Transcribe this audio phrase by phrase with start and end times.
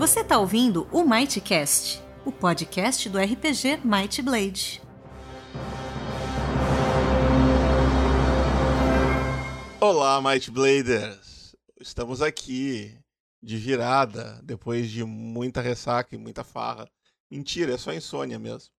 [0.00, 4.80] Você está ouvindo o Mightcast, o podcast do RPG Might Blade.
[9.78, 11.54] Olá, Might Bladers!
[11.78, 12.98] Estamos aqui
[13.42, 16.90] de virada, depois de muita ressaca e muita farra.
[17.30, 18.72] Mentira, é só insônia mesmo.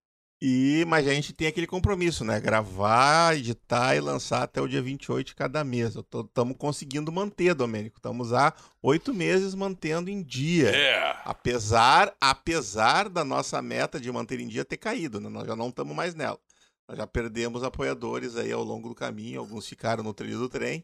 [0.43, 2.39] E, mas a gente tem aquele compromisso, né?
[2.39, 5.95] Gravar, editar e lançar até o dia 28 de cada mês.
[5.95, 7.99] Estamos conseguindo manter, Domênico.
[7.99, 10.69] Estamos há oito meses mantendo em dia.
[10.69, 11.21] É.
[11.25, 15.29] Apesar, apesar da nossa meta de manter em dia ter caído, né?
[15.29, 16.39] Nós já não estamos mais nela.
[16.87, 19.39] Nós já perdemos apoiadores aí ao longo do caminho.
[19.39, 20.83] Alguns ficaram no trilho do trem.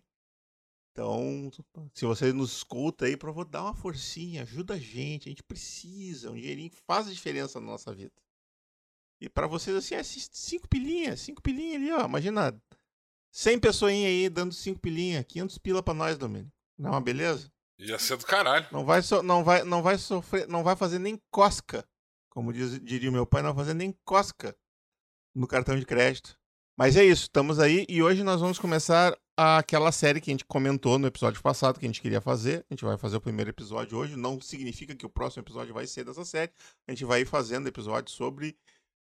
[0.91, 1.49] Então,
[1.95, 5.29] se você nos escuta aí, por favor, dá uma forcinha, ajuda a gente.
[5.29, 6.29] A gente precisa.
[6.29, 8.11] Um dinheirinho faz a diferença na nossa vida.
[9.19, 12.05] E para vocês, assim, é cinco pilinhas, cinco pilinhas ali, ó.
[12.05, 12.55] Imagina
[13.31, 16.51] 100 pessoinhas aí dando cinco pilinhas, 500 pila para nós, Domênico.
[16.77, 17.51] Não é uma beleza?
[17.79, 18.67] Ia ser do caralho.
[18.71, 21.87] Não vai, so, não vai, não vai sofrer, não vai fazer nem cosca.
[22.29, 24.55] Como diz, diria o meu pai, não vai fazer nem cosca
[25.35, 26.37] no cartão de crédito.
[26.77, 30.45] Mas é isso, estamos aí e hoje nós vamos começar aquela série que a gente
[30.45, 32.65] comentou no episódio passado que a gente queria fazer.
[32.69, 35.85] A gente vai fazer o primeiro episódio hoje, não significa que o próximo episódio vai
[35.85, 36.51] ser dessa série.
[36.87, 38.57] A gente vai ir fazendo episódios sobre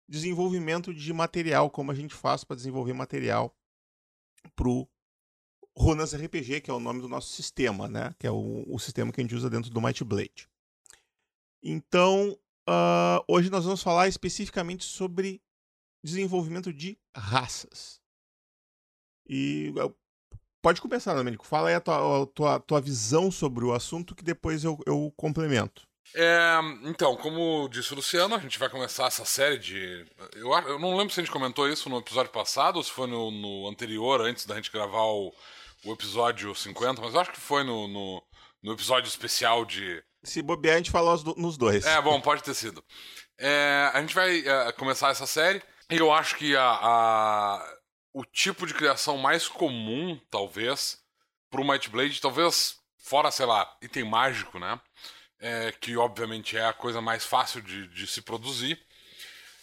[0.09, 3.55] desenvolvimento de material, como a gente faz para desenvolver material
[4.55, 4.89] pro
[5.77, 8.15] Runas RPG, que é o nome do nosso sistema, né?
[8.19, 10.49] Que é o, o sistema que a gente usa dentro do Might Blade.
[11.63, 15.43] Então, uh, hoje nós vamos falar especificamente sobre
[16.03, 18.01] desenvolvimento de raças.
[19.29, 19.75] E
[20.63, 21.47] pode começar, Domenico.
[21.47, 24.79] Fala aí a tua, a tua, a tua visão sobre o assunto que depois eu,
[24.87, 25.87] eu complemento.
[26.15, 30.07] É, então, como disse o Luciano, a gente vai começar essa série de.
[30.35, 33.07] Eu, eu não lembro se a gente comentou isso no episódio passado ou se foi
[33.07, 35.35] no, no anterior, antes da gente gravar o,
[35.85, 38.23] o, episódio 50, mas eu acho que foi no, no,
[38.63, 40.03] no episódio especial de.
[40.23, 41.85] Se bobear, a gente falou nos dois.
[41.85, 42.83] É, bom, pode ter sido.
[43.39, 47.77] É, a gente vai é, começar essa série e eu acho que a, a,
[48.13, 50.99] o tipo de criação mais comum, talvez,
[51.51, 54.81] pro Might Blade, talvez fora, sei lá, item mágico, né?
[55.41, 58.81] É, que obviamente é a coisa mais fácil de, de se produzir.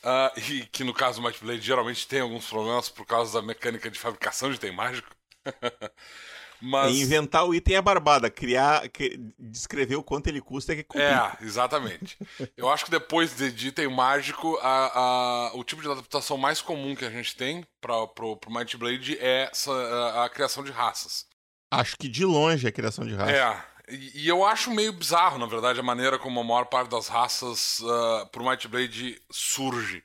[0.04, 3.48] Uh, e que no caso do Might Blade geralmente tem alguns problemas por causa da
[3.48, 5.10] mecânica de fabricação de item mágico.
[6.66, 6.96] Mas...
[6.96, 8.84] Inventar o item é barbada, criar,
[9.38, 12.18] descrever o quanto ele custa é que é É, exatamente.
[12.56, 16.62] Eu acho que depois de, de item mágico, a, a, o tipo de adaptação mais
[16.62, 20.64] comum que a gente tem para pro, pro Might Blade é essa, a, a, criação
[20.64, 21.26] de raças.
[21.70, 23.36] Acho que de longe é a criação de raças.
[23.36, 27.08] É, e, eu acho meio bizarro, na verdade, a maneira como a maior parte das
[27.08, 30.04] raças uh, pro Might Blade surge.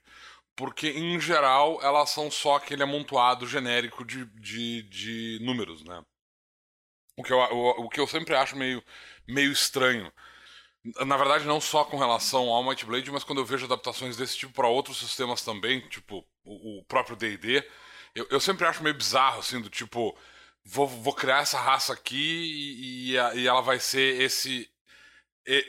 [0.56, 6.02] Porque, em geral, elas são só aquele amontoado genérico de, de, de números, né?
[7.16, 8.82] O que, eu, o, o que eu sempre acho meio,
[9.26, 10.12] meio estranho.
[11.06, 14.36] Na verdade, não só com relação ao Might Blade, mas quando eu vejo adaptações desse
[14.36, 17.64] tipo para outros sistemas também, tipo o, o próprio D&D,
[18.14, 20.16] eu, eu sempre acho meio bizarro, assim, do tipo
[20.70, 24.68] vou, vou criar essa raça aqui e, e, ela vai ser esse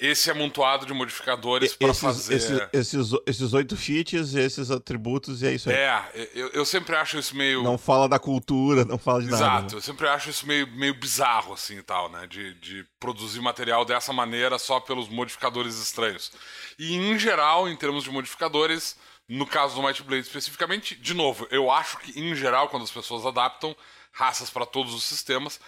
[0.02, 2.36] esse amontoado de modificadores para fazer.
[2.36, 5.76] Esses, esses, esses oito feats, esses atributos, e é isso aí.
[5.78, 7.64] É, eu, eu sempre acho isso meio.
[7.64, 9.56] Não fala da cultura, não fala de Exato, nada.
[9.60, 9.78] Exato, né?
[9.78, 12.28] eu sempre acho isso meio, meio bizarro, assim e tal, né?
[12.28, 16.30] De, de produzir material dessa maneira só pelos modificadores estranhos.
[16.78, 18.98] E em geral, em termos de modificadores,
[19.30, 22.92] no caso do Might Blade especificamente, de novo, eu acho que em geral, quando as
[22.92, 23.74] pessoas adaptam
[24.12, 25.60] raças para todos os sistemas,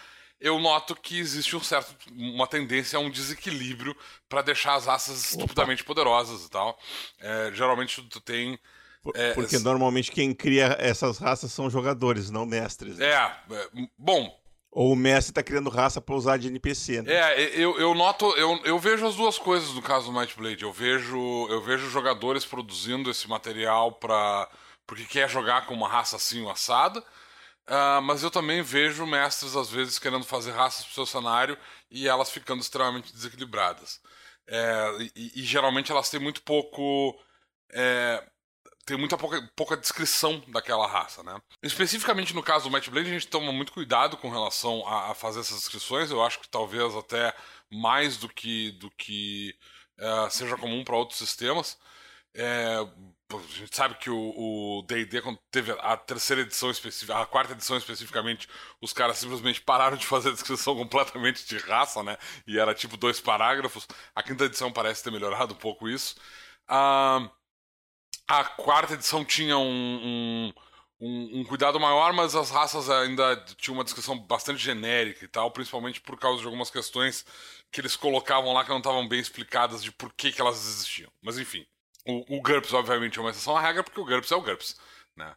[0.42, 3.96] eu noto que existe um certo, uma tendência a um desequilíbrio
[4.28, 6.78] para deixar as raças estupidamente poderosas e tal.
[7.20, 8.58] É, geralmente tu tem.
[9.14, 12.98] É, Porque normalmente quem cria essas raças são jogadores, não mestres.
[12.98, 13.06] Né?
[13.06, 14.36] É, é, bom.
[14.72, 17.14] Ou o mestre tá criando raça para usar de NPC, né?
[17.14, 20.64] É, eu, eu noto, eu, eu vejo as duas coisas no caso do Might Blade.
[20.64, 24.50] Eu vejo, eu vejo jogadores produzindo esse material para
[24.88, 27.04] porque quer jogar com uma raça assim, assada.
[27.70, 31.58] Uh, mas eu também vejo mestres, às vezes, querendo fazer raças pro seu cenário
[31.90, 34.02] e elas ficando extremamente desequilibradas.
[34.48, 37.18] É, e, e, geralmente elas têm muito pouco.
[37.72, 38.22] É,
[38.86, 41.40] tem muita pouca, pouca descrição daquela raça, né?
[41.64, 45.14] Especificamente no caso do Might Blade, a gente toma muito cuidado com relação a, a
[45.16, 46.12] fazer essas descrições.
[46.12, 47.34] Eu acho que talvez até
[47.72, 49.56] mais do que, do que
[49.98, 51.78] é, seja comum para outros sistemas.
[52.34, 52.78] É,
[53.38, 57.78] a gente sabe que o D&D, quando teve a terceira edição específica, a quarta edição
[57.78, 58.48] especificamente,
[58.82, 62.18] os caras simplesmente pararam de fazer a descrição completamente de raça, né?
[62.48, 63.88] E era tipo dois parágrafos.
[64.16, 66.16] A quinta edição parece ter melhorado um pouco isso.
[66.68, 70.54] a quarta edição tinha um, um,
[71.02, 75.52] um, um, cuidado maior, mas as raças ainda tinham uma descrição bastante genérica e tal,
[75.52, 77.26] principalmente por causa de algumas questões
[77.72, 81.12] que eles colocavam lá que não estavam bem explicadas de por que, que elas existiam.
[81.22, 81.66] Mas enfim,
[82.08, 84.78] o, o GURPS obviamente é uma exceção à regra, porque o GURPS é o GURPS.
[85.16, 85.36] Né?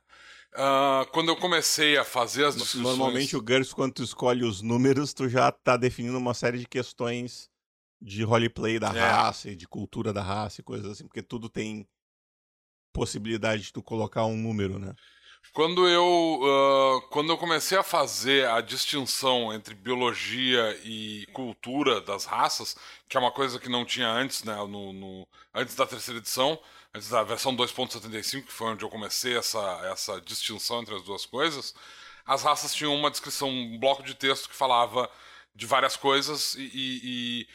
[0.54, 2.82] Uh, quando eu comecei a fazer as discussões...
[2.84, 6.66] Normalmente o GURPS, quando tu escolhe os números, tu já está definindo uma série de
[6.66, 7.50] questões
[8.00, 9.00] de roleplay da é.
[9.00, 11.88] raça e de cultura da raça e coisas assim, porque tudo tem
[12.92, 14.94] possibilidade de tu colocar um número, né?
[15.52, 22.24] Quando eu, uh, quando eu comecei a fazer a distinção entre biologia e cultura das
[22.24, 22.76] raças,
[23.08, 26.58] que é uma coisa que não tinha antes, né, no, no antes da terceira edição,
[26.92, 29.60] antes da versão 2.75, que foi onde eu comecei essa,
[29.92, 31.74] essa distinção entre as duas coisas,
[32.26, 35.08] as raças tinham uma descrição, um bloco de texto que falava
[35.54, 37.48] de várias coisas e, e, e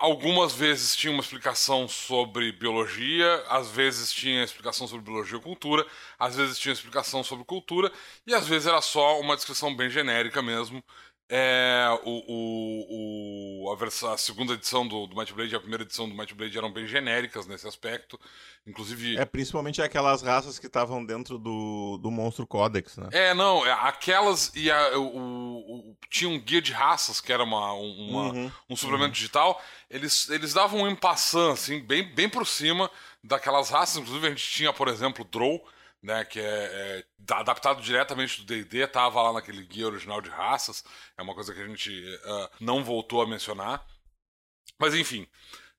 [0.00, 5.84] Algumas vezes tinha uma explicação sobre biologia, às vezes tinha explicação sobre biologia e cultura,
[6.16, 7.90] às vezes tinha explicação sobre cultura,
[8.24, 10.84] e às vezes era só uma descrição bem genérica mesmo,
[11.30, 15.60] é, o, o, o a, versão, a, segunda edição do, do Might Blade e a
[15.60, 18.18] primeira edição do Might Blade eram bem genéricas nesse aspecto.
[18.66, 19.18] Inclusive.
[19.18, 23.08] É, principalmente aquelas raças que estavam dentro do, do Monstro Codex, né?
[23.12, 27.44] É, não, é, aquelas e a, o, o, tinha um guia de raças, que era
[27.44, 29.12] uma, uma uhum, um suplemento uhum.
[29.12, 29.62] digital.
[29.90, 32.90] Eles, eles davam um empassan, assim, bem, bem por cima
[33.22, 33.98] daquelas raças.
[33.98, 35.62] Inclusive, a gente tinha, por exemplo, Drow
[36.02, 37.04] né, que é, é
[37.34, 40.84] adaptado diretamente do D&D, estava lá naquele guia original de raças,
[41.16, 43.84] é uma coisa que a gente uh, não voltou a mencionar.
[44.78, 45.26] Mas enfim,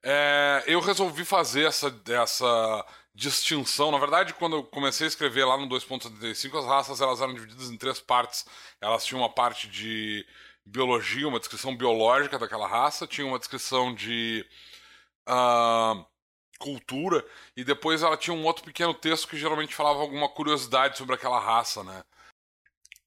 [0.03, 3.91] é, eu resolvi fazer essa, essa distinção.
[3.91, 7.69] Na verdade, quando eu comecei a escrever lá no 2.75, as raças elas eram divididas
[7.69, 8.45] em três partes.
[8.81, 10.25] Elas tinham uma parte de
[10.65, 14.45] biologia, uma descrição biológica daquela raça, tinha uma descrição de...
[15.27, 16.05] Uh,
[16.59, 17.25] cultura,
[17.55, 21.39] e depois ela tinha um outro pequeno texto que geralmente falava alguma curiosidade sobre aquela
[21.39, 22.03] raça, né?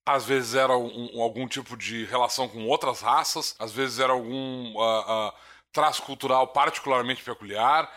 [0.04, 4.75] Às vezes era um, algum tipo de relação com outras raças, às vezes era algum
[4.75, 5.32] uh, uh,
[5.72, 7.88] traço cultural particularmente peculiar,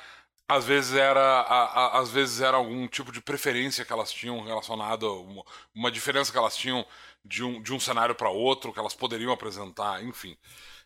[0.48, 5.22] às vezes era uh, às vezes era algum tipo de preferência que elas tinham relacionado
[5.24, 5.44] uma,
[5.74, 6.86] uma diferença que elas tinham
[7.24, 10.38] de um, de um cenário para outro que elas poderiam apresentar enfim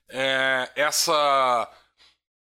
[0.10, 1.70] é, essa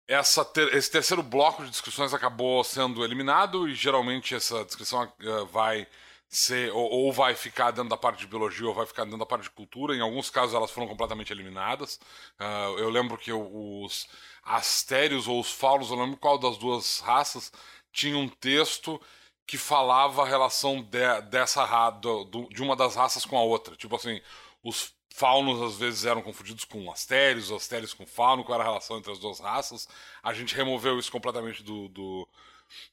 [0.08, 5.46] essa ter, esse terceiro bloco de discussões acabou sendo eliminado e geralmente essa discussão uh,
[5.48, 5.88] vai
[6.28, 9.26] ser ou, ou, vai ficar dentro da parte de biologia ou vai ficar dentro da
[9.26, 9.96] parte de cultura.
[9.96, 12.00] Em alguns casos elas foram completamente eliminadas.
[12.40, 14.08] Uh, eu lembro que os
[14.44, 17.52] astérios ou os faunos, eu lembro qual das duas raças,
[17.92, 19.00] tinha um texto
[19.46, 23.76] que falava a relação de, dessa do, de uma das raças com a outra.
[23.76, 24.22] Tipo assim,
[24.64, 28.98] os faunos às vezes eram confundidos com astérios, astérios com fauno, qual era a relação
[28.98, 29.88] entre as duas raças.
[30.24, 32.28] A gente removeu isso completamente do, do,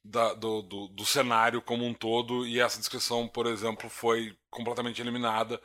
[0.04, 5.00] da, do, do, do, cenário como um todo, e essa descrição, por exemplo, foi completamente
[5.00, 5.58] eliminada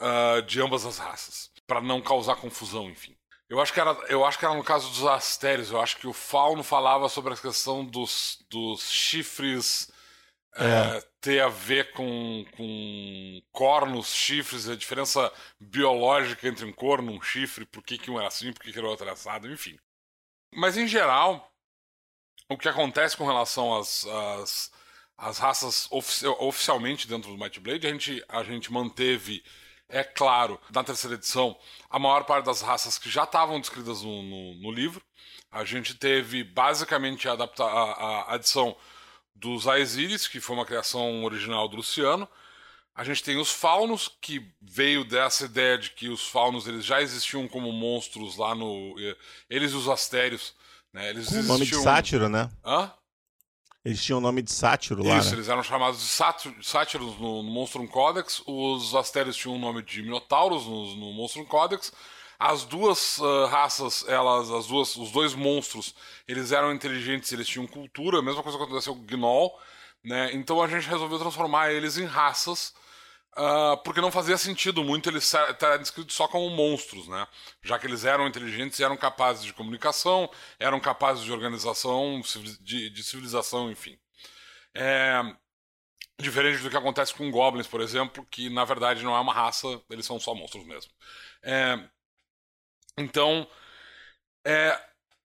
[0.00, 3.16] uh, de ambas as raças, para não causar confusão, enfim.
[3.48, 6.06] Eu acho, que era, eu acho que era no caso dos astérios, eu acho que
[6.08, 9.88] o fauno falava sobre a questão dos, dos chifres
[10.56, 10.64] é.
[10.64, 17.22] É, ter a ver com, com cornos, chifres, a diferença biológica entre um corno um
[17.22, 19.78] chifre, por que, que um era assim, por que, que era outro assado, enfim.
[20.52, 21.48] Mas em geral,
[22.48, 24.72] o que acontece com relação às, às,
[25.16, 29.44] às raças ofici oficialmente dentro do Might Blade, a gente, a gente manteve,
[29.88, 31.56] é claro, na terceira edição,
[31.88, 35.00] a maior parte das raças que já estavam descritas no, no, no livro.
[35.52, 38.76] A gente teve basicamente a, a, a adição
[39.34, 42.28] dos Aesiris, que foi uma criação original do Luciano.
[42.94, 47.00] A gente tem os faunos, que veio dessa ideia de que os faunos eles já
[47.00, 48.94] existiam como monstros lá no.
[48.98, 49.16] Eh,
[49.48, 50.54] eles e os astérios.
[50.92, 51.08] Né?
[51.08, 52.50] Eles Com o nome de sátiro, né?
[52.64, 52.92] Hã?
[53.84, 55.18] Eles tinham o nome de sátiro lá.
[55.18, 55.36] Isso, né?
[55.36, 58.42] eles eram chamados de sátiros no, no Monstrum Codex.
[58.46, 61.92] Os astérios tinham o nome de minotauros no, no Monstrum Codex.
[62.44, 65.94] As duas uh, raças, elas, as duas, os dois monstros,
[66.26, 69.56] eles eram inteligentes, eles tinham cultura, a mesma coisa que aconteceu com o Gnoll,
[70.04, 70.30] né?
[70.32, 72.74] Então a gente resolveu transformar eles em raças,
[73.36, 77.26] uh, porque não fazia sentido muito eles estarem descritos só como monstros, né?
[77.62, 82.20] Já que eles eram inteligentes eram capazes de comunicação, eram capazes de organização,
[82.60, 83.96] de, de civilização, enfim.
[84.74, 85.22] É,
[86.20, 89.66] Diferente do que acontece com goblins, por exemplo, que na verdade não é uma raça,
[89.90, 90.90] eles são só monstros mesmo.
[91.42, 91.76] É,
[92.98, 93.46] então,
[94.46, 94.78] é,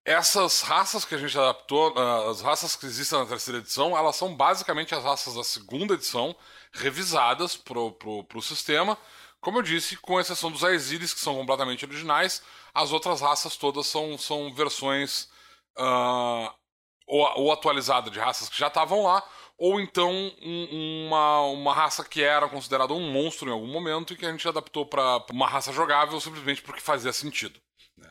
[0.06, 4.16] essas raças que a gente adaptou, ah, as raças que existem na terceira edição, elas
[4.16, 6.36] são basicamente as raças da segunda edição,
[6.72, 8.98] revisadas pro, pro, pro sistema.
[9.42, 12.42] Como eu disse, com exceção dos Aesiris, que são completamente originais,
[12.74, 15.30] as outras raças todas são, são versões
[15.78, 16.50] uh,
[17.06, 19.24] ou, ou atualizadas de raças que já estavam lá,
[19.58, 20.12] ou então
[20.42, 24.32] um, uma, uma raça que era considerada um monstro em algum momento e que a
[24.32, 27.60] gente adaptou para uma raça jogável simplesmente porque fazia sentido.
[27.98, 28.10] Né?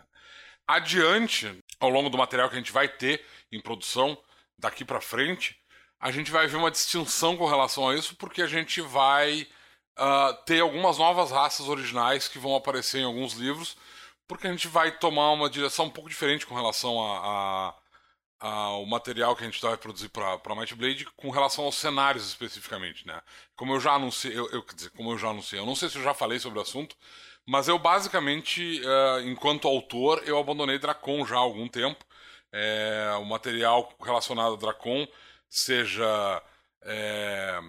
[0.66, 4.18] Adiante, ao longo do material que a gente vai ter em produção
[4.58, 5.56] daqui para frente,
[6.00, 9.46] a gente vai ver uma distinção com relação a isso, porque a gente vai
[9.98, 13.76] uh, ter algumas novas raças originais que vão aparecer em alguns livros,
[14.26, 17.18] porque a gente vai tomar uma direção um pouco diferente com relação a,
[17.68, 17.74] a
[18.40, 23.06] o material que a gente vai produzir para Might Blade com relação aos cenários especificamente,
[23.06, 23.20] né?
[23.56, 25.88] Como eu já anunciei, eu, eu, quer dizer, como eu já anunciei, eu não sei
[25.88, 26.96] se eu já falei sobre o assunto,
[27.46, 32.04] mas eu basicamente, uh, enquanto autor, eu abandonei Dracon já há algum tempo.
[32.52, 35.06] É, o material relacionado a Dracon,
[35.48, 36.42] seja
[36.82, 37.60] é,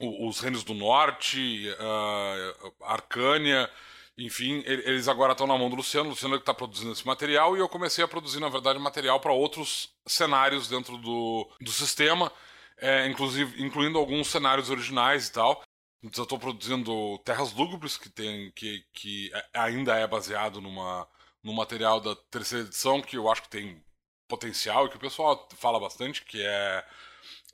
[0.00, 3.70] os Reinos do Norte, uh, Arcânia,
[4.18, 7.06] enfim, eles agora estão na mão do Luciano, o Luciano é que está produzindo esse
[7.06, 11.70] material, e eu comecei a produzir, na verdade, material para outros cenários dentro do, do
[11.70, 12.32] sistema,
[12.78, 15.62] é, inclusive incluindo alguns cenários originais e tal.
[16.02, 21.06] Então, eu estou produzindo Terras Lúgubres, que, tem, que, que é, ainda é baseado numa,
[21.42, 23.84] no material da terceira edição, que eu acho que tem
[24.28, 26.84] potencial e que o pessoal fala bastante, que é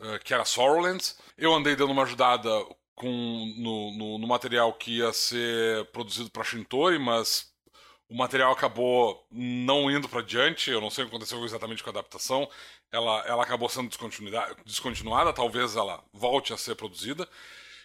[0.00, 1.18] uh, que era Sorrowlands.
[1.36, 2.50] Eu andei dando uma ajudada
[2.94, 7.52] com, no, no, no material que ia ser produzido para Shintori, mas
[8.08, 10.70] o material acabou não indo para diante.
[10.70, 12.48] Eu não sei o que aconteceu exatamente com a adaptação.
[12.92, 13.90] Ela, ela acabou sendo
[14.66, 17.26] descontinuada, talvez ela volte a ser produzida.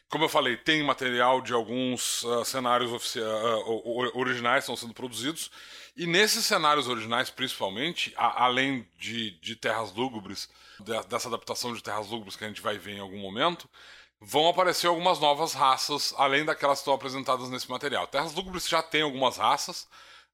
[0.10, 5.52] Como eu falei, tem material de alguns uh, cenários uh, originais estão sendo produzidos.
[5.98, 10.50] E nesses cenários originais, principalmente, a, além de, de Terras Lúgubres,
[10.80, 13.70] de, dessa adaptação de Terras Lúgubres que a gente vai ver em algum momento,
[14.20, 18.08] vão aparecer algumas novas raças, além daquelas que estão apresentadas nesse material.
[18.08, 19.88] Terras Lúgubres já tem algumas raças.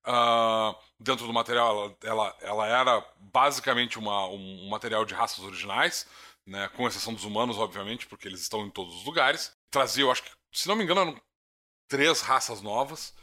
[0.05, 6.05] Uh, dentro do material, ela, ela era basicamente uma, um, material de raças originais,
[6.45, 9.55] né, com exceção dos humanos, obviamente, porque eles estão em todos os lugares.
[9.71, 11.21] Trazia, eu acho que, se não me engano, eram
[11.87, 13.13] três raças novas.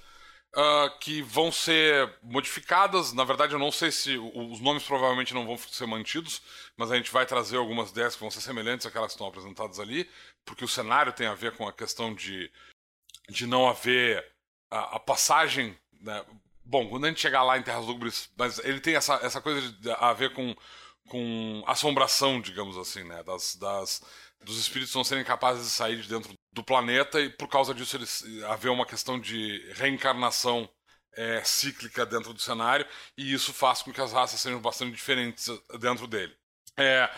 [0.52, 3.12] Uh, que vão ser modificadas.
[3.12, 6.42] Na verdade, eu não sei se os nomes provavelmente não vão ser mantidos,
[6.76, 9.78] mas a gente vai trazer algumas ideias que vão ser semelhantes àquelas que estão apresentadas
[9.78, 10.10] ali,
[10.44, 12.50] porque o cenário tem a ver com a questão de,
[13.28, 14.26] de não haver
[14.70, 15.78] a, a passagem.
[16.00, 16.24] Né?
[16.64, 19.60] Bom, quando a gente chegar lá em Terras Lúgubres, mas ele tem essa, essa coisa
[19.72, 20.56] de, a ver com,
[21.08, 23.22] com assombração, digamos assim, né?
[23.22, 24.02] das, das,
[24.44, 27.96] dos espíritos não serem capazes de sair de dentro do planeta e por causa disso
[27.96, 30.68] eles haver uma questão de reencarnação
[31.14, 35.48] é, cíclica dentro do cenário e isso faz com que as raças sejam bastante diferentes
[35.78, 36.34] dentro dele.
[36.76, 37.10] É,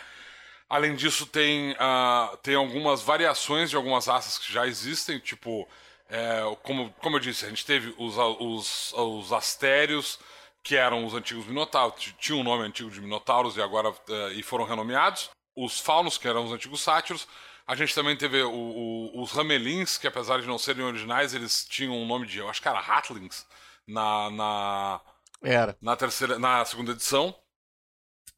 [0.68, 5.68] além disso tem, uh, tem algumas variações de algumas raças que já existem, tipo
[6.08, 10.18] é, como, como eu disse, a gente teve os, os, os astérios
[10.62, 14.42] que eram os antigos minotauros, tinham um nome antigo de minotauros e agora uh, e
[14.42, 15.30] foram renomeados.
[15.54, 17.26] Os faunos, que eram os antigos sátiros,
[17.66, 21.64] a gente também teve o, o, os Ramelins, que apesar de não serem originais, eles
[21.64, 23.46] tinham um nome de, eu acho que era Hatlings,
[23.86, 25.00] na, na,
[25.42, 25.76] era.
[25.80, 27.34] na, terceira, na segunda edição.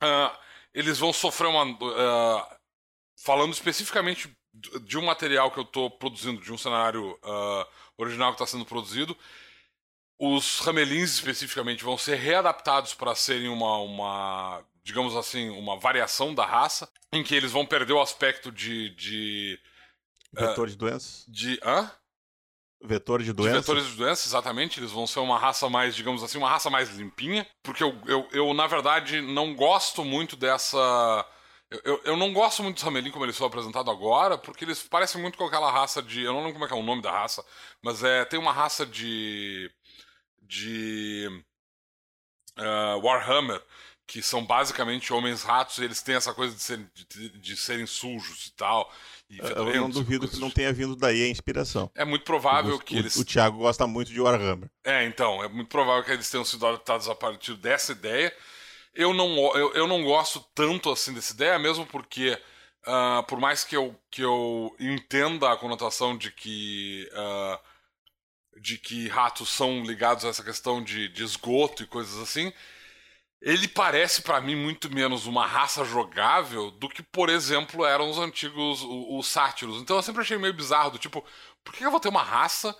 [0.02, 0.37] Uh,
[0.73, 1.64] eles vão sofrer uma.
[1.64, 2.56] Uh,
[3.16, 4.37] falando especificamente
[4.83, 7.66] de um material que eu estou produzindo, de um cenário uh,
[7.97, 9.16] original que está sendo produzido,
[10.18, 16.45] os Ramelins especificamente vão ser readaptados para serem uma, uma digamos assim, uma variação da
[16.45, 18.91] raça, em que eles vão perder o aspecto de.
[18.91, 19.59] de
[20.33, 21.25] Vetor uh, de doenças?
[21.26, 21.59] De.
[21.64, 21.91] Hã?
[22.83, 23.55] Vetor de doenças.
[23.55, 24.79] De vetores de doenças, exatamente.
[24.79, 27.47] Eles vão ser uma raça mais, digamos assim, uma raça mais limpinha.
[27.62, 31.26] Porque eu, eu, eu na verdade, não gosto muito dessa.
[31.71, 34.83] Eu, eu, eu, não gosto muito dos Ramelin como eles são apresentados agora, porque eles
[34.83, 36.23] parecem muito com aquela raça de.
[36.23, 37.43] Eu não lembro como é que é o nome da raça,
[37.81, 39.71] mas é tem uma raça de.
[40.43, 41.43] de.
[42.59, 43.61] Uh, Warhammer,
[44.06, 48.52] que são basicamente homens-ratos, eles têm essa coisa de, ser, de, de serem sujos e
[48.54, 48.92] tal.
[49.30, 51.90] E eu não duvido que não tenha vindo daí a inspiração.
[51.94, 53.16] É muito provável o, que eles.
[53.16, 54.70] O Thiago gosta muito de Warhammer.
[54.84, 58.34] É, então, é muito provável que eles tenham sido adaptados a partir dessa ideia.
[58.94, 62.38] Eu não, eu, eu não gosto tanto assim dessa ideia, mesmo porque,
[62.87, 67.08] uh, por mais que eu, que eu entenda a conotação de que.
[67.12, 67.75] Uh,
[68.61, 72.52] de que ratos são ligados a essa questão de, de esgoto e coisas assim,
[73.45, 78.17] ele parece para mim muito menos uma raça jogável do que, por exemplo, eram os
[78.19, 79.83] antigos os, os sátiros.
[79.83, 81.23] Então eu sempre achei meio bizarro do tipo,
[81.63, 82.75] por que eu vou ter uma raça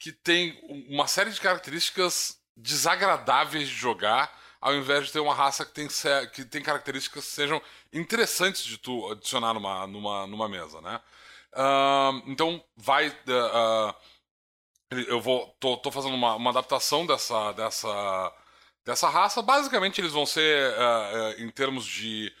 [0.00, 0.58] que tem
[0.88, 5.88] uma série de características desagradáveis de jogar, ao invés de ter uma raça que tem,
[6.32, 11.00] que tem características que sejam interessantes de tu adicionar numa, numa, numa mesa, né?
[11.52, 13.08] Uh, então vai.
[13.08, 13.94] Uh, uh,
[15.06, 15.56] eu vou.
[15.60, 17.52] tô, tô fazendo uma, uma adaptação dessa.
[17.52, 18.34] dessa
[18.84, 19.42] dessa raça.
[19.42, 22.32] Basicamente, eles vão ser, uh, uh, em termos de,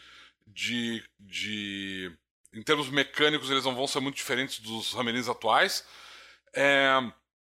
[0.46, 2.12] de, de.
[2.52, 5.84] Em termos mecânicos, eles não vão ser muito diferentes dos Ramelins atuais.
[6.52, 7.00] É,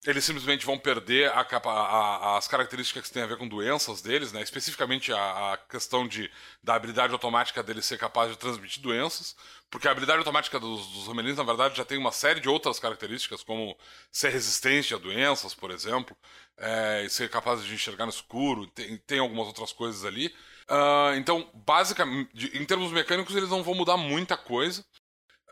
[0.05, 4.31] eles simplesmente vão perder a, a, as características que têm a ver com doenças deles,
[4.33, 4.41] né?
[4.41, 6.29] especificamente a, a, questão de,
[6.61, 9.35] da habilidade automática deles ser capaz de transmitir doenças,
[9.69, 11.07] porque a habilidade automática dos, dos
[11.37, 13.77] na verdade, já tem uma série de outras características, como
[14.11, 16.15] ser resistente a doenças, por exemplo,
[16.57, 20.27] é, e ser capaz de enxergar no escuro, tem, tem algumas outras coisas ali.
[20.69, 24.85] Uh, então, basicamente, em termos mecânicos, eles não vão mudar muita coisa.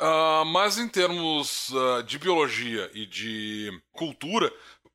[0.02, 4.52] Uh, mas em termos uh, de biologia e de cultura,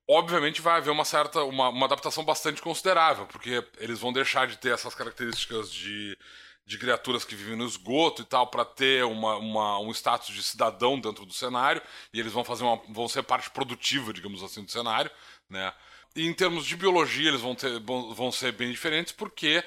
[0.08, 4.58] obviamente vai haver uma certa uma, uma, adaptação bastante considerável, porque eles vão deixar de
[4.58, 6.18] ter essas características de,
[6.66, 10.42] de criaturas que vivem no esgoto e tal para ter uma, uma, um status de
[10.42, 11.80] cidadão dentro do cenário
[12.12, 15.10] e eles vão fazer uma, vão ser parte produtiva, digamos assim, do cenário,
[15.48, 15.72] né?
[16.16, 19.62] E em termos de biologia eles vão ter vão, ser bem diferentes porque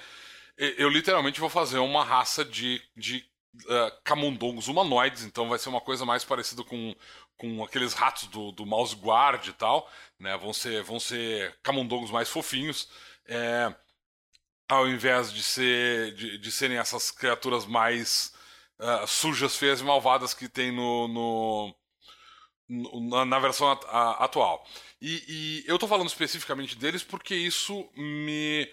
[0.58, 3.29] eu literalmente vou fazer uma raça de, de
[3.66, 6.96] uh, camundongos humanoides, então vai ser uma coisa mais parecida com,
[7.38, 9.90] com aqueles ratos do, do mouse guard e tal,
[10.20, 10.38] né?
[10.38, 12.90] Vão ser, vão ser camundongos mais fofinhos,
[13.28, 13.74] é,
[14.68, 18.34] ao invés de, ser, de, de serem essas criaturas mais
[18.80, 21.08] uh, sujas, feias e malvadas que tem no,
[22.70, 24.66] no, na, versão atual.
[25.02, 28.70] E, e, eu estou falando especificamente deles porque isso me.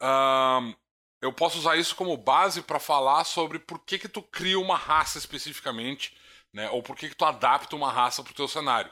[0.00, 0.74] Uh,
[1.22, 4.76] eu posso usar isso como base para falar sobre por que, que tu cria uma
[4.76, 6.16] raça especificamente,
[6.52, 6.68] né?
[6.70, 8.90] Ou por que, que tu adapta uma raça para o teu cenário.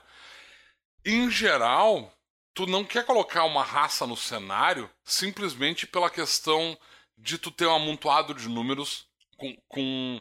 [1.04, 2.16] Em geral,
[2.54, 6.78] tu não quer colocar uma raça no cenário simplesmente pela questão
[7.18, 10.20] de tu ter um amontoado de números com, com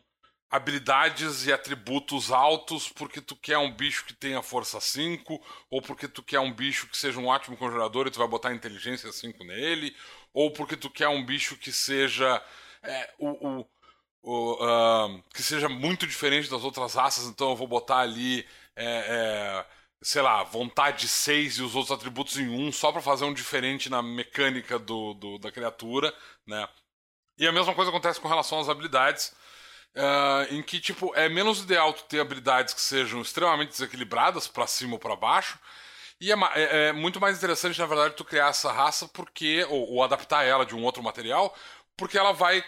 [0.49, 5.39] habilidades e atributos altos porque tu quer um bicho que tenha força 5,
[5.69, 8.53] ou porque tu quer um bicho que seja um ótimo conjurador e tu vai botar
[8.53, 9.95] inteligência 5 nele,
[10.33, 12.41] ou porque tu quer um bicho que seja
[12.83, 13.29] é, o,
[13.62, 13.69] o,
[14.21, 18.45] o uh, que seja muito diferente das outras raças, então eu vou botar ali
[18.75, 19.65] é, é,
[20.01, 23.33] sei lá, vontade 6 e os outros atributos em 1 um, só para fazer um
[23.33, 26.13] diferente na mecânica do, do, da criatura,
[26.48, 26.67] né?
[27.38, 29.33] E a mesma coisa acontece com relação às habilidades,
[29.96, 34.68] uh, em que tipo é menos ideal tu ter habilidades que sejam extremamente desequilibradas para
[34.68, 35.59] cima ou para baixo,
[36.22, 39.66] e é, é, é, muito mais interessante, na verdade, tu criar essa raça porque.
[39.70, 41.55] Ou, ou, adaptar ela de um outro material,
[41.96, 42.64] porque ela vai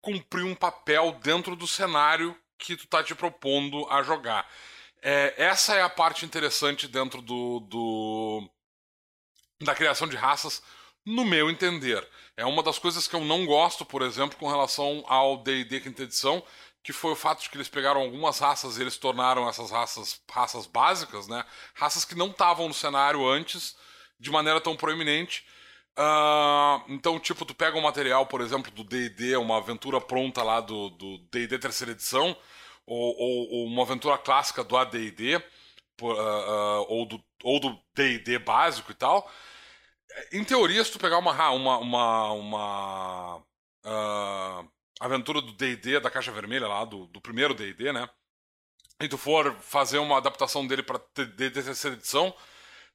[0.00, 4.48] cumprir um papel dentro do cenário que tu tá te propondo a jogar.
[5.02, 8.50] É, essa é a parte interessante dentro do, do.
[9.60, 10.62] da criação de raças,
[11.04, 12.06] no meu entender.
[12.36, 16.02] É uma das coisas que eu não gosto, por exemplo, com relação ao DD quinta
[16.02, 16.42] edição,
[16.86, 20.22] que foi o fato de que eles pegaram algumas raças e eles tornaram essas raças
[20.30, 21.44] raças básicas, né?
[21.74, 23.76] Raças que não estavam no cenário antes
[24.20, 25.44] de maneira tão proeminente.
[25.98, 30.60] Uh, então, tipo, tu pega um material, por exemplo, do D&D, uma aventura pronta lá
[30.60, 30.90] do
[31.32, 32.36] D&D terceira edição,
[32.86, 35.42] ou, ou, ou, uma aventura clássica do AD&D, uh,
[36.04, 39.28] uh, ou do ou do D&D básico e tal.
[40.32, 43.36] Em teoria, se tu pegar uma uma uma, uma
[43.84, 48.08] uh, aventura do D&D, da Caixa Vermelha lá, do, do primeiro D&D, né?
[49.00, 52.34] E tu for fazer uma adaptação dele pra D&D terceira edição,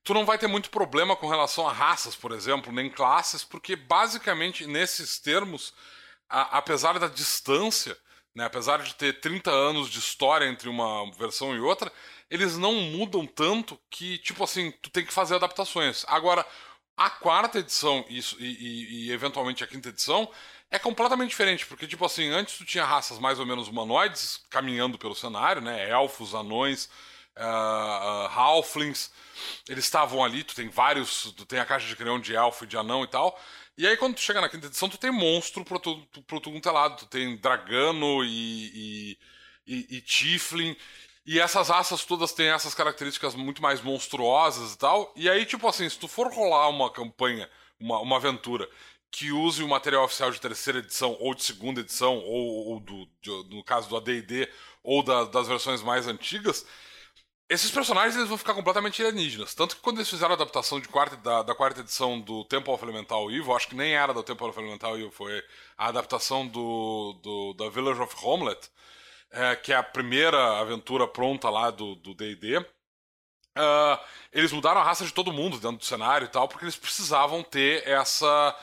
[0.04, 3.76] tu não vai ter muito problema com relação a raças, por exemplo, nem classes, porque
[3.76, 5.74] basicamente nesses termos,
[6.28, 7.96] a, apesar da distância,
[8.34, 11.92] né, apesar de ter 30 anos de história entre uma versão e outra,
[12.30, 16.06] eles não mudam tanto que, tipo assim, tu tem que fazer adaptações.
[16.08, 16.46] Agora,
[16.96, 20.32] a quarta edição e, e, e eventualmente a quinta edição
[20.72, 24.98] é completamente diferente, porque, tipo assim, antes tu tinha raças mais ou menos humanoides caminhando
[24.98, 25.90] pelo cenário, né?
[25.90, 26.86] Elfos, anões,
[27.38, 29.12] uh, uh, halflings,
[29.68, 32.68] eles estavam ali, tu tem vários, tu tem a caixa de crião de elfo e
[32.68, 33.38] de anão e tal.
[33.78, 36.72] E aí, quando tu chega na quinta edição, tu tem monstro pro tudo, pro é
[36.72, 36.98] lado.
[36.98, 39.18] Tu tem dragano e, e,
[39.66, 40.76] e, e tiflin.
[41.26, 45.12] E essas raças todas têm essas características muito mais monstruosas e tal.
[45.16, 48.70] E aí, tipo assim, se tu for rolar uma campanha, uma, uma aventura
[49.12, 53.06] que use o material oficial de terceira edição ou de segunda edição, ou, ou do,
[53.22, 54.50] de, no caso do AD&D,
[54.82, 56.66] ou da, das versões mais antigas,
[57.50, 59.54] esses personagens eles vão ficar completamente alienígenas.
[59.54, 62.72] Tanto que quando eles fizeram a adaptação de quarta, da, da quarta edição do Temple
[62.72, 65.44] of Elemental Evil, acho que nem era do Temple of Elemental Evil, foi
[65.78, 68.70] a adaptação do, do da Village of Homelet,
[69.32, 72.66] é, que é a primeira aventura pronta lá do D&D.
[73.58, 74.00] Uh,
[74.32, 77.44] eles mudaram a raça de todo mundo dentro do cenário e tal, porque eles precisavam
[77.44, 78.58] ter essa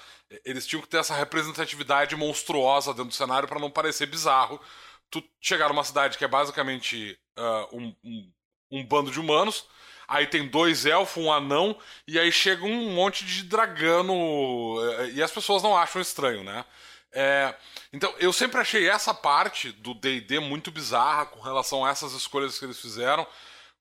[0.45, 4.61] eles tinham que ter essa representatividade monstruosa dentro do cenário para não parecer bizarro.
[5.11, 8.33] Tu chegar numa cidade que é basicamente uh, um, um,
[8.73, 9.67] um, bando de humanos,
[10.07, 14.15] aí tem dois elfos, um anão, e aí chega um monte de dragano,
[15.01, 16.65] eh, e as pessoas não acham estranho, né?
[17.11, 17.55] É,
[17.93, 22.59] então, eu sempre achei essa parte do DD muito bizarra com relação a essas escolhas
[22.59, 23.27] que eles fizeram.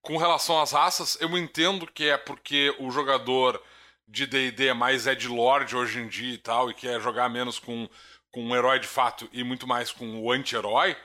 [0.02, 3.62] Com relação às raças, eu entendo que é porque o jogador
[4.08, 7.60] de DD é mais Ed Lord hoje em dia e tal, e quer jogar menos
[7.60, 7.90] com,
[8.32, 10.96] com um herói de fato e muito mais com o anti-herói.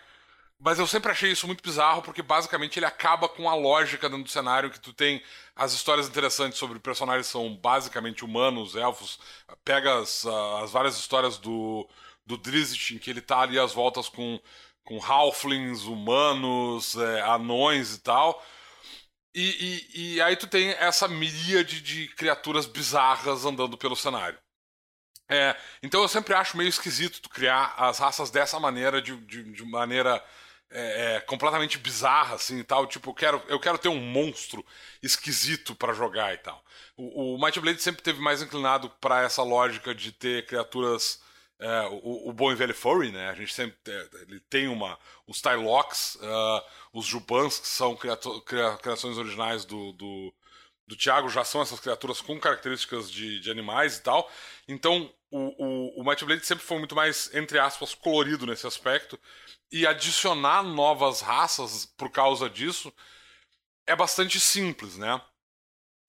[0.64, 4.22] Mas eu sempre achei isso muito bizarro, porque basicamente ele acaba com a lógica dentro
[4.22, 5.20] do cenário, que tu tem
[5.56, 9.18] as histórias interessantes sobre personagens que são basicamente humanos, elfos.
[9.64, 10.24] Pega as,
[10.62, 11.88] as várias histórias do,
[12.24, 14.38] do Drizzt, em que ele tá ali às voltas com,
[14.84, 18.40] com halflings, humanos, é, anões e tal.
[19.34, 24.38] E, e, e, aí tu tem essa miríade de criaturas bizarras andando pelo cenário.
[25.28, 29.42] É, então eu sempre acho meio esquisito tu criar as raças dessa maneira, de, de,
[29.44, 30.22] de maneira
[30.70, 32.86] é, é, completamente bizarra, assim e tal.
[32.86, 34.64] Tipo, eu quero, eu quero ter um monstro
[35.02, 36.62] esquisito para jogar e tal.
[36.96, 41.20] O, o Might Blade sempre teve mais inclinado para essa lógica de ter criaturas
[41.62, 43.30] é, o, o, bom e velho Furry, né?
[43.30, 44.98] A gente sempre é, ele tem uma.
[45.28, 50.34] Os Tylocks, uh, os Jubans, que são criações originais do, do,
[50.88, 54.28] do Thiago, já são essas criaturas com características de, de animais e tal.
[54.66, 59.18] Então, o, o, o Might Blade sempre foi muito mais, entre aspas, colorido nesse aspecto.
[59.70, 62.92] E adicionar novas raças por causa disso
[63.86, 65.20] é bastante simples, né?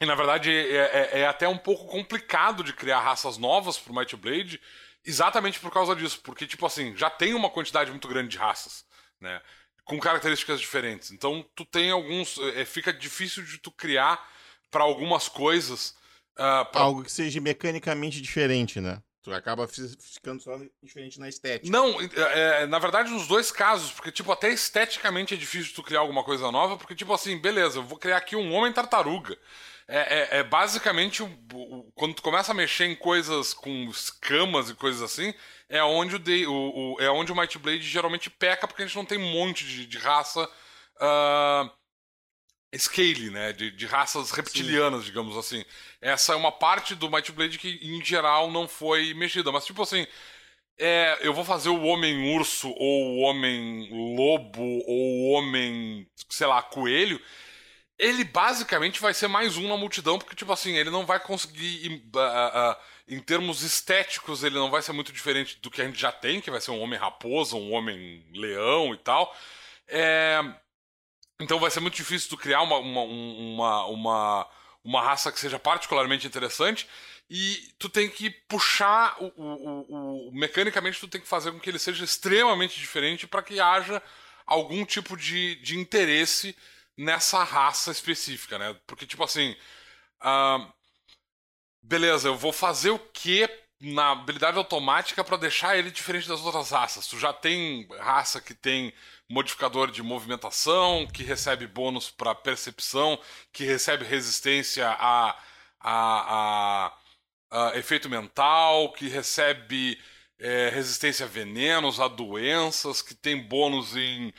[0.01, 3.93] E na verdade é, é, é até um pouco complicado de criar raças novas pro
[3.93, 4.59] Might Blade
[5.05, 8.85] Exatamente por causa disso, porque, tipo assim, já tem uma quantidade muito grande de raças,
[9.19, 9.41] né?
[9.83, 11.11] Com características diferentes.
[11.11, 12.37] Então, tu tem alguns.
[12.55, 14.25] É, fica difícil de tu criar
[14.71, 15.95] para algumas coisas.
[16.33, 16.81] Uh, pra...
[16.81, 19.01] Algo que seja mecanicamente diferente, né?
[19.23, 21.71] Tu acaba ficando só diferente na estética.
[21.71, 25.81] Não, é, é, na verdade, nos dois casos, porque, tipo, até esteticamente é difícil tu
[25.81, 29.37] criar alguma coisa nova, porque, tipo assim, beleza, eu vou criar aqui um homem tartaruga.
[29.87, 31.21] É, é, é basicamente
[31.93, 35.33] quando tu começa a mexer em coisas com escamas e coisas assim,
[35.67, 38.85] é onde o, de, o, o, é onde o Might Blade geralmente peca, porque a
[38.85, 41.69] gente não tem um monte de, de raça uh,
[42.77, 43.53] scale, né?
[43.53, 45.05] De, de raças reptilianas, Sim.
[45.07, 45.63] digamos assim.
[46.01, 49.51] Essa é uma parte do Might Blade que, em geral, não foi mexida.
[49.51, 50.07] Mas, tipo assim,
[50.77, 56.47] é, eu vou fazer o homem urso, ou o homem lobo, ou o homem, sei
[56.47, 57.21] lá, coelho
[58.03, 62.03] ele basicamente vai ser mais um na multidão, porque, tipo assim, ele não vai conseguir.
[62.13, 62.75] Uh, uh,
[63.07, 66.41] em termos estéticos, ele não vai ser muito diferente do que a gente já tem,
[66.41, 69.33] que vai ser um homem raposa, um homem leão e tal.
[69.87, 70.39] É...
[71.39, 74.49] Então vai ser muito difícil tu criar uma, uma, uma, uma,
[74.83, 76.87] uma raça que seja particularmente interessante.
[77.29, 81.59] E tu tem que puxar o, o, o, o mecanicamente tu tem que fazer com
[81.59, 84.01] que ele seja extremamente diferente para que haja
[84.45, 86.55] algum tipo de, de interesse
[86.97, 88.75] nessa raça específica, né?
[88.87, 89.55] Porque, tipo assim.
[90.21, 90.71] Uh,
[91.81, 93.49] beleza, eu vou fazer o que
[93.83, 97.07] na habilidade automática para deixar ele diferente das outras raças.
[97.07, 98.93] Tu já tem raça que tem
[99.29, 103.19] modificador de movimentação, que recebe bônus para percepção,
[103.51, 105.31] que recebe resistência a,
[105.79, 106.93] a,
[107.51, 109.99] a, a efeito mental, que recebe
[110.39, 114.33] é, resistência a venenos, a doenças, que tem bônus em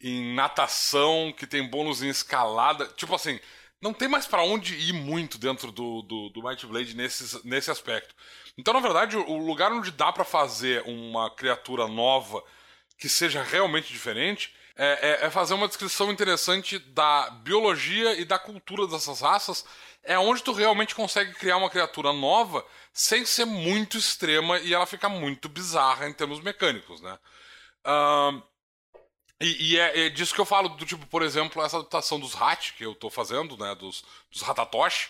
[0.00, 2.86] em natação, que tem bônus em escalada.
[2.96, 3.38] Tipo assim,
[3.80, 7.70] não tem mais para onde ir muito dentro do, do, do Might Blade nesse, nesse
[7.70, 8.14] aspecto.
[8.56, 12.42] Então, na verdade, o lugar onde dá para fazer uma criatura nova
[12.98, 18.38] que seja realmente diferente é, é, é, fazer uma descrição interessante da biologia e da
[18.38, 19.64] cultura dessas raças.
[20.02, 24.86] É onde tu realmente consegue criar uma criatura nova sem ser muito extrema e ela
[24.86, 27.18] ficar muito bizarra em termos mecânicos, né?
[27.84, 28.42] Uh,
[29.40, 32.40] e, e é, é, disso que eu falo, do tipo, por exemplo, essa adaptação dos
[32.40, 33.74] Hat que eu tô fazendo, né?
[33.74, 35.08] Dos, dos Ratatoshi,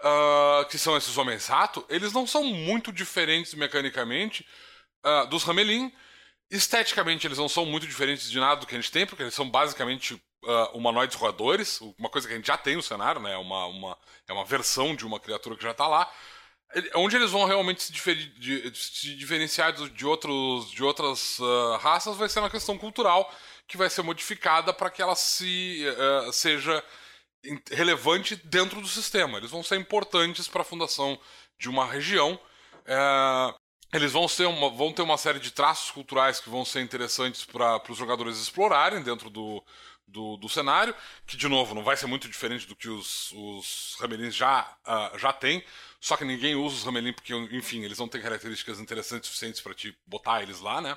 [0.00, 4.46] uh, que são esses homens rato, eles não são muito diferentes mecanicamente
[5.04, 5.92] uh, dos Ramelin.
[6.50, 9.34] Esteticamente, eles não são muito diferentes de nada do que a gente tem, porque eles
[9.34, 13.34] são basicamente uh, humanoides roedores, uma coisa que a gente já tem no cenário, né?
[13.34, 16.10] É uma, uma, é uma versão de uma criatura que já tá lá.
[16.94, 21.38] Onde eles vão realmente se, de, se diferenciar de, outros, de outras
[21.80, 23.32] raças vai ser na questão cultural
[23.66, 26.82] que vai ser modificada para que ela se uh, seja
[27.70, 29.38] relevante dentro do sistema.
[29.38, 31.18] Eles vão ser importantes para a fundação
[31.58, 32.34] de uma região.
[32.84, 33.54] Uh,
[33.92, 37.44] eles vão, ser uma, vão ter uma série de traços culturais que vão ser interessantes
[37.44, 39.62] para os jogadores explorarem dentro do,
[40.06, 40.94] do, do, cenário,
[41.26, 45.18] que de novo não vai ser muito diferente do que os, os Ramelins já, uh,
[45.18, 45.64] já têm,
[46.00, 49.74] só que ninguém usa os Ramelin porque, enfim, eles não têm características interessantes suficientes para
[49.74, 50.96] te botar eles lá, né?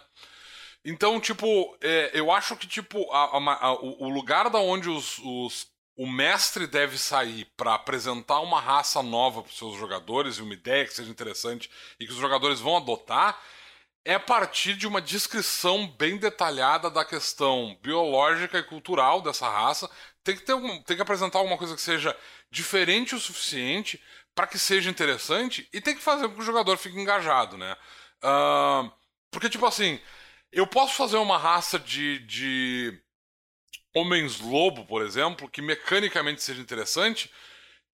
[0.84, 5.20] Então, tipo, é, eu acho que, tipo, a, a, a, o lugar da onde os,
[5.20, 10.54] os, o mestre deve sair para apresentar uma raça nova para seus jogadores e uma
[10.54, 13.38] ideia que seja interessante e que os jogadores vão adotar,
[14.06, 19.90] é a partir de uma descrição bem detalhada da questão biológica e cultural dessa raça.
[20.24, 22.16] Tem que, ter tem que apresentar alguma coisa que seja
[22.50, 24.02] diferente o suficiente
[24.34, 27.76] para que seja interessante e tem que fazer com que o jogador fique engajado, né?
[28.24, 28.90] Uh,
[29.30, 30.00] porque, tipo assim,
[30.52, 33.02] eu posso fazer uma raça de, de
[33.96, 37.32] homens-lobo, por exemplo, que mecanicamente seja interessante,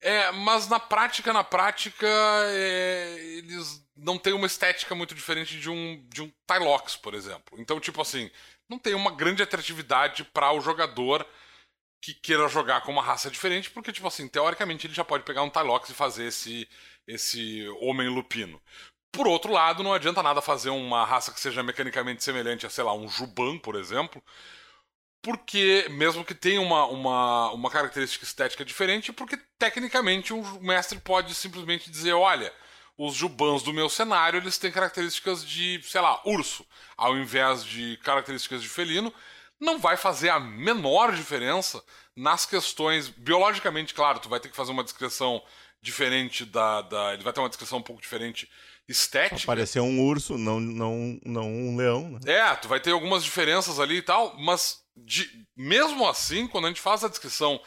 [0.01, 5.69] é, mas na prática, na prática, é, eles não têm uma estética muito diferente de
[5.69, 7.59] um, de um Tylox, por exemplo.
[7.59, 8.29] Então, tipo assim,
[8.69, 11.25] não tem uma grande atratividade para o jogador
[12.01, 15.41] que queira jogar com uma raça diferente, porque, tipo assim, teoricamente ele já pode pegar
[15.41, 16.69] um Tylox e fazer esse,
[17.07, 18.61] esse homem lupino.
[19.15, 22.83] Por outro lado, não adianta nada fazer uma raça que seja mecanicamente semelhante a, sei
[22.83, 24.21] lá, um Juban, por exemplo,
[25.21, 31.33] porque, mesmo que tenha uma, uma, uma característica estética diferente, porque tecnicamente um mestre pode
[31.33, 32.53] simplesmente dizer: olha,
[32.97, 36.65] os Jubans do meu cenário eles têm características de, sei lá, urso,
[36.97, 39.13] ao invés de características de felino.
[39.59, 41.81] Não vai fazer a menor diferença
[42.15, 43.09] nas questões.
[43.09, 45.41] Biologicamente, claro, tu vai ter que fazer uma descrição
[45.81, 46.81] diferente da.
[46.81, 48.49] da ele vai ter uma descrição um pouco diferente
[48.87, 49.43] estética.
[49.43, 52.11] Aparecer um urso, não, não, não um leão.
[52.11, 52.19] Né?
[52.25, 56.67] É, tu vai ter algumas diferenças ali e tal, mas de, mesmo assim, quando a
[56.69, 57.59] gente faz a descrição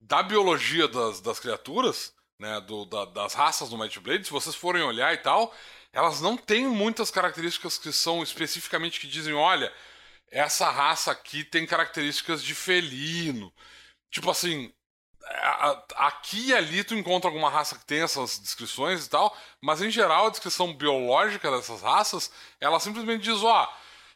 [0.00, 4.54] da biologia das, das criaturas, né, do, da, das raças do Might Blade, se vocês
[4.54, 5.54] forem olhar e tal,
[5.92, 9.72] elas não têm muitas características que são especificamente que dizem, olha,
[10.30, 13.52] essa raça aqui tem características de felino.
[14.10, 14.72] Tipo assim,
[15.96, 19.90] aqui e ali tu encontra alguma raça que tem essas descrições e tal, mas em
[19.90, 23.68] geral a descrição biológica dessas raças, ela simplesmente diz, ó,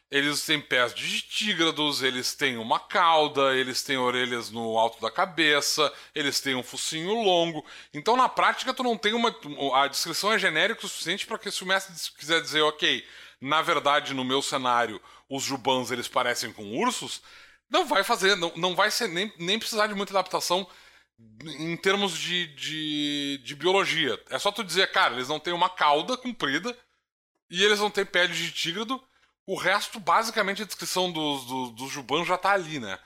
[0.09, 5.09] eles têm pés de tígrados, eles têm uma cauda, eles têm orelhas no alto da
[5.09, 7.65] cabeça, eles têm um focinho longo.
[7.93, 9.33] Então, na prática, tu não tem uma.
[9.73, 13.05] A descrição é genérica o suficiente para que se o mestre quiser dizer, ok,
[13.39, 17.21] na verdade, no meu cenário, os jubans eles parecem com ursos,
[17.69, 20.67] não vai fazer, não, não vai ser nem, nem precisar de muita adaptação
[21.43, 24.21] em termos de, de, de biologia.
[24.29, 26.77] É só tu dizer, cara, eles não têm uma cauda comprida
[27.49, 29.01] e eles não têm pele de tígrado
[29.45, 32.97] o resto, basicamente, a descrição dos, dos, dos já tá ali, né?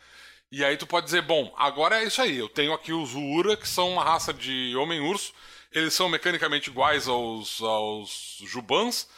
[0.52, 2.38] E aí tu pode dizer, bom, agora é isso aí.
[2.38, 5.34] Eu tenho aqui os Ura, que são uma raça de homem-urso.
[5.72, 9.10] Eles são mecanicamente iguais aos, aos Jubans.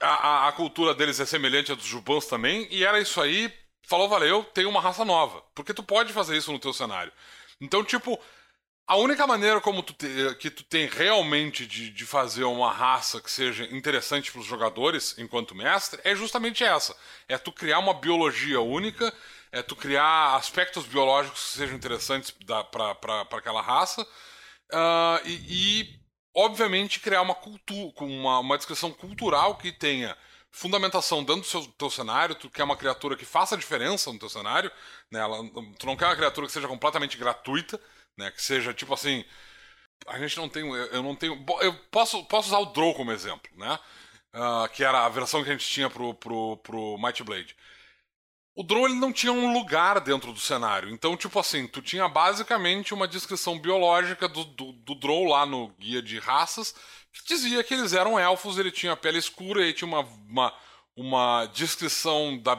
[0.00, 2.68] A, a, a, cultura deles é semelhante à dos Jubans também.
[2.70, 3.52] E era isso aí.
[3.82, 5.42] Falou, valeu, tem uma raça nova.
[5.54, 7.12] Porque tu pode fazer isso no teu cenário.
[7.64, 8.20] Então, tipo,
[8.86, 10.06] a única maneira como tu te,
[10.38, 15.16] que tu tem realmente de, de fazer uma raça que seja interessante para os jogadores
[15.18, 16.94] enquanto mestre é justamente essa.
[17.26, 19.12] É tu criar uma biologia única,
[19.50, 22.30] é tu criar aspectos biológicos que sejam interessantes
[22.70, 26.00] para aquela raça uh, e, e,
[26.34, 30.14] obviamente, criar uma cultura, uma, uma descrição cultural que tenha
[30.54, 34.28] fundamentação dentro do seu teu cenário, tu quer uma criatura que faça diferença no teu
[34.28, 34.70] cenário,
[35.10, 35.18] né?
[35.18, 35.38] Ela,
[35.78, 37.80] tu não quer uma criatura que seja completamente gratuita,
[38.16, 38.30] né?
[38.30, 39.24] Que seja tipo assim,
[40.06, 43.50] a gente não tem, eu não tenho, eu posso, posso usar o Drow como exemplo,
[43.56, 43.78] né?
[44.32, 47.56] Uh, que era a versão que a gente tinha pro, pro, pro Might Blade.
[48.54, 50.88] O Drow ele não tinha um lugar dentro do cenário.
[50.90, 55.68] Então, tipo assim, tu tinha basicamente uma descrição biológica do, do, do Drow lá no
[55.70, 56.74] guia de raças,
[57.14, 60.54] que dizia que eles eram elfos, ele tinha pele escura, ele tinha uma, uma,
[60.96, 62.54] uma descrição da,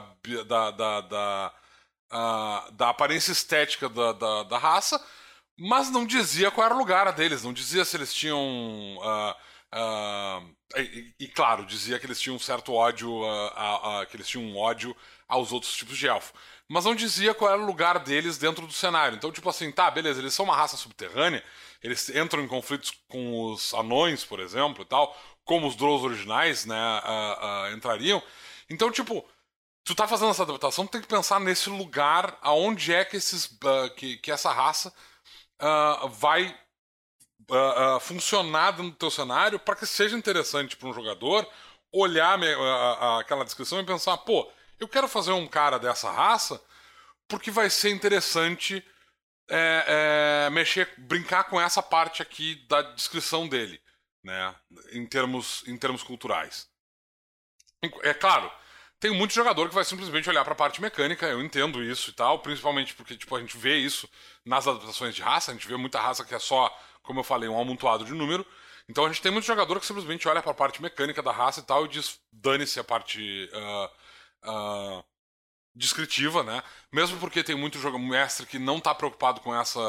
[0.46, 1.52] da, da, da,
[2.72, 5.00] da aparência estética da, da, da raça,
[5.58, 8.38] mas não dizia qual era o lugar deles, não dizia se eles tinham.
[8.98, 9.34] Uh,
[9.74, 14.44] uh, e, e, claro, dizia que eles tinham um certo ódio, uh, que eles tinham
[14.44, 14.94] um ódio
[15.26, 16.34] aos outros tipos de elfo.
[16.68, 19.16] Mas não dizia qual era o lugar deles dentro do cenário.
[19.16, 21.42] Então, tipo assim, tá, beleza, eles são uma raça subterrânea,
[21.86, 26.66] eles entram em conflitos com os anões, por exemplo, e tal, como os Drows originais,
[26.66, 26.76] né,
[27.72, 28.20] entrariam.
[28.68, 29.24] Então, tipo,
[29.84, 33.56] tu tá fazendo essa adaptação, tu tem que pensar nesse lugar, aonde é que, esses,
[33.96, 34.92] que, que essa raça
[35.62, 36.48] uh, vai
[37.48, 41.48] uh, uh, funcionar no teu cenário para que seja interessante para um jogador
[41.92, 42.38] olhar
[43.20, 46.60] aquela descrição e pensar, pô, eu quero fazer um cara dessa raça
[47.28, 48.84] porque vai ser interessante
[49.48, 53.80] é, é, mexer, brincar com essa parte aqui da descrição dele,
[54.22, 54.54] né,
[54.92, 56.68] em termos, em termos culturais.
[58.02, 58.50] É claro,
[58.98, 62.12] tem muito jogador que vai simplesmente olhar para a parte mecânica, eu entendo isso e
[62.12, 64.08] tal, principalmente porque tipo, a gente vê isso
[64.44, 67.48] nas adaptações de raça, a gente vê muita raça que é só, como eu falei,
[67.48, 68.44] um amontoado de número.
[68.88, 71.60] Então a gente tem muito jogador que simplesmente olha para a parte mecânica da raça
[71.60, 73.50] e tal e diz: dane-se a parte.
[73.52, 75.04] Uh, uh,
[75.76, 76.62] descritiva, né?
[76.90, 79.80] Mesmo porque tem muito jogo mestre que não está preocupado com essa.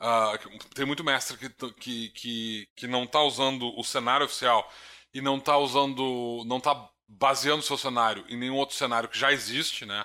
[0.00, 4.68] Uh, tem muito mestre que, que, que, que não está usando o cenário oficial
[5.12, 6.42] e não está usando.
[6.46, 10.04] não está baseando seu cenário em nenhum outro cenário que já existe, né?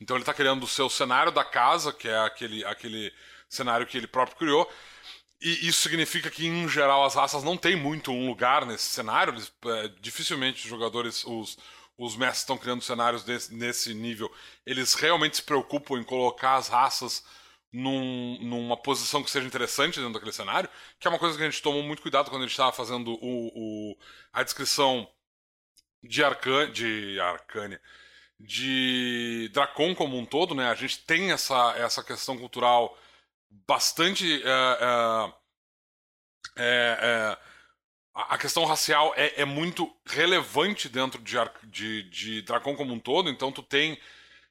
[0.00, 3.12] Então ele está criando o seu cenário da casa, que é aquele, aquele
[3.48, 4.70] cenário que ele próprio criou.
[5.40, 9.32] E isso significa que, em geral, as raças não têm muito um lugar nesse cenário.
[9.32, 11.58] Eles, é, dificilmente os jogadores, os,
[11.96, 14.32] os mestres estão criando cenários desse, nesse nível.
[14.66, 17.24] Eles realmente se preocupam em colocar as raças
[17.72, 21.50] num, numa posição que seja interessante dentro daquele cenário, que é uma coisa que a
[21.50, 23.96] gente tomou muito cuidado quando a gente estava fazendo o, o,
[24.32, 25.08] a descrição
[26.02, 27.80] de, Arcan, de Arcânia,
[28.38, 30.68] de Dracon como um todo, né?
[30.68, 32.98] A gente tem essa, essa questão cultural
[33.66, 34.42] bastante.
[34.42, 35.32] Uh,
[36.56, 37.51] é, é,
[38.14, 43.30] a questão racial é, é, muito relevante dentro de, de, de Dracon como um todo,
[43.30, 43.98] então tu tem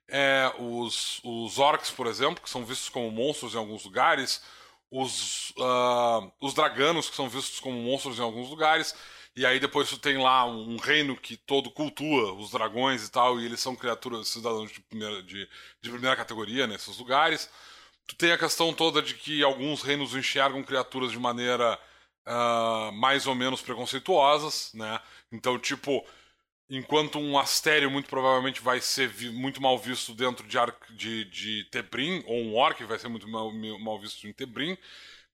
[0.07, 4.41] é, os, os orcs, por exemplo, que são vistos como monstros em alguns lugares,
[4.89, 8.93] os, uh, os draganos, que são vistos como monstros em alguns lugares,
[9.35, 13.39] e aí depois tu tem lá um reino que todo cultua os dragões e tal,
[13.39, 15.47] e eles são criaturas cidadãos de primeira, de,
[15.81, 17.49] de primeira categoria nesses lugares.
[18.05, 21.79] Tu tem a questão toda de que alguns reinos enxergam criaturas de maneira
[22.27, 24.99] uh, mais ou menos preconceituosas, né?
[25.31, 26.05] Então, tipo,
[26.69, 30.57] enquanto um astério muito provavelmente vai ser muito mal visto dentro de,
[30.95, 34.77] de, de Tebrim, ou um orc vai ser muito mal, mal visto em Tebrim,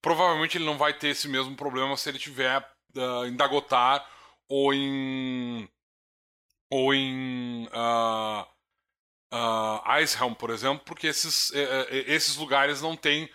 [0.02, 2.60] provavelmente ele não vai ter esse mesmo problema se ele tiver
[2.96, 4.08] uh, em Dagotar
[4.50, 5.70] ou em.
[6.70, 7.68] ou em.
[7.68, 8.46] Uh,
[9.34, 13.30] uh, Icehelm, por exemplo, porque esses, uh, esses lugares não têm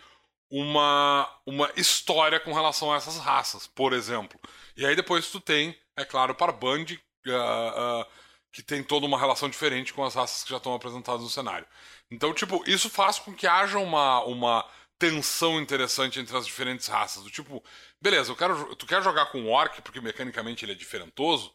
[0.53, 4.39] uma, uma história com relação a essas raças, por exemplo.
[4.77, 6.85] E aí depois tu tem, é claro, Parband,
[7.27, 8.07] uh,
[8.53, 11.67] que tem toda uma relação diferente com as raças que já estão apresentadas no cenário.
[12.11, 17.23] Então, tipo, isso faz com que haja uma, uma tensão interessante entre as diferentes raças.
[17.23, 17.65] Do tipo,
[17.99, 21.51] beleza, eu quero, tu quer jogar com o Orc porque mecanicamente ele é diferentoso,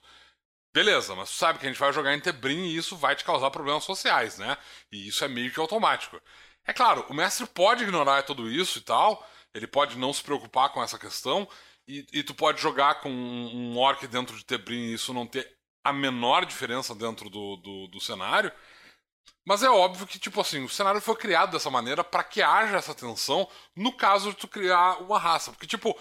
[0.77, 3.23] Beleza, mas tu sabe que a gente vai jogar em Tebrim e isso vai te
[3.23, 4.55] causar problemas sociais, né?
[4.91, 6.21] E isso é meio que automático.
[6.67, 10.69] É claro, o mestre pode ignorar tudo isso e tal, ele pode não se preocupar
[10.69, 11.47] com essa questão,
[11.87, 15.25] e, e tu pode jogar com um, um orc dentro de Tebrim e isso não
[15.25, 15.49] ter
[15.83, 18.51] a menor diferença dentro do, do, do cenário.
[19.45, 22.75] Mas é óbvio que, tipo assim, o cenário foi criado dessa maneira para que haja
[22.75, 25.51] essa tensão no caso de tu criar uma raça.
[25.51, 25.97] Porque, tipo,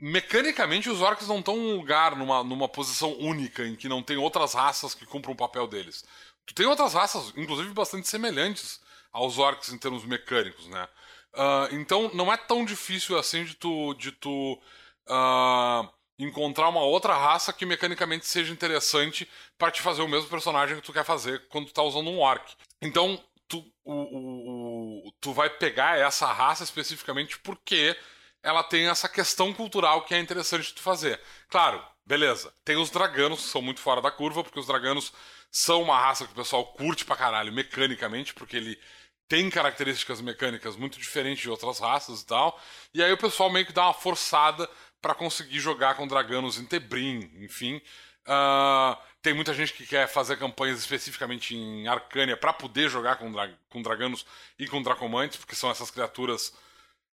[0.00, 4.16] mecanicamente os orcs não estão num lugar, numa, numa posição única, em que não tem
[4.16, 6.04] outras raças que cumprem o papel deles.
[6.44, 8.80] Tu tem outras raças, inclusive bastante semelhantes
[9.14, 10.88] aos orcs em termos mecânicos, né?
[11.32, 14.60] Uh, então não é tão difícil assim de tu, de tu
[15.08, 20.76] uh, encontrar uma outra raça que mecanicamente seja interessante para te fazer o mesmo personagem
[20.76, 22.54] que tu quer fazer quando tu tá usando um orc.
[22.82, 27.96] Então tu, o, o, tu vai pegar essa raça especificamente porque
[28.42, 31.20] ela tem essa questão cultural que é interessante de fazer.
[31.48, 32.52] Claro, beleza.
[32.64, 35.12] Tem os draganos, que são muito fora da curva, porque os draganos
[35.50, 38.78] são uma raça que o pessoal curte pra caralho mecanicamente, porque ele
[39.28, 42.60] tem características mecânicas muito diferentes de outras raças e tal.
[42.92, 44.68] E aí o pessoal meio que dá uma forçada
[45.00, 47.80] para conseguir jogar com draganos em Tebrim, enfim.
[48.26, 53.30] Uh, tem muita gente que quer fazer campanhas especificamente em Arcânia para poder jogar com,
[53.30, 54.24] dra com draganos
[54.58, 56.52] e com dracomantes, porque são essas criaturas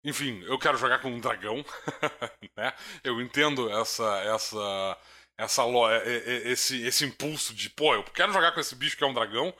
[0.05, 1.65] enfim, eu quero jogar com um dragão,
[2.57, 2.73] né?
[3.03, 4.99] Eu entendo essa essa
[5.37, 5.63] essa
[6.45, 9.53] esse esse impulso de, pô, eu quero jogar com esse bicho que é um dragão.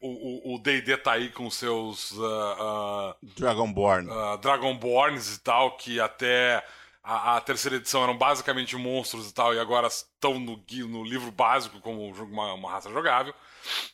[0.00, 4.08] O D&D tá aí com seus uh, uh, Dragonborn.
[4.08, 6.64] Uh, Dragonborns e tal, que até
[7.02, 11.32] a, a, terceira edição eram basicamente monstros e tal, e agora estão no, no livro
[11.32, 13.34] básico como uma, uma raça jogável,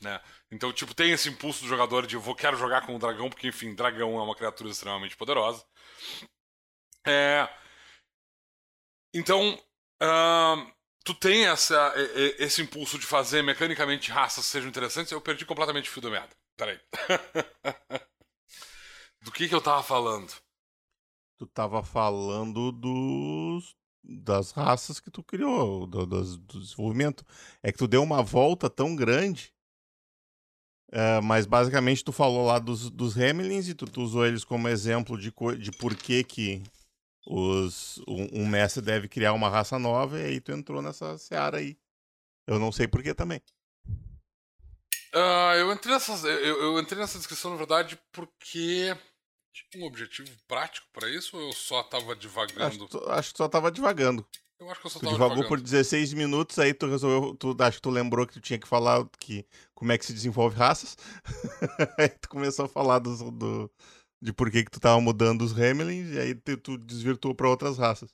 [0.03, 0.21] né?
[0.51, 3.31] Então, tipo, tem esse impulso do jogador de eu vou, quero jogar com o dragão,
[3.31, 5.65] porque, enfim, dragão é uma criatura extremamente poderosa.
[7.07, 7.49] É...
[9.15, 9.59] Então,
[10.03, 10.73] uh,
[11.05, 11.95] tu tem essa,
[12.39, 15.13] esse impulso de fazer mecanicamente raças sejam interessantes.
[15.13, 16.35] Eu perdi completamente o fio da meada.
[16.57, 16.81] Peraí.
[19.23, 20.33] do que que eu tava falando?
[21.39, 27.25] Tu tava falando dos das raças que tu criou, do, do, do desenvolvimento.
[27.63, 29.55] É que tu deu uma volta tão grande
[30.95, 34.69] Uh, mas basicamente tu falou lá dos, dos Hamlins e tu, tu, usou eles como
[34.69, 36.63] exemplo de, de por que, que
[37.27, 41.59] os, um, um, mestre deve criar uma raça nova e aí tu entrou nessa seara
[41.59, 41.77] aí.
[42.47, 43.41] Eu não sei por que também.
[45.15, 48.97] Uh, eu, entrei nessa, eu, eu, entrei nessa descrição, na verdade, porque
[49.53, 52.85] tinha um objetivo prático para isso ou eu só tava divagando?
[52.85, 54.27] Acho, acho, que só tava divagando.
[54.59, 55.49] Eu acho que eu só Tu tava divagou jogando.
[55.49, 57.37] por 16 minutos, aí tu resolveu.
[57.37, 60.13] Tu, acho que tu lembrou que tu tinha que falar que, como é que se
[60.13, 60.97] desenvolve raças.
[61.99, 63.71] aí tu começou a falar dos, do,
[64.25, 67.49] de por que, que tu tava mudando os Hamelins, e aí tu, tu desvirtuou pra
[67.49, 68.11] outras raças.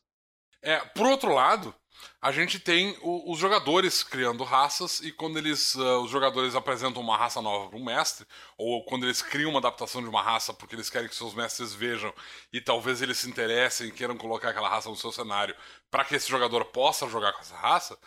[0.63, 1.75] É, por outro lado,
[2.21, 7.01] a gente tem o- os jogadores criando raças e quando eles ah, os jogadores apresentam
[7.01, 8.27] uma raça nova para um mestre
[8.59, 11.73] ou quando eles criam uma adaptação de uma raça porque eles querem que seus mestres
[11.73, 12.13] vejam
[12.53, 15.55] e talvez eles se interessem e queiram colocar aquela raça no seu cenário
[15.91, 17.99] para que esse jogador possa jogar com essa raça,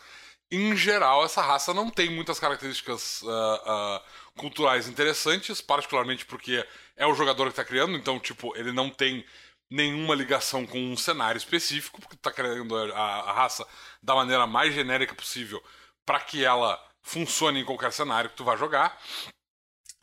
[0.56, 4.04] em geral essa raça não tem muitas características ah, ah,
[4.38, 9.26] culturais interessantes, particularmente porque é o jogador que está criando, então tipo ele não tem
[9.70, 13.68] nenhuma ligação com um cenário específico, porque tu tá criando a, a raça
[14.02, 15.64] da maneira mais genérica possível
[16.06, 18.98] para que ela funcione em qualquer cenário que tu vai jogar.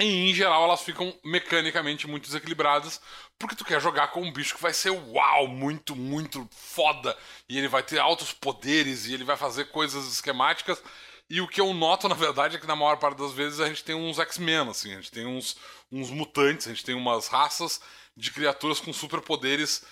[0.00, 3.00] E em geral elas ficam mecanicamente muito desequilibradas,
[3.38, 7.14] porque tu quer jogar com um bicho que vai ser uau, muito, muito foda,
[7.46, 10.82] e ele vai ter altos poderes, e ele vai fazer coisas esquemáticas.
[11.28, 13.68] E o que eu noto, na verdade, é que na maior parte das vezes a
[13.68, 15.56] gente tem uns X-Men, assim, a gente tem uns,
[15.92, 17.80] uns mutantes, a gente tem umas raças
[18.16, 19.84] de criaturas com superpoderes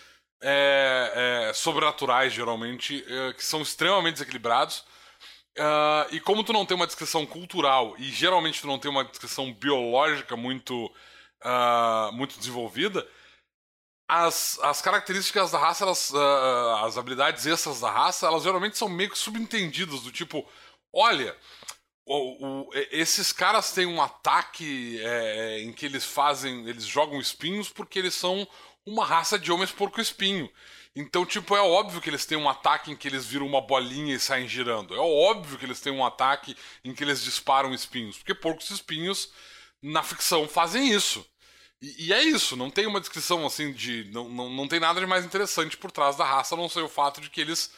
[0.43, 4.85] é, é, sobrenaturais, geralmente, é, que são extremamente desequilibrados.
[5.59, 9.05] Ah, e como tu não tem uma descrição cultural e geralmente tu não tem uma
[9.05, 10.93] descrição biológica muito,
[11.43, 13.07] ah, muito desenvolvida,
[14.09, 18.89] as, as características da raça, elas, ah, as habilidades extras da raça, elas geralmente são
[18.89, 20.47] meio que subentendidas, do tipo,
[20.93, 21.37] olha,
[22.07, 27.69] o- o- esses caras têm um ataque é, em que eles fazem, eles jogam espinhos
[27.69, 28.49] porque eles são
[28.87, 30.51] uma raça de homens porco-espinho.
[31.01, 34.17] Então, tipo, é óbvio que eles têm um ataque em que eles viram uma bolinha
[34.17, 34.97] e saem girando.
[34.97, 38.19] É óbvio que eles têm um ataque em que eles disparam espinhos.
[38.19, 39.31] Porque porcos espinhos,
[39.81, 41.25] na ficção, fazem isso.
[41.81, 44.11] E, e é isso, não tem uma descrição assim de.
[44.13, 46.83] Não, não, não tem nada de mais interessante por trás da raça, a não ser
[46.83, 47.73] o fato de que eles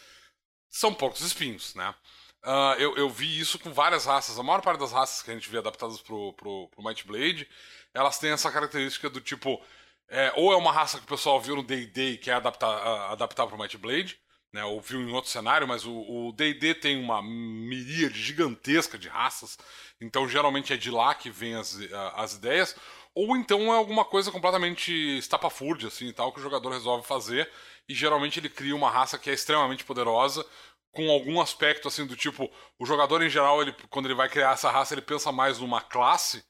[0.71, 1.95] são porcos espinhos, né?
[2.43, 4.39] Ah, eu, eu vi isso com várias raças.
[4.39, 7.47] A maior parte das raças que a gente vê adaptadas pro, pro, pro Might Blade,
[7.93, 9.63] elas têm essa característica do tipo.
[10.11, 13.47] É, ou é uma raça que o pessoal viu no D&D e quer adaptar, adaptar
[13.47, 14.19] pro Might Blade,
[14.53, 19.09] né, ou viu em outro cenário, mas o o D&D tem uma miríade gigantesca de
[19.09, 19.57] raças,
[20.01, 21.79] então geralmente é de lá que vem as,
[22.15, 22.75] as ideias,
[23.15, 27.49] ou então é alguma coisa completamente estapafúrdia, assim, e tal, que o jogador resolve fazer,
[27.89, 30.45] e geralmente ele cria uma raça que é extremamente poderosa,
[30.93, 34.53] com algum aspecto, assim, do tipo, o jogador em geral, ele, quando ele vai criar
[34.53, 36.45] essa raça, ele pensa mais numa classe,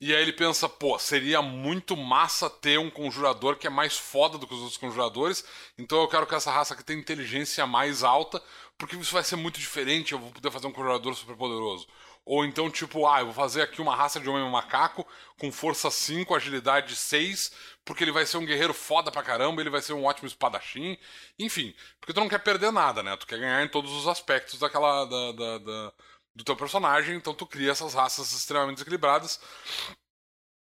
[0.00, 4.36] e aí ele pensa, pô, seria muito massa ter um conjurador que é mais foda
[4.38, 5.44] do que os outros conjuradores,
[5.78, 8.42] então eu quero que essa raça aqui tenha inteligência mais alta,
[8.76, 11.86] porque isso vai ser muito diferente, eu vou poder fazer um conjurador super poderoso.
[12.24, 15.06] Ou então, tipo, ah, eu vou fazer aqui uma raça de homem macaco
[15.38, 17.52] com força 5, agilidade 6,
[17.84, 20.98] porque ele vai ser um guerreiro foda pra caramba, ele vai ser um ótimo espadachim.
[21.38, 23.16] Enfim, porque tu não quer perder nada, né?
[23.16, 25.04] Tu quer ganhar em todos os aspectos daquela.
[25.04, 25.92] Da, da- da-
[26.36, 29.40] do teu personagem, então tu cria essas raças extremamente desequilibradas.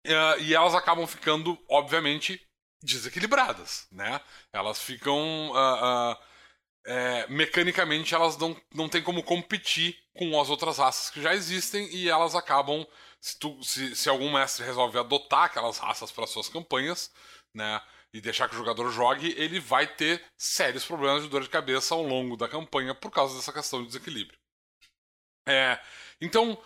[0.06, 2.42] Eh, e elas acabam ficando, obviamente,
[2.84, 4.20] desequilibradas, né?
[4.54, 5.52] Elas ficam.
[5.56, 6.20] ah, ah,
[6.84, 11.88] é, mecanicamente elas não, não tem como competir com as outras raças que já existem
[11.96, 12.86] e elas acabam.
[13.22, 17.12] Se, tu, se, se algum mestre resolve adotar aquelas raças para suas campanhas,
[17.54, 17.80] né?
[18.14, 21.94] E deixar que o jogador jogue, ele vai ter sérios problemas de dor de cabeça
[21.94, 24.41] ao longo da campanha por causa dessa questão de desequilíbrio.
[25.48, 25.80] É,
[26.20, 26.62] então,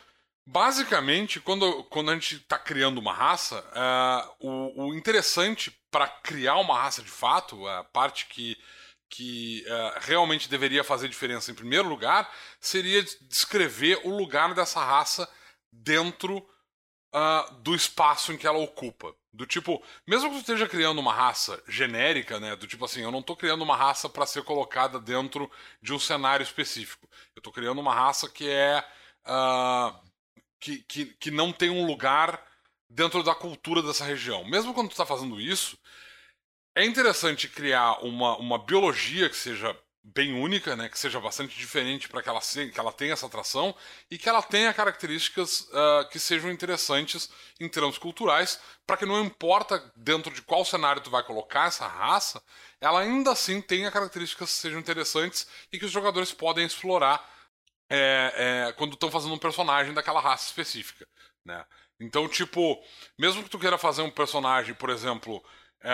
[0.45, 6.57] basicamente, quando, quando a gente está criando uma raça, é, o, o interessante para criar
[6.57, 8.57] uma raça de fato, a parte que,
[9.09, 15.29] que é, realmente deveria fazer diferença em primeiro lugar, seria descrever o lugar dessa raça
[15.71, 16.45] dentro
[17.17, 19.15] ah, do espaço em que ela ocupa.
[19.35, 22.55] Do tipo, mesmo que tu esteja criando uma raça genérica, né?
[22.55, 25.99] Do tipo assim, eu não estou criando uma raça para ser colocada dentro de um
[25.99, 27.07] cenário específico.
[27.35, 28.83] Eu estou criando uma raça que é.
[29.25, 29.99] ah,
[30.59, 32.41] que, que, que não tem um lugar
[32.89, 34.45] dentro da cultura dessa região.
[34.45, 35.77] Mesmo quando tu está fazendo isso,
[36.73, 39.77] é interessante criar uma, uma biologia que seja
[40.13, 43.25] bem única, né, que seja bastante diferente para que ela, se- que ela tenha essa
[43.25, 43.75] atração
[44.09, 47.29] e que ela tenha características ah, que sejam interessantes
[47.59, 51.87] em termos culturais, para que não importa dentro de qual cenário tu vai colocar essa
[51.87, 52.41] raça,
[52.79, 57.27] ela ainda assim tenha características que sejam interessantes e que os jogadores podem explorar
[57.89, 61.07] é, é, quando estão fazendo um personagem daquela raça específica,
[61.45, 61.65] né?
[61.99, 62.83] Então, tipo,
[63.17, 65.43] mesmo que tu queira fazer um personagem, por exemplo,
[65.81, 65.91] é,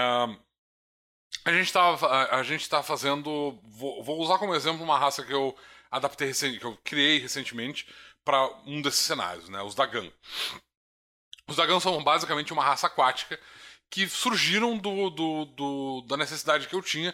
[1.45, 5.23] a gente tá, a, a gente tá fazendo, vou, vou usar como exemplo uma raça
[5.23, 5.55] que eu
[5.89, 7.87] adaptei recen- que eu criei recentemente
[8.23, 9.61] para um desses cenários, né?
[9.61, 10.11] Os Dagan.
[11.47, 13.39] Os Dagan são basicamente uma raça aquática
[13.89, 17.13] que surgiram do, do- do- da necessidade que eu tinha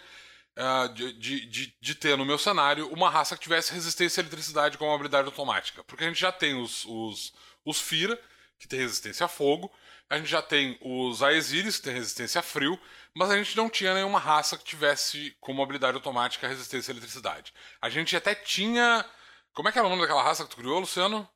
[0.57, 4.77] uh, de, de, de, ter no meu cenário uma raça que tivesse resistência à eletricidade
[4.77, 5.83] com uma habilidade automática.
[5.85, 7.33] Porque a gente já tem os, os,
[7.65, 8.19] os Fira,
[8.59, 9.71] que tem resistência a fogo,
[10.09, 12.79] a gente já tem os Aesiris, que tem resistência a frio,
[13.13, 17.53] mas a gente não tinha nenhuma raça que tivesse como habilidade automática resistência à eletricidade.
[17.81, 19.05] A gente até tinha.
[19.53, 21.27] Como é que era o nome daquela raça que tu criou, Luciano?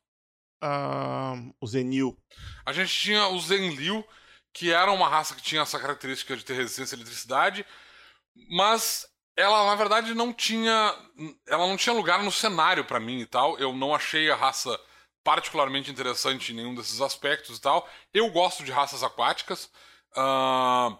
[0.62, 2.16] Uh, o Zenil.
[2.64, 4.06] A gente tinha o Zenlil,
[4.54, 7.66] que era uma raça que tinha essa característica de ter resistência à eletricidade,
[8.48, 9.06] mas
[9.36, 10.94] ela na verdade não tinha
[11.46, 13.58] ela não tinha lugar no cenário para mim e tal.
[13.58, 14.78] Eu não achei a raça
[15.24, 17.88] particularmente interessante em nenhum desses aspectos e tal.
[18.12, 19.70] Eu gosto de raças aquáticas.
[20.16, 20.98] Uh,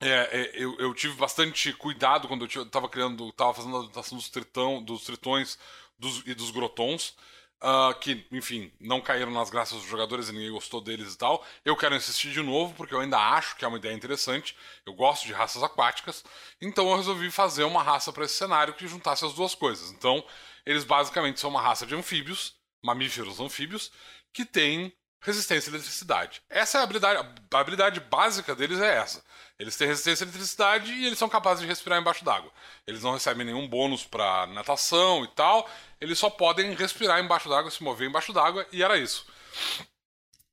[0.00, 4.18] é, é, eu, eu, tive bastante cuidado quando eu estava criando, estava fazendo a adaptação
[4.18, 5.58] dos, tritão, dos tritões
[5.98, 7.14] dos, e dos grotons.
[7.62, 11.46] Uh, que, enfim, não caíram nas graças dos jogadores e ninguém gostou deles e tal.
[11.64, 14.56] Eu quero insistir de novo, porque eu ainda acho que é uma ideia interessante.
[14.84, 16.24] Eu gosto de raças aquáticas.
[16.60, 19.92] Então eu resolvi fazer uma raça para esse cenário que juntasse as duas coisas.
[19.92, 20.24] Então,
[20.66, 23.92] eles basicamente são uma raça de anfíbios, mamíferos anfíbios,
[24.32, 26.42] que tem resistência à eletricidade.
[26.50, 29.24] Essa é a habilidade, a habilidade básica deles é essa.
[29.58, 32.50] Eles têm resistência à eletricidade e eles são capazes de respirar embaixo d'água.
[32.86, 35.70] Eles não recebem nenhum bônus para natação e tal.
[36.00, 39.24] Eles só podem respirar embaixo d'água, se mover embaixo d'água e era isso.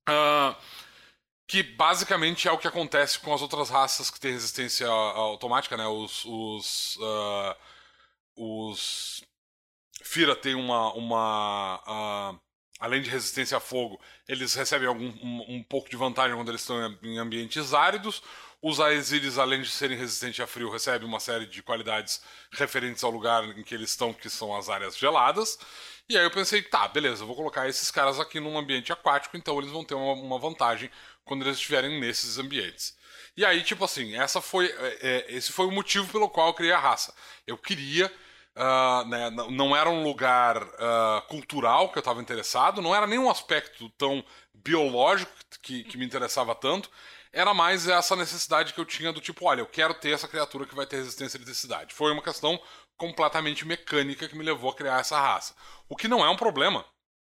[0.08, 0.56] Uh,
[1.48, 5.88] que basicamente é o que acontece com as outras raças que têm resistência automática, né?
[5.88, 7.56] Os os, uh,
[8.36, 9.24] os
[10.10, 12.40] Fira tem uma uma uh,
[12.80, 16.62] além de resistência a fogo, eles recebem algum, um, um, pouco de vantagem quando eles
[16.62, 18.24] estão em ambientes áridos.
[18.60, 23.12] Os Aesiris, além de serem resistentes a frio, recebem uma série de qualidades referentes ao
[23.12, 25.60] lugar em que eles estão, que são as áreas geladas.
[26.10, 29.38] E aí eu pensei, tá, beleza, eu vou colocar esses caras aqui num ambiente aquático,
[29.38, 30.90] então eles vão ter uma, uma vantagem
[31.24, 32.98] quando eles estiverem nesses ambientes.
[33.38, 36.54] E aí, tipo assim, essa foi, é, é esse foi o motivo pelo qual eu
[36.56, 37.14] criei a raça.
[37.46, 38.12] Eu queria
[38.60, 43.30] Uh, né, não era um lugar uh, cultural que eu estava interessado, não era nenhum
[43.30, 44.22] aspecto tão
[44.54, 45.32] biológico
[45.62, 46.92] que, que, me interessava tanto,
[47.32, 50.66] era mais essa necessidade que eu tinha do tipo, olha, eu quero ter essa criatura
[50.66, 51.94] que vai ter resistência à eletricidade.
[51.94, 52.60] Foi uma questão
[52.98, 55.56] completamente mecânica que me levou a criar essa raça.
[55.88, 56.84] O que não é um problema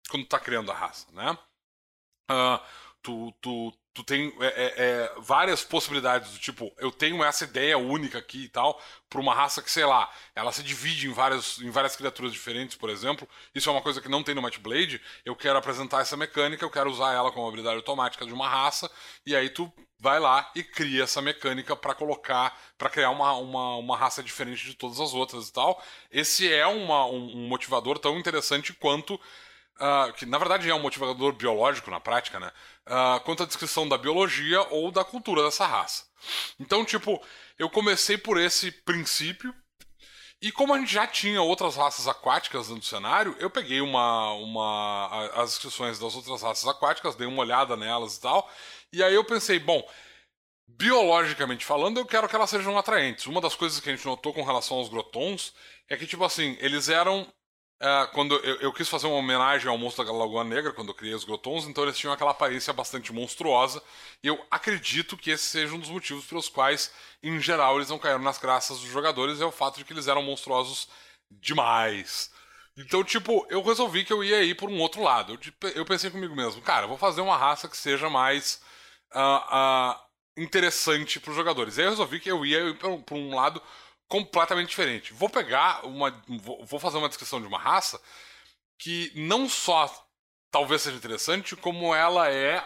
[0.09, 1.37] quando tu tá criando a raça, né?
[2.31, 2.61] Uh,
[3.03, 7.79] tu, tu, tu tem é, é, é, várias possibilidades do tipo, eu tenho essa ideia
[7.79, 11.61] única aqui e tal, para uma raça que, sei lá, ela se divide em várias,
[11.61, 13.29] em várias criaturas diferentes, por exemplo.
[13.55, 15.01] Isso é uma coisa que não tem no Might Blade.
[15.25, 18.91] Eu quero apresentar essa mecânica, eu quero usar ela como habilidade automática de uma raça,
[19.25, 23.77] e aí tu vai lá e cria essa mecânica para colocar, para criar uma, uma,
[23.77, 25.81] uma raça diferente de todas as outras e tal.
[26.11, 29.21] Esse é uma, um, um motivador tão interessante quanto
[29.75, 32.53] Uh, que na verdade é um motivador biológico na prática, né?
[32.87, 36.05] Uh, quanto à descrição da biologia ou da cultura dessa raça.
[36.61, 37.23] Então, tipo,
[37.59, 39.55] eu comecei por esse princípio.
[40.43, 45.31] E como a gente já tinha outras raças aquáticas no cenário, eu peguei uma, uma,
[45.35, 48.51] as descrições das outras raças aquáticas, dei uma olhada nelas e tal.
[48.93, 49.83] E aí eu pensei, bom,
[50.67, 53.27] biologicamente falando, eu quero que elas sejam atraentes.
[53.27, 55.55] Uma das coisas que a gente notou com relação aos grotons
[55.89, 57.27] é que, tipo assim, eles eram
[57.81, 60.95] é, quando eu, eu, quis fazer uma homenagem ao monstro da Lagoa Negra, quando eu
[60.95, 63.83] criei os Grotons, então eles tinham aquela aparência bastante monstruosa.
[64.23, 67.99] E eu acredito que esse seja um dos motivos pelos quais, em geral, eles não
[67.99, 70.89] caíram nas graças dos jogadores, é o fato de que eles eram monstruosos
[71.31, 72.31] demais.
[72.77, 75.35] Então, tipo, eu resolvi que eu ia ir por um outro lado.
[75.35, 78.61] Eu, tipo, eu pensei comigo mesmo, cara, vou fazer uma raça que seja mais
[79.15, 79.97] uh, uh,
[80.37, 81.77] interessante para os jogadores.
[81.77, 83.63] E aí eu resolvi que eu ia ir por um lado
[84.09, 85.13] completamente diferente.
[85.13, 86.11] Vou pegar uma.
[86.65, 88.01] Vou fazer uma descrição de uma raça
[88.79, 89.89] que não só
[90.51, 92.65] talvez seja interessante, como ela é,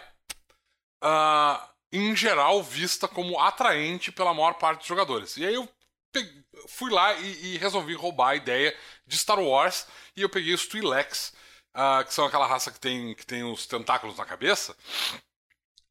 [1.03, 5.37] uh, em geral, vista como atraente pela maior parte dos jogadores.
[5.37, 5.67] E aí eu
[6.11, 8.77] peguei, fui lá e, e, resolvi roubar a ideia
[9.07, 11.33] de Star Wars e eu peguei os Twi'leks,
[11.75, 14.75] uh, que são aquela raça que tem, que tem os tentáculos na cabeça.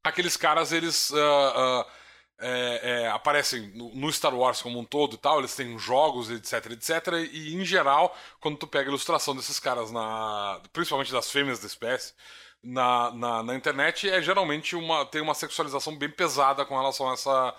[0.03, 1.09] Aqueles caras, eles.
[1.11, 1.85] Uh,
[2.39, 6.29] é, é, aparecem no, no, Star Wars como um todo e tal, eles têm jogos,
[6.31, 7.29] etc, etc.
[7.31, 11.67] E em geral, quando tu pega a ilustração desses caras, na, principalmente das fêmeas da
[11.67, 12.13] espécie,
[12.63, 17.13] na, na, na, internet, é geralmente uma, tem uma sexualização bem pesada com relação a
[17.13, 17.55] essa.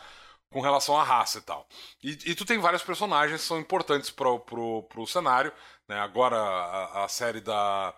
[0.50, 1.68] Com relação à raça e tal.
[2.02, 5.52] E, e tu tem vários personagens que são importantes pro, pro, pro cenário.
[5.88, 5.96] Né?
[6.00, 7.94] Agora a, a série da.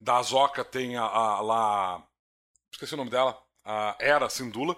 [0.00, 2.02] Da Azoka tem a, a, lá.
[2.72, 4.74] Esqueci o nome dela a Era Sindula,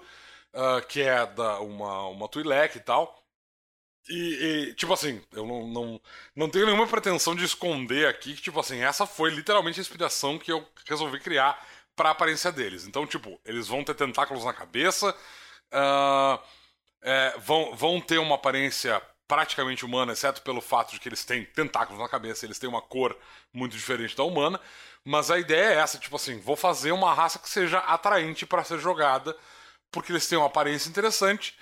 [0.54, 3.22] uh, que é da, uma, uma Twi'lek e tal.
[4.08, 6.00] E, e, tipo assim, eu não, não,
[6.36, 10.38] não tenho nenhuma pretensão de esconder aqui que, tipo assim, essa foi literalmente a inspiração
[10.38, 11.58] que eu resolvi criar
[11.96, 12.86] para a aparência deles.
[12.86, 15.16] Então, tipo, eles vão ter tentáculos na cabeça.
[15.72, 16.38] Uh,
[17.02, 21.44] é, vão, vão ter uma aparência praticamente humana, exceto pelo fato de que eles têm
[21.44, 23.16] tentáculos na cabeça, eles têm uma cor
[23.52, 24.60] muito diferente da humana.
[25.04, 28.64] Mas a ideia é essa, tipo assim, vou fazer uma raça que seja atraente para
[28.64, 29.36] ser jogada,
[29.90, 31.56] porque eles têm uma aparência interessante,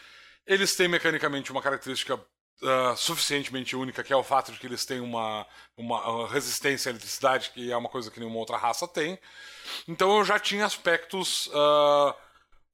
[0.47, 4.85] eles têm mecanicamente uma característica uh, suficientemente única, que é o fato de que eles
[4.85, 5.47] têm uma,
[5.77, 9.19] uma resistência à eletricidade, que é uma coisa que nenhuma outra raça tem.
[9.89, 11.49] Então eu já tinha aspectos.
[11.49, 12.15] Uh,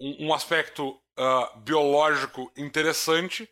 [0.01, 3.49] um, um, aspecto uh, biológico interessante.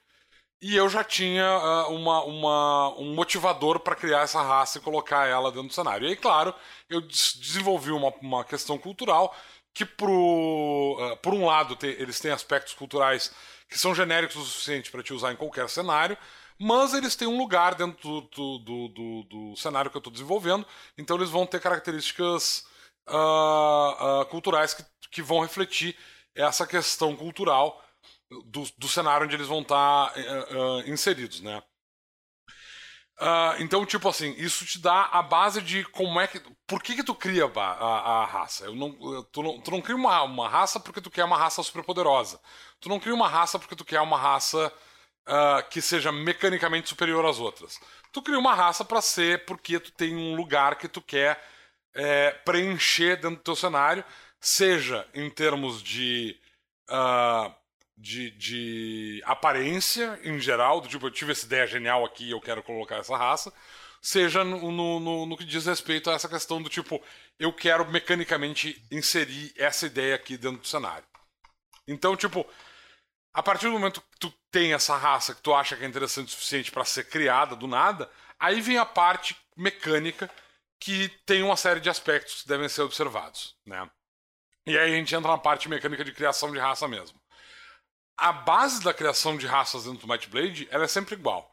[0.67, 5.25] E eu já tinha uh, uma, uma, um motivador para criar essa raça e colocar
[5.25, 6.05] ela dentro do cenário.
[6.05, 6.53] E aí, claro,
[6.91, 9.33] eu desenvolvi uma, uma questão cultural
[9.73, 10.11] que, pro,
[10.99, 13.33] uh, por um lado, te, eles têm aspectos culturais
[13.69, 16.19] que são genéricos o suficiente para te usar em qualquer cenário,
[16.59, 20.67] mas eles têm um lugar dentro do, do, do, do cenário que eu estou desenvolvendo,
[20.99, 22.67] então eles vão ter características
[23.09, 25.97] uh, culturais que, que vão refletir
[26.35, 27.86] essa questão cultural
[28.47, 31.63] do, do cenário onde eles vão estar uh, inseridos, né?
[33.19, 36.39] Uh, então, tipo assim, isso te dá a base de como é que.
[36.67, 38.67] Por que, que tu cria a, a, a raça?
[38.67, 38.93] Eu não,
[39.33, 42.39] tu, não, tu não cria uma, uma raça porque tu quer uma raça super poderosa.
[42.79, 44.71] Tu não cria uma raça porque tu quer uma raça
[45.27, 47.81] uh, que seja mecanicamente superior às outras.
[48.13, 51.43] Tu cria uma raça para ser porque tu tem um lugar que tu quer
[51.95, 54.05] é, preencher dentro do teu cenário,
[54.39, 56.39] seja em termos de.
[56.91, 57.66] Uh,
[57.97, 62.63] de, de aparência em geral, do tipo, eu tive essa ideia genial aqui eu quero
[62.63, 63.53] colocar essa raça,
[64.03, 67.03] seja no, no, no, que diz respeito a essa questão do tipo,
[67.39, 71.07] eu quero mecanicamente inserir essa ideia aqui dentro do cenário.
[71.89, 72.47] Então, tipo,
[73.33, 76.29] a partir do momento que tu tem essa raça que tu acha que é interessante
[76.29, 80.31] o suficiente para ser criada do nada, aí vem a parte mecânica
[80.79, 83.89] que tem uma série de aspectos que devem ser observados, né?
[84.67, 87.19] E aí a gente entra na parte mecânica de criação de raça mesmo
[88.17, 91.53] a base da criação de raças dentro do Might Blade ela é sempre igual.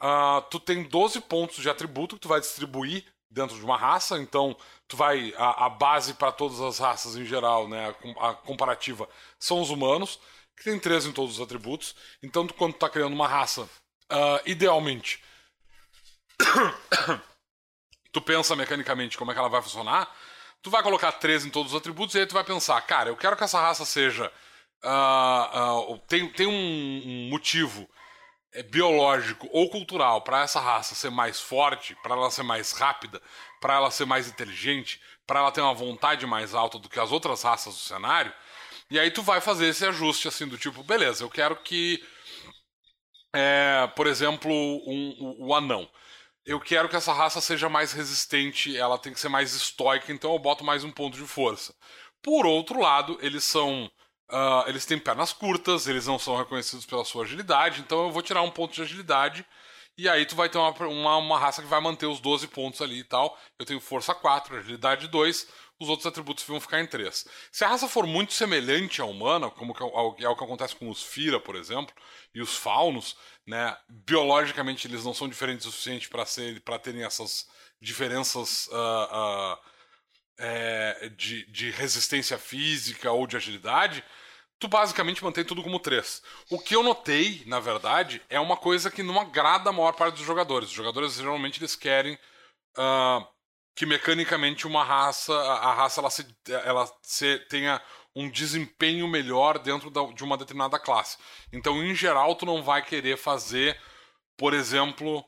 [0.00, 4.16] Uh, tu tem 12 pontos de atributo que tu vai distribuir dentro de uma raça,
[4.18, 4.56] então
[4.86, 9.08] tu vai a, a base para todas as raças em geral, né, a, a, comparativa
[9.38, 10.18] são os humanos,
[10.56, 11.94] que tem 13 em todos os atributos.
[12.22, 15.22] Então tu, quando tu tá criando uma raça, uh, idealmente
[18.12, 20.10] tu pensa mecanicamente como é que ela vai funcionar,
[20.62, 23.16] tu vai colocar 13 em todos os atributos e aí tu vai pensar, cara, eu
[23.16, 24.32] quero que essa raça seja
[24.84, 27.88] uh, uh, tem, tem um, um motivo
[28.52, 33.20] é, biológico ou cultural para essa raça ser mais forte, para ela ser mais rápida,
[33.60, 37.12] para ela ser mais inteligente, para ela ter uma vontade mais alta do que as
[37.12, 38.32] outras raças do cenário,
[38.90, 42.02] e aí tu vai fazer esse ajuste assim do tipo, beleza, eu quero que,
[43.34, 45.88] é, por exemplo, um, um, o anão.
[46.46, 50.32] Eu quero que essa raça seja mais resistente, ela tem que ser mais estoica, então
[50.32, 51.74] eu boto mais um ponto de força.
[52.22, 53.90] Por outro lado, eles são
[54.30, 58.22] Uh, eles têm pernas curtas, eles não são reconhecidos pela sua agilidade, então eu vou
[58.22, 59.44] tirar um ponto de agilidade.
[59.96, 62.80] E aí tu vai ter uma, uma, uma, raça que vai manter os 12 pontos
[62.80, 63.36] ali e tal.
[63.58, 65.48] Eu tenho força 4, agilidade 2,
[65.80, 67.26] os outros atributos vão ficar em 3.
[67.50, 70.88] Se a raça for muito semelhante à humana, como é, é o que acontece com
[70.88, 71.92] os Fira, por exemplo,
[72.34, 73.16] e os Faunos,
[73.46, 73.76] né?
[73.88, 77.48] Biologicamente eles não são diferentes o suficiente para terem essas
[77.80, 78.68] diferenças.
[78.68, 79.77] Uh, uh,
[80.38, 84.04] é, de, de resistência física ou de agilidade,
[84.58, 86.22] tu basicamente mantém tudo como 3.
[86.50, 90.16] O que eu notei, na verdade, é uma coisa que não agrada a maior parte
[90.16, 90.68] dos jogadores.
[90.68, 92.14] Os jogadores geralmente eles querem
[92.76, 93.26] uh,
[93.74, 96.26] que mecanicamente uma raça, a, raça ela, se,
[96.64, 97.80] ela se, tenha
[98.14, 101.16] um desempenho melhor dentro da, de uma determinada classe.
[101.52, 103.80] Então, em geral, tu não vai querer fazer,
[104.36, 105.24] por exemplo,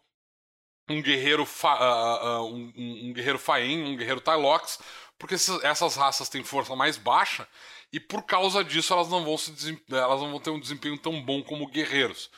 [0.90, 4.78] um guerreiro, fa, uh, uh, um, um, guerreiro Faen, um guerreiro Tylox,
[5.18, 7.46] porque essas raças têm força mais baixa
[7.92, 9.52] e por causa disso elas não vão se
[9.90, 12.30] elas não vão ter um desempenho tão bom como guerreiros.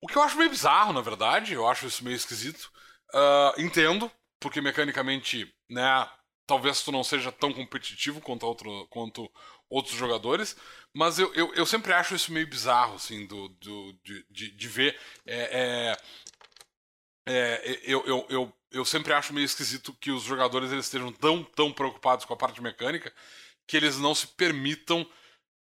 [0.00, 2.70] O que eu acho meio bizarro, na verdade, eu acho isso meio esquisito.
[3.14, 6.08] Uh, entendo, porque mecanicamente, né,
[6.46, 9.30] talvez tu não seja tão competitivo quanto, outro, quanto
[9.70, 10.56] outros jogadores,
[10.92, 14.68] mas eu, eu, eu, sempre acho isso meio bizarro, assim, do, do de, de, de
[14.68, 14.98] ver.
[15.24, 15.96] É, é,
[17.26, 21.44] é, eu, eu, eu, eu sempre acho meio esquisito que os jogadores eles estejam tão,
[21.44, 23.12] tão preocupados com a parte mecânica
[23.66, 25.06] que eles não se permitam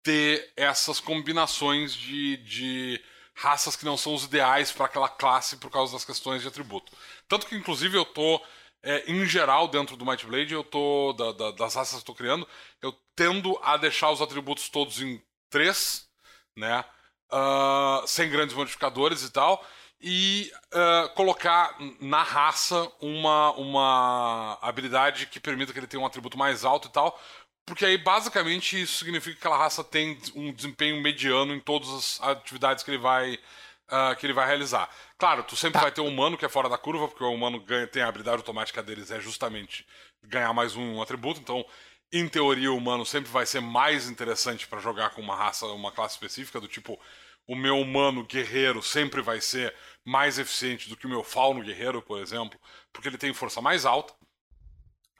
[0.01, 3.03] ter essas combinações de, de
[3.35, 6.91] raças que não são os ideais para aquela classe por causa das questões de atributo.
[7.27, 8.41] Tanto que, inclusive, eu tô,
[8.81, 11.99] é, em geral, dentro do Might Blade, eu tô, da, da, das raças que eu
[11.99, 12.47] estou criando,
[12.81, 16.07] eu tendo a deixar os atributos todos em três,
[16.55, 16.83] né?
[17.31, 19.65] Uh, sem grandes modificadores e tal
[20.01, 26.37] e uh, colocar na raça uma, uma habilidade que permita que ele tenha um atributo
[26.37, 27.19] mais alto e tal,
[27.65, 32.21] porque aí basicamente isso significa que aquela raça tem um desempenho mediano em todas as
[32.21, 34.89] atividades que ele vai, uh, que ele vai realizar.
[35.17, 35.81] Claro, tu sempre tá.
[35.81, 38.07] vai ter um humano que é fora da curva, porque o humano ganha, tem a
[38.07, 39.85] habilidade automática deles, é justamente
[40.23, 41.63] ganhar mais um, um atributo, então
[42.11, 45.91] em teoria, o humano sempre vai ser mais interessante para jogar com uma raça, uma
[45.91, 46.99] classe específica, do tipo,
[47.47, 49.73] o meu humano guerreiro sempre vai ser
[50.05, 52.59] mais eficiente do que o meu fauno guerreiro, por exemplo,
[52.91, 54.13] porque ele tem força mais alta.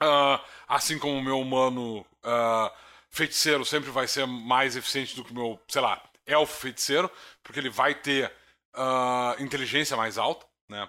[0.02, 2.70] Uh, assim como o meu humano uh,
[3.08, 7.10] feiticeiro sempre vai ser mais eficiente do que o meu, sei lá, elfo feiticeiro,
[7.42, 8.32] porque ele vai ter
[8.74, 10.88] uh, inteligência mais alta, né?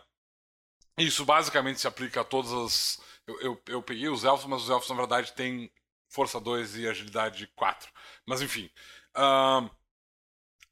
[0.98, 3.02] Isso basicamente se aplica a todas as.
[3.26, 5.72] Eu, eu, eu peguei os elfos, mas os elfos na verdade têm
[6.08, 7.91] força 2 e agilidade 4.
[8.26, 8.70] Mas enfim.
[9.16, 9.70] Uh,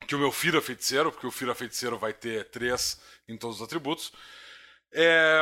[0.08, 3.62] que o meu Fira feiticeiro, porque o Fira feiticeiro vai ter 3 em todos os
[3.62, 4.12] atributos.
[4.94, 5.42] É,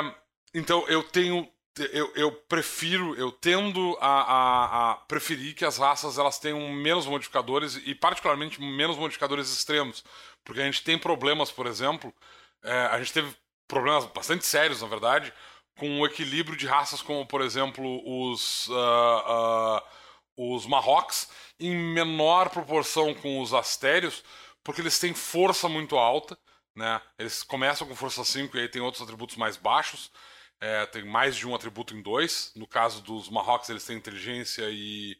[0.53, 1.47] então eu tenho.
[1.93, 7.05] Eu, eu, prefiro, eu tendo a, a, a, preferir que as raças elas tenham menos
[7.05, 10.03] modificadores e particularmente menos modificadores extremos,
[10.43, 12.13] porque a gente tem problemas, por exemplo,
[12.63, 13.33] é, a gente teve
[13.65, 15.31] problemas bastante sérios, na verdade,
[15.77, 19.81] com o equilíbrio de raças como, por exemplo, os, uh,
[20.37, 21.29] uh, os Marrocos,
[21.59, 24.23] em menor proporção com os Astérios,
[24.69, 26.37] porque eles têm força muito alta,
[26.75, 27.01] né?
[27.17, 30.11] Eles começam com força 5 e aí tem outros atributos mais baixos.
[30.61, 32.51] É, tem mais de um atributo em dois.
[32.55, 35.17] No caso dos Marrocos, eles têm inteligência e.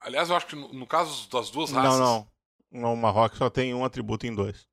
[0.00, 2.00] Aliás, eu acho que no, no caso das duas raças.
[2.00, 2.28] Não,
[2.72, 2.90] não.
[2.96, 4.66] No Marrocos só tem um atributo em dois.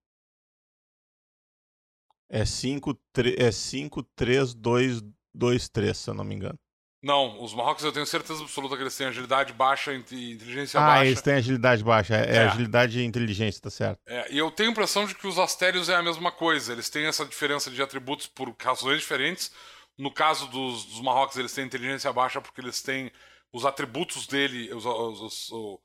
[2.28, 3.00] É 5,
[3.38, 5.04] é 5, 3, 2,
[5.38, 6.58] 2-3, se eu não me engano.
[7.06, 10.88] Não, os Marrocos eu tenho certeza absoluta que eles têm agilidade baixa e inteligência ah,
[10.88, 11.02] baixa.
[11.02, 12.16] Ah, eles têm agilidade baixa.
[12.16, 12.48] É, é, é.
[12.48, 14.00] agilidade e inteligência, tá certo.
[14.08, 16.74] É, e eu tenho a impressão de que os Astérios é a mesma coisa.
[16.74, 19.52] Eles têm essa diferença de atributos por razões diferentes.
[19.96, 23.12] No caso dos, dos Marrocos, eles têm inteligência baixa porque eles têm
[23.54, 25.80] os atributos dele, os, os, os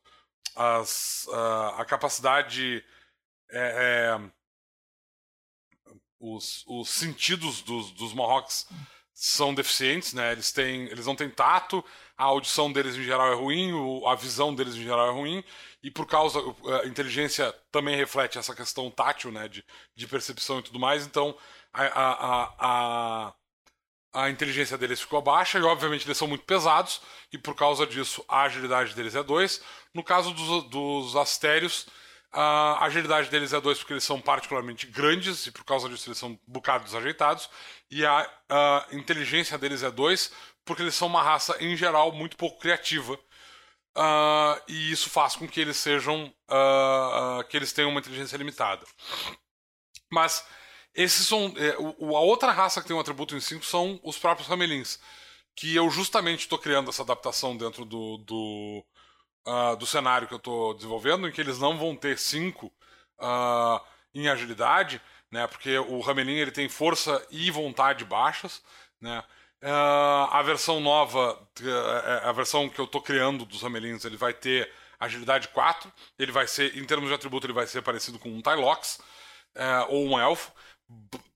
[0.56, 2.82] as, a, a capacidade.
[3.50, 4.30] É, é,
[6.18, 8.66] os, os sentidos dos, dos Marrocos
[9.22, 10.32] são deficientes, né?
[10.32, 11.84] Eles têm, eles não têm tato,
[12.16, 13.70] a audição deles em geral é ruim,
[14.06, 15.44] a visão deles em geral é ruim,
[15.82, 16.38] e por causa
[16.82, 19.62] a inteligência também reflete essa questão tátil, né, de,
[19.94, 21.04] de percepção e tudo mais.
[21.04, 21.36] Então
[21.70, 23.34] a, a, a,
[24.14, 28.24] a inteligência deles ficou baixa e obviamente eles são muito pesados e por causa disso
[28.26, 29.62] a agilidade deles é 2.
[29.92, 31.86] No caso dos, dos astérios
[32.32, 36.18] a agilidade deles é 2 porque eles são particularmente grandes e por causa disso eles
[36.18, 37.50] são bocados desajeitados.
[37.90, 40.32] E a, a inteligência deles é 2
[40.64, 43.18] porque eles são uma raça, em geral, muito pouco criativa.
[43.96, 46.32] Uh, e isso faz com que eles sejam.
[46.48, 48.84] Uh, uh, que eles tenham uma inteligência limitada.
[50.12, 50.46] Mas
[50.94, 51.52] esses são.
[51.56, 55.00] É, o, a outra raça que tem um atributo em 5 são os próprios Ramelins.
[55.56, 58.86] Que eu justamente estou criando essa adaptação dentro do, do,
[59.46, 63.80] uh, do cenário que eu estou desenvolvendo, em que eles não vão ter 5 uh,
[64.14, 65.46] em agilidade, né?
[65.46, 68.62] Porque o Ramelin ele tem força e vontade baixas,
[69.00, 69.22] né?
[69.62, 71.38] Uh, a versão nova,
[72.24, 75.90] a versão que eu estou criando dos Ramelins, ele vai ter agilidade 4.
[76.18, 79.00] Ele vai ser, em termos de atributo, ele vai ser parecido com um Tylox
[79.56, 80.52] uh, ou um Elfo.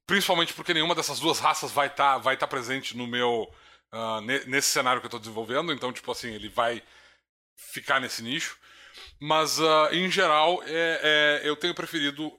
[0.06, 3.50] Principalmente porque nenhuma dessas duas raças vai estar tá, vai tá presente no meu.
[3.92, 5.72] Uh, nesse cenário que eu estou desenvolvendo.
[5.72, 6.82] Então, tipo assim, ele vai
[7.56, 8.58] ficar nesse nicho.
[9.20, 12.32] Mas, uh, em geral, é, é, eu tenho preferido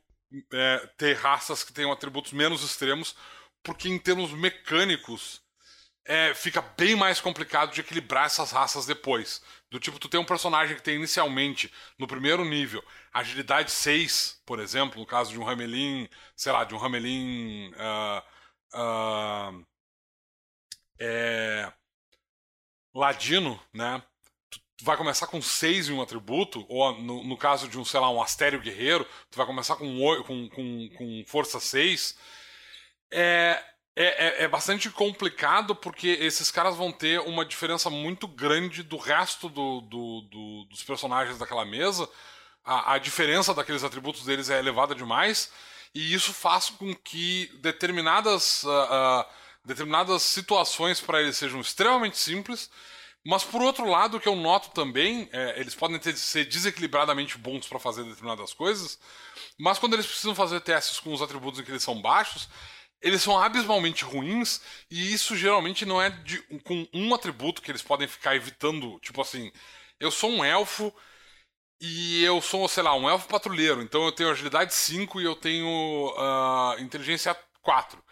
[0.54, 3.16] é, ter raças que tenham atributos menos extremos,
[3.64, 5.42] porque em termos mecânicos
[6.06, 9.42] é, fica bem mais complicado de equilibrar essas raças depois.
[9.72, 14.60] Do tipo, tu tem um personagem que tem inicialmente, no primeiro nível, agilidade 6, por
[14.60, 17.72] exemplo, no caso de um Ramelin, sei lá, de um Ramelin.
[17.74, 18.22] Uh,
[18.80, 19.66] uh,
[21.00, 21.72] é,
[22.94, 24.02] Ladino, né?
[24.78, 28.00] Tu vai começar com 6 em um atributo, ou no, no, caso de um, sei
[28.00, 29.88] lá, um Astério Guerreiro, tu vai começar com,
[30.24, 32.18] com, com, com força 6.
[33.12, 33.64] É,
[33.96, 39.48] é, é, bastante complicado porque esses caras vão ter uma diferença muito grande do resto
[39.48, 42.10] do, do, do dos personagens daquela mesa.
[42.64, 45.52] A, a, diferença daqueles atributos deles é elevada demais,
[45.94, 49.26] e isso faz com que determinadas, uh, uh,
[49.64, 52.70] determinadas situações para eles sejam extremamente simples
[53.26, 57.40] mas por outro lado, o que eu noto também, é, eles podem ter, ser desequilibradamente
[57.40, 59.00] bons para fazer determinadas coisas,
[59.58, 62.48] mas quando eles precisam fazer testes com os atributos em que eles são baixos,
[63.02, 64.62] eles são abismalmente ruins,
[64.92, 69.00] e isso geralmente não é de, com um atributo que eles podem ficar evitando.
[69.00, 69.52] Tipo assim,
[70.00, 70.94] eu sou um elfo
[71.82, 75.36] e eu sou, sei lá, um elfo patrulheiro, então eu tenho agilidade 5 e eu
[75.36, 78.05] tenho uh, inteligência 4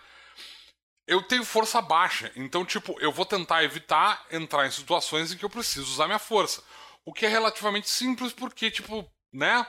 [1.08, 2.32] eu tenho força baixa.
[2.36, 6.20] Então, tipo, eu vou tentar evitar entrar em situações em que eu preciso usar minha
[6.20, 6.64] força.
[7.06, 9.68] o que é relativamente simples porque, tipo, né?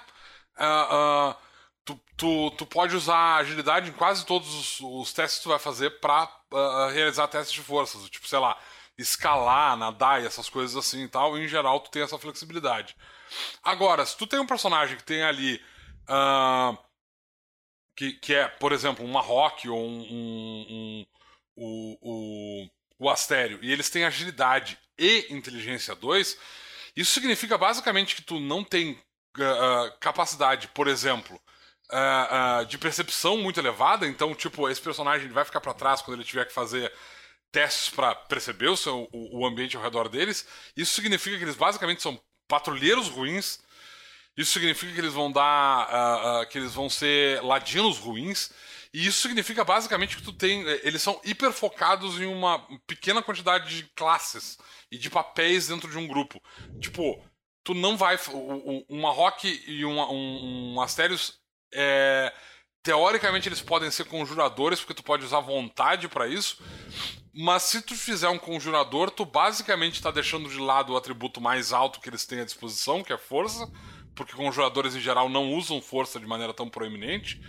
[0.57, 1.37] Uh, uh,
[1.85, 5.59] tu, tu, tu pode usar agilidade em quase todos os, os testes que tu vai
[5.59, 8.09] fazer para uh, realizar testes de forças.
[8.09, 8.57] Tipo, sei lá,
[8.97, 11.37] escalar, nadar e essas coisas assim e tal.
[11.39, 12.97] Em geral, tu tem essa flexibilidade.
[13.62, 15.61] Agora, se tu tem um personagem que tem ali.
[17.97, 21.07] Que, que é, por exemplo, uma rock ou um, um, um,
[21.57, 26.38] o, o, o Astério, e eles têm agilidade e inteligência 2,
[26.96, 31.40] isso significa basicamente que tu não tem uh, capacidade, por exemplo,
[31.90, 36.28] uh, de percepção muito elevada, então, tipo, esse personagem vai ficar para trás quando ele
[36.28, 36.92] tiver que fazer
[37.50, 40.46] testes para perceber o, seu, o, o ambiente ao redor deles.
[40.76, 43.61] Isso significa que eles basicamente são patrulheiros ruins.
[44.36, 46.46] Isso significa que eles vão dar.
[46.48, 48.50] Que eles vão ser ladinos ruins.
[48.95, 50.64] E isso significa basicamente que tu tem.
[50.68, 54.57] Eh, eles são hiper focados em uma pequena quantidade de classes
[54.88, 56.40] e de papéis dentro de um grupo.
[56.80, 57.20] Tipo,
[57.64, 58.16] tu não vai.
[58.88, 61.40] Uma Rock e uma, um, um Asterios.
[61.74, 62.32] É,
[62.84, 66.62] teoricamente eles podem ser conjuradores, porque tu pode usar vontade para isso.
[67.34, 71.72] Mas se tu fizer um conjurador, tu basicamente está deixando de lado o atributo mais
[71.72, 73.68] alto que eles têm à disposição, que é força,
[74.14, 77.40] porque conjuradores em geral não usam força de maneira tão proeminente.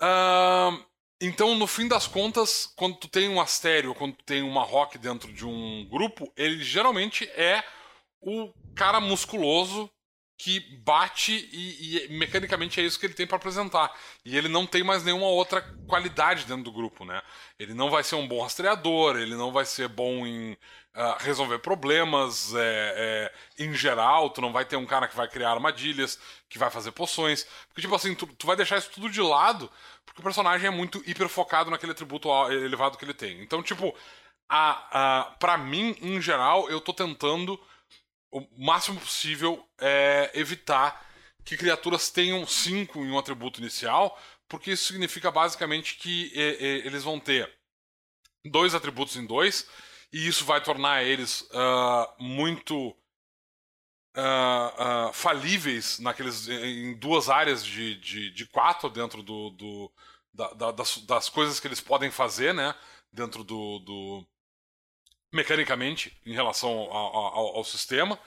[0.00, 0.84] Uh,
[1.20, 4.98] então, no fim das contas, quando tu tem um astério, quando tu tem uma rock
[4.98, 7.62] dentro de um grupo, ele geralmente é
[8.20, 9.90] o cara musculoso
[10.38, 13.92] que bate e, e, mecanicamente é isso que ele tem para apresentar.
[14.24, 17.20] E ele não tem mais nenhuma outra qualidade dentro do grupo, né?
[17.58, 21.58] Ele não vai ser um bom rastreador, ele não vai ser bom em uh, resolver
[21.58, 26.20] problemas é, é, em geral, tu não vai ter um cara que vai criar armadilhas,
[26.48, 27.44] que vai fazer poções.
[27.66, 29.68] Porque, tipo assim, tu, tu vai deixar isso tudo de lado,
[30.06, 33.42] porque o personagem é muito hiper focado naquele atributo elevado que ele tem.
[33.42, 33.92] Então, tipo,
[34.48, 37.60] a, a, mim, em geral, eu tô tentando
[38.30, 41.06] o máximo possível é evitar
[41.44, 47.18] que criaturas tenham 5 em um atributo inicial, porque isso significa basicamente que eles vão
[47.18, 47.50] ter
[48.44, 49.66] dois atributos em dois,
[50.12, 52.96] e isso vai tornar eles uh, muito
[54.16, 59.92] uh, uh, falíveis naqueles, em duas áreas de, de, de quatro dentro do, do
[60.32, 62.74] da, da, das, das, coisas que eles podem fazer, né?
[63.12, 64.26] Dentro do, do
[65.32, 68.18] mecanicamente em relação ao, ao, ao sistema.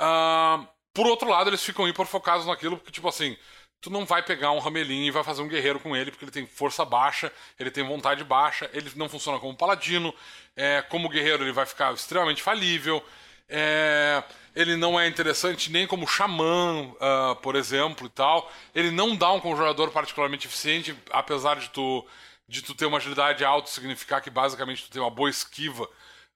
[0.00, 3.36] Uh, por outro lado, eles ficam hiper focados naquilo, porque, tipo assim,
[3.80, 6.32] tu não vai pegar um ramelinho e vai fazer um guerreiro com ele, porque ele
[6.32, 10.14] tem força baixa, ele tem vontade baixa, ele não funciona como paladino,
[10.56, 13.04] é, como guerreiro ele vai ficar extremamente falível,
[13.48, 14.22] é,
[14.54, 18.50] ele não é interessante nem como xamã, uh, por exemplo, e tal.
[18.74, 22.06] Ele não dá um conjurador particularmente eficiente, apesar de tu,
[22.48, 25.88] de tu ter uma agilidade alta, significar que basicamente tu tem uma boa esquiva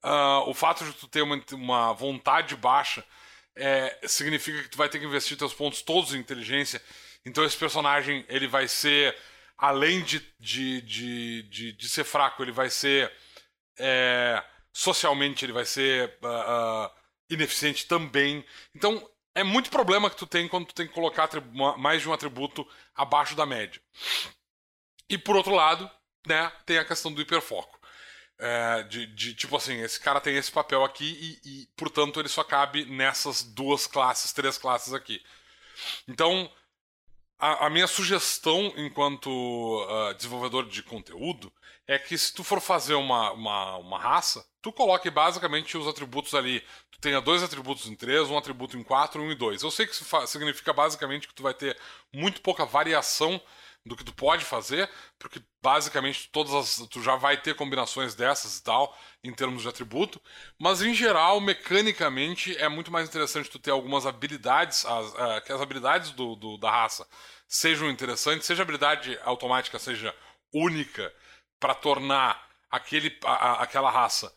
[0.05, 3.03] Uh, o fato de tu ter uma, uma vontade baixa
[3.57, 6.83] é, significa que tu vai ter que investir teus pontos todos em inteligência.
[7.25, 9.17] Então esse personagem ele vai ser,
[9.57, 13.11] além de, de, de, de, de ser fraco, ele vai ser
[13.79, 16.91] é, socialmente ele vai ser uh, uh,
[17.31, 18.45] ineficiente também.
[18.75, 21.29] Então é muito problema que tu tem quando tu tem que colocar
[21.79, 23.81] mais de um atributo abaixo da média.
[25.09, 25.91] E por outro lado,
[26.27, 27.79] né, tem a questão do hiperfoco.
[28.39, 32.29] É, de, de, tipo assim, esse cara tem esse papel aqui e, e, portanto, ele
[32.29, 35.23] só cabe nessas duas classes, três classes aqui.
[36.09, 36.51] Então,
[37.39, 41.53] a, a minha sugestão enquanto uh, desenvolvedor de conteúdo
[41.87, 46.35] é que se tu for fazer uma, uma, uma raça, tu coloque basicamente os atributos
[46.35, 46.63] ali.
[46.91, 49.63] Tu tenha dois atributos em três, um atributo em quatro, um em dois.
[49.63, 51.79] Eu sei que isso significa basicamente que tu vai ter
[52.13, 53.41] muito pouca variação
[53.85, 58.59] do que tu pode fazer, porque basicamente todas as, tu já vai ter combinações dessas
[58.59, 60.21] e tal em termos de atributo,
[60.59, 65.53] mas em geral mecanicamente é muito mais interessante tu ter algumas habilidades, as, uh, que
[65.53, 67.07] as habilidades do, do, da raça
[67.47, 70.15] sejam interessantes, seja habilidade automática seja
[70.53, 71.13] única
[71.61, 74.33] para tornar aquele, a, a, aquela raça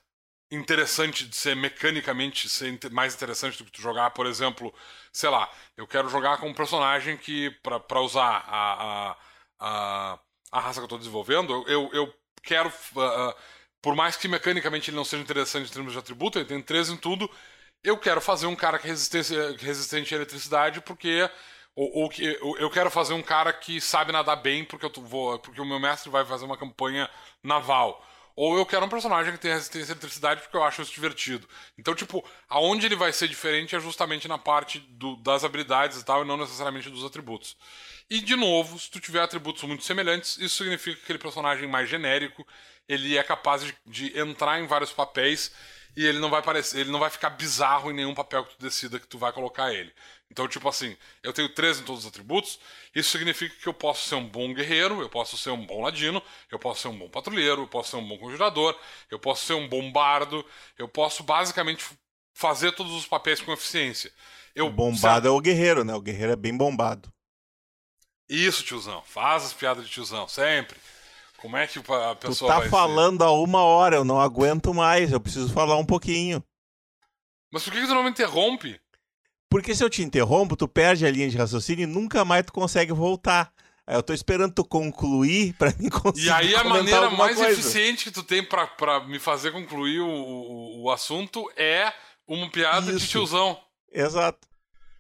[0.52, 4.74] interessante de ser mecanicamente ser mais interessante do que tu jogar, por exemplo,
[5.12, 9.18] sei lá, eu quero jogar com um personagem que para usar a,
[9.60, 10.20] a
[10.52, 12.70] a, raça que eu estou desenvolvendo, eu, eu quero.
[12.70, 13.36] Uh,
[13.82, 16.90] por mais que mecanicamente ele não seja interessante em termos de atributo, ele tem três
[16.90, 17.30] em tudo.
[17.84, 21.30] Eu quero fazer um cara que é resistente à eletricidade, porque.
[21.76, 25.38] Ou, ou que eu quero fazer um cara que sabe nadar bem, porque eu vou,
[25.38, 27.08] porque o meu mestre vai fazer uma campanha
[27.44, 28.04] naval.
[28.38, 31.50] Ou eu quero um personagem que tenha resistência à eletricidade porque eu acho isso divertido.
[31.76, 36.06] Então, tipo, aonde ele vai ser diferente é justamente na parte do, das habilidades e
[36.06, 37.58] tal, e não necessariamente dos atributos.
[38.08, 41.90] E, de novo, se tu tiver atributos muito semelhantes, isso significa que aquele personagem mais
[41.90, 42.48] genérico,
[42.88, 45.52] ele é capaz de, de entrar em vários papéis
[45.98, 48.62] e ele não vai parecer, ele não vai ficar bizarro em nenhum papel que tu
[48.62, 49.92] decida que tu vai colocar ele.
[50.30, 52.60] Então, tipo assim, eu tenho três em todos os atributos,
[52.94, 56.22] isso significa que eu posso ser um bom guerreiro, eu posso ser um bom ladino,
[56.52, 58.80] eu posso ser um bom patrulheiro, eu posso ser um bom conjurador,
[59.10, 60.46] eu posso ser um bom bardo,
[60.78, 61.84] eu posso basicamente
[62.32, 64.14] fazer todos os papéis com eficiência.
[64.54, 65.96] Eu, o bombado é o guerreiro, né?
[65.96, 67.12] O guerreiro é bem bombado.
[68.30, 69.02] Isso, tiozão.
[69.02, 70.78] Faz as piadas de tiozão, sempre.
[71.38, 73.28] Como é que a pessoa tu tá falando ser?
[73.28, 76.44] há uma hora, eu não aguento mais, eu preciso falar um pouquinho.
[77.52, 78.80] Mas por que, que tu não me interrompe?
[79.50, 82.52] Porque se eu te interrompo, tu perde a linha de raciocínio e nunca mais tu
[82.52, 83.54] consegue voltar.
[83.86, 86.28] Aí eu tô esperando tu concluir pra mim conseguir.
[86.28, 87.52] E aí a maneira mais coisa.
[87.52, 91.94] eficiente que tu tem pra, pra me fazer concluir o, o, o assunto é
[92.28, 93.00] uma piada Isso.
[93.00, 93.58] de tiozão.
[93.92, 94.46] Exato.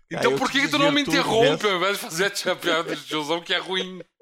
[0.09, 2.95] Então Aí por que, que tu não me interrompe ao invés de fazer a piada
[2.95, 4.01] de tiozão que é ruim?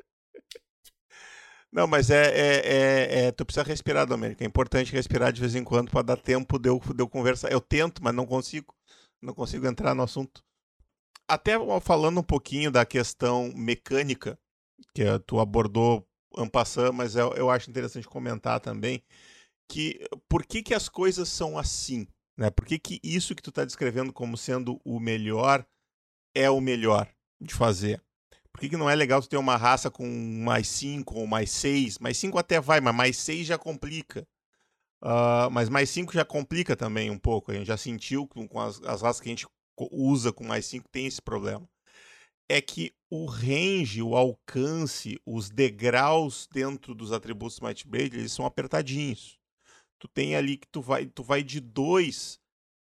[1.76, 4.41] Não, mas é, é, é, é- Tu precisa respirar, Domênico.
[4.41, 7.51] É importante respirar de vez em quando pra dar tempo de eu, de eu conversar.
[7.51, 8.73] Eu tento, mas não consigo.
[9.21, 10.41] Não consigo entrar no assunto.
[11.28, 14.39] Até falando um pouquinho da questão mecânica,
[14.93, 16.07] que eh, tu abordou
[16.38, 19.03] ampassando, mas eu, eu acho interessante comentar também
[19.69, 19.99] que
[20.30, 22.07] por que, que as coisas são assim,
[22.38, 22.51] né?
[22.51, 25.65] Por que, que isso que tu está descrevendo como sendo o melhor
[26.36, 27.09] é o melhor
[27.41, 28.05] de fazer?
[28.56, 31.51] Por que, que não é legal tu ter uma raça com mais 5 ou mais
[31.51, 31.99] 6?
[31.99, 34.26] Mais 5 até vai, mas mais 6 já complica.
[35.01, 37.51] Ah, mas mais 5 já complica também um pouco.
[37.51, 39.45] A gente já sentiu com, com as, as raças que a gente
[39.91, 41.68] usa com mais 5 tem esse problema.
[42.47, 48.45] É que o range, o alcance, os degraus dentro dos atributos Might Blade, eles são
[48.45, 49.38] apertadinhos.
[49.99, 52.39] Tu tem ali que tu vai, tu vai de 2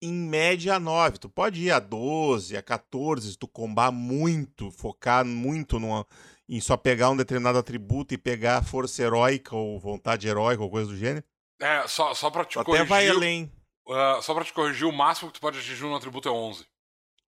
[0.01, 1.17] em média a 9.
[1.17, 6.05] Tu pode ir a 12, a 14, se tu combar muito, focar muito numa,
[6.47, 10.89] em só pegar um determinado atributo e pegar força heróica ou vontade heróica ou coisa
[10.89, 11.25] do gênero.
[11.61, 12.87] É, só, só pra te Tu até corrigir.
[12.87, 13.51] vai além.
[13.89, 16.65] ah, só pra te corrigir, o máximo que tu pode atingir no atributo é 11.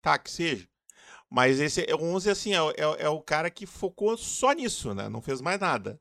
[0.00, 0.66] Tá, que seja.
[1.30, 4.52] Mas esse é- 11, assim, é, o- é, o- é o cara que focou só
[4.52, 5.08] nisso, né?
[5.08, 6.00] Não fez mais nada.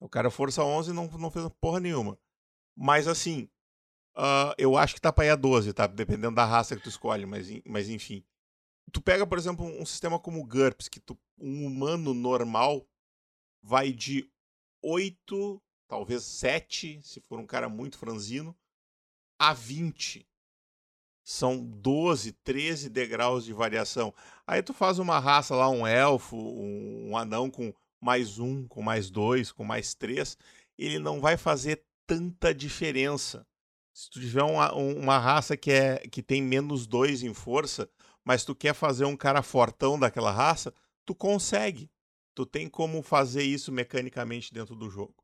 [0.00, 2.18] O cara força 11 e não, não fez porra nenhuma.
[2.76, 3.48] Mas, assim,
[4.18, 5.86] ah, eu acho que tá pra ir a 12, tá?
[5.86, 8.24] Dependendo da raça que tu escolhe, mas, mas enfim.
[8.92, 12.86] Tu pega, por exemplo, um sistema como o GURPS, que tu- um humano normal
[13.62, 14.30] vai de
[14.82, 18.56] 8, talvez 7, se for um cara muito franzino,
[19.38, 20.26] a 20
[21.24, 24.14] são 12, 13 degraus de variação.
[24.46, 28.80] Aí tu faz uma raça lá, um elfo, um, um anão com mais um, com
[28.82, 30.38] mais dois, com mais três,
[30.78, 33.46] ele não vai fazer tanta diferença.
[33.98, 37.90] Se tu tiver uma, um- uma raça que, é, que tem menos dois em força,
[38.24, 40.72] mas tu quer fazer um cara fortão daquela raça,
[41.04, 41.90] tu consegue.
[42.32, 45.16] Tu tem como fazer isso mecanicamente dentro do jogo.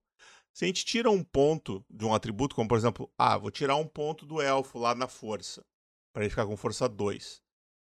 [0.52, 3.76] Se a gente tira um ponto de um atributo, como por exemplo, ah, vou tirar
[3.76, 5.64] um ponto do elfo lá na força
[6.12, 7.40] para ele ficar com força 2.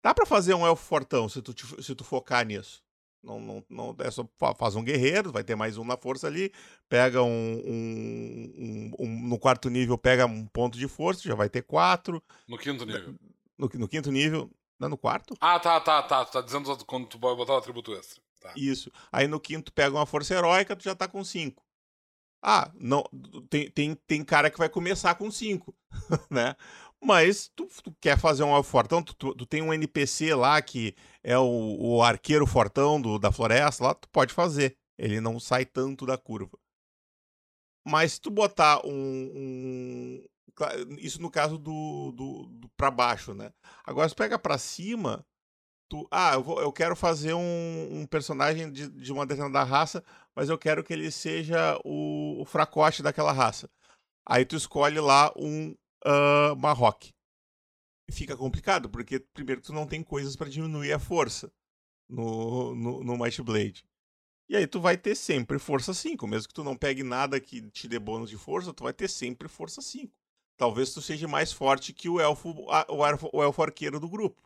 [0.03, 2.84] Dá pra fazer um elfo fortão se tu, se tu focar nisso.
[3.25, 6.27] Não, não, não, é só fa- faz um guerreiro, vai ter mais um na força
[6.27, 6.53] ali,
[6.91, 7.29] pega um,
[7.65, 12.23] um- um- um- no quarto nível pega um ponto de força, já vai ter quatro.
[12.47, 13.15] No quinto nível.
[13.57, 15.35] No, no quinto nível, não no quarto?
[15.41, 16.25] Ah, tá, tá, tá.
[16.27, 18.23] Tu tá dizendo quando tu vai botar o atributo extra.
[18.41, 18.53] Tá.
[18.57, 18.91] Isso.
[19.11, 21.65] Aí no quinto pega uma força heróica, tu já tá com cinco.
[22.43, 23.03] Ah, não,
[23.49, 25.75] tem, tem, tem cara que vai começar com cinco,
[26.31, 26.55] né?
[27.05, 30.61] Mas tu, tu quer fazer um elfo fortão, tu, tu, tu tem um NPC lá
[30.63, 34.77] que é o, o arqueiro fortão do, da floresta, lá tu pode fazer.
[34.99, 36.59] Ele não sai tanto da curva.
[37.87, 38.91] Mas se tu botar um.
[38.93, 40.25] um-
[40.99, 43.53] isso no caso do, do, do para baixo, né?
[43.85, 45.27] Agora, se pega pra cima,
[45.89, 46.07] tu.
[46.11, 50.05] Ah, eu, vou- eu quero fazer um, um personagem de, de uma determinada raça,
[50.37, 53.71] mas eu quero que ele seja o, o fracote daquela raça.
[54.27, 55.75] Aí tu escolhe lá um
[56.07, 57.13] uh, Marrock.
[58.11, 61.51] Fica complicado, porque primeiro tu não tem coisas pra diminuir a força
[62.09, 63.87] no, no, no Might Blade.
[64.49, 66.27] E aí tu vai ter sempre força 5.
[66.27, 69.09] Mesmo que tu não pegue nada que te dê bônus de força, tu vai ter
[69.09, 70.13] sempre força 5.
[70.57, 72.55] Talvez tu seja mais forte que o elfo,
[72.89, 74.41] o elfo, o elfo arqueiro do grupo.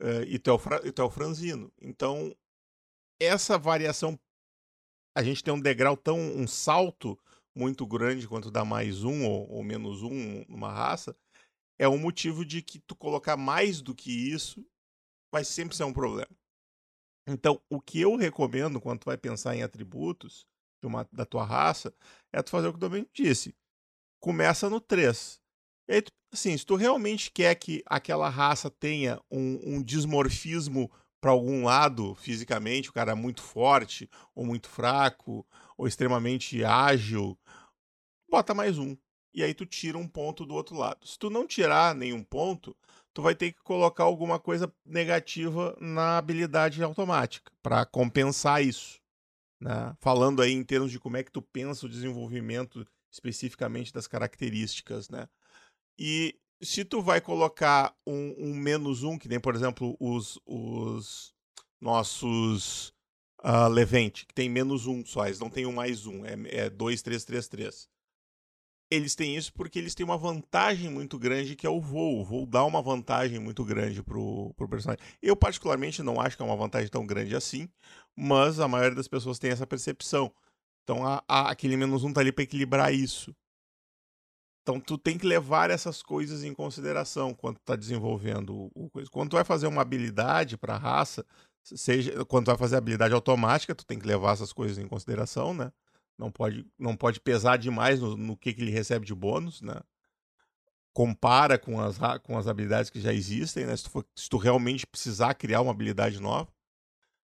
[0.00, 1.72] Eh, e, tu é o e tu é o franzino.
[1.80, 2.34] Então,
[3.20, 4.18] essa variação.
[5.14, 6.18] A gente tem um degrau tão.
[6.18, 7.18] um salto
[7.54, 11.16] muito grande quanto dá mais um ou, ou menos um numa raça.
[11.78, 14.66] É um motivo de que tu colocar mais do que isso
[15.32, 16.30] vai sempre ser um problema.
[17.26, 20.46] Então, o que eu recomendo quando tu vai pensar em atributos
[20.80, 21.94] de uma, da tua raça
[22.32, 23.54] é tu fazer o que o disse.
[24.20, 25.40] Começa no 3.
[25.88, 30.90] E aí, assim, se tu realmente quer que aquela raça tenha um, um dismorfismo
[31.20, 35.46] para algum lado fisicamente, o cara é muito forte, ou muito fraco,
[35.78, 37.38] ou extremamente ágil,
[38.28, 38.96] bota mais um.
[39.32, 41.06] e aí tu tira um ponto do outro lado.
[41.06, 42.76] Se tu não tirar nenhum ponto,
[43.14, 49.00] tu vai ter que colocar alguma coisa negativa na habilidade automática para compensar isso.
[49.60, 49.96] Né?
[50.00, 55.08] Falando aí em termos de como é que tu pensa o desenvolvimento especificamente das características,
[55.08, 55.28] né?
[55.98, 61.34] E se tu vai colocar um, um menos um, que nem, por exemplo, os, os
[61.80, 62.92] nossos
[63.42, 66.70] uh, Levante, que tem menos um só, eles não tem um mais um, é, é
[66.70, 67.88] dois, três, três, três.
[68.90, 72.20] Eles têm isso porque eles têm uma vantagem muito grande que é o voo.
[72.20, 75.04] O voo dá uma vantagem muito grande pro, pro personagem.
[75.20, 77.68] Eu, particularmente, não acho que é uma vantagem tão grande assim,
[78.16, 80.32] mas a maioria das pessoas tem essa percepção.
[80.82, 83.36] Então, a, a, aquele menos um tá ali para equilibrar isso.
[84.62, 89.10] Então, tu tem que levar essas coisas em consideração quando tu tá desenvolvendo o coisa.
[89.10, 91.26] Quando tu vai fazer uma habilidade para raça,
[91.76, 95.72] seja quando vai fazer habilidade automática, tu tem que levar essas coisas em consideração, né?
[96.16, 99.80] Não pode, não pode pesar demais no, no que, que ele recebe de bônus, né?
[100.92, 103.76] Compara com as, com as habilidades que já existem, né?
[103.76, 106.52] Se tu, for, se tu realmente precisar criar uma habilidade nova.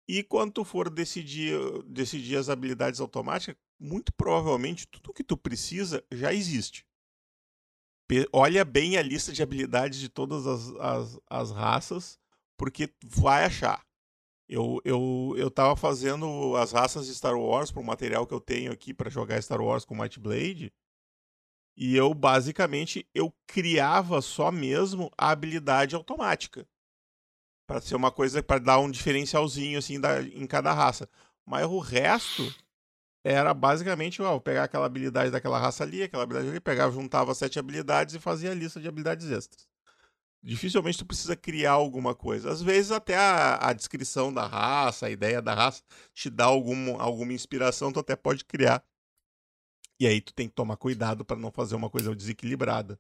[0.08, 6.04] E quando tu for decidir, decidir as habilidades automáticas, muito provavelmente tudo que tu precisa
[6.12, 6.86] já existe.
[8.34, 12.20] Olha bem a lista de habilidades de todas as, as, as raças,
[12.58, 13.86] porque vai achar.
[14.50, 18.42] Eu, eu, eu tava fazendo as raças de Star Wars para o material que eu
[18.42, 20.74] tenho aqui para jogar Star Wars com Might Blade.
[21.78, 26.68] E eu basicamente eu criava só mesmo a habilidade automática.
[27.68, 31.08] para ser uma coisa para dar um diferencialzinho assim da, em cada raça.
[31.46, 32.44] Mas o resto
[33.24, 37.60] era basicamente, ó, pegar aquela habilidade daquela raça ali, aquela habilidade ali, pegava, juntava sete
[37.60, 39.68] habilidades e fazia a lista de habilidades extras
[40.42, 42.52] dificilmente tu precisa criar alguma coisa.
[42.52, 45.84] Às vezes até a, a descrição da raça, a ideia da raça,
[46.14, 48.84] te dá algum, alguma inspiração, tu até pode criar.
[50.00, 53.00] E aí tu tem que tomar cuidado para não fazer uma coisa desequilibrada.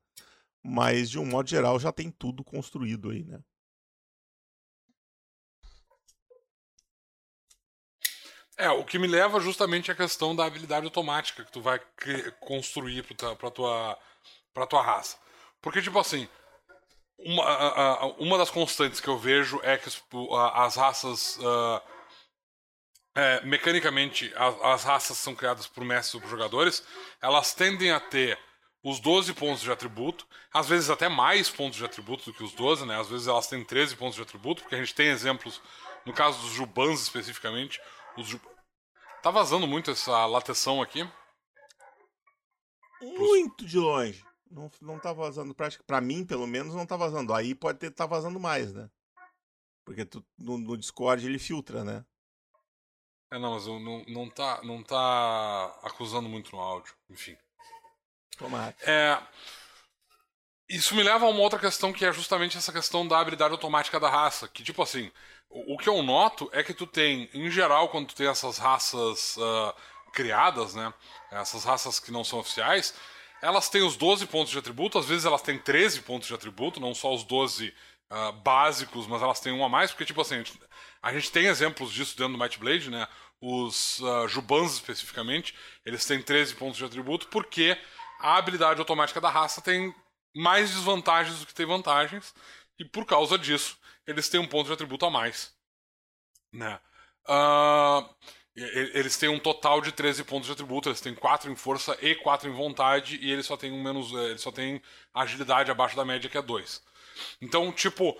[0.63, 3.39] Mas de um modo geral já tem tudo construído aí, né?
[8.57, 11.79] É, o que me leva justamente à questão da habilidade automática que tu vai
[12.41, 13.05] construir
[13.37, 13.97] para tua,
[14.53, 15.17] pra tua raça.
[15.61, 16.27] Porque, tipo assim,
[17.25, 19.89] uma, uma das constantes que eu vejo é que
[20.53, 21.37] as raças.
[21.37, 21.81] Uh,
[23.15, 26.85] é, mecanicamente, as, as, raças são criadas por mestres ou por jogadores,
[27.21, 28.39] elas tendem a ter
[28.81, 32.53] os 12 pontos de atributo, às vezes até mais pontos de atributo do que os
[32.53, 32.97] 12, né?
[32.97, 35.61] Às vezes elas têm 13 pontos de atributo, porque a gente tem exemplos,
[36.05, 37.81] no caso dos Jubans especificamente.
[38.15, 38.41] Os Jub...
[39.21, 41.05] Tá vazando muito essa lateção aqui.
[43.01, 44.23] Muito de longe.
[44.49, 45.55] Não, não tá vazando.
[45.85, 47.33] Pra, mim, pelo menos, não tá vazando.
[47.33, 48.89] Aí pode ter tá vazando mais, né?
[49.85, 52.05] Porque tu, no, no Discord ele filtra, né?
[53.31, 56.93] É, não, mas não, não, tá, não tá acusando muito no áudio.
[57.09, 57.37] Enfim.
[58.37, 58.75] Tomara.
[58.81, 59.21] É,
[60.67, 63.99] isso me leva a uma outra questão que é justamente essa questão da habilidade automática
[63.99, 64.47] da raça.
[64.47, 65.11] Que, tipo assim,
[65.49, 68.57] o, o que eu noto é que tu tem, em geral, quando tu tem essas
[68.57, 69.73] raças uh,
[70.11, 70.93] criadas, né?
[71.31, 72.93] Essas raças que não são oficiais,
[73.41, 76.79] elas têm os 12 pontos de atributo, às vezes elas têm 13 pontos de atributo,
[76.79, 77.73] não só os 12 uh,
[78.09, 80.59] ah, básicos, mas elas têm um a mais, porque, tipo assim, a gente,
[81.01, 83.07] a gente tem exemplos disso dentro do Might Blade, né?
[83.41, 87.77] Os uh, Jubans, especificamente, eles têm 13 pontos de atributo, porque
[88.19, 89.95] a habilidade automática da raça tem
[90.35, 92.33] mais desvantagens do que tem vantagens,
[92.77, 95.53] e por causa disso, eles têm um ponto de atributo a mais.
[96.51, 96.79] Né?
[97.27, 98.09] Uh,
[98.93, 102.15] eles têm um total de 13 pontos de atributo, eles têm 4 em força e
[102.15, 104.13] 4 em vontade, e eles só têm um menos.
[104.13, 104.81] Eh, eles só têm
[105.13, 106.81] agilidade abaixo da média, que é 2.
[107.41, 108.17] Então, tipo.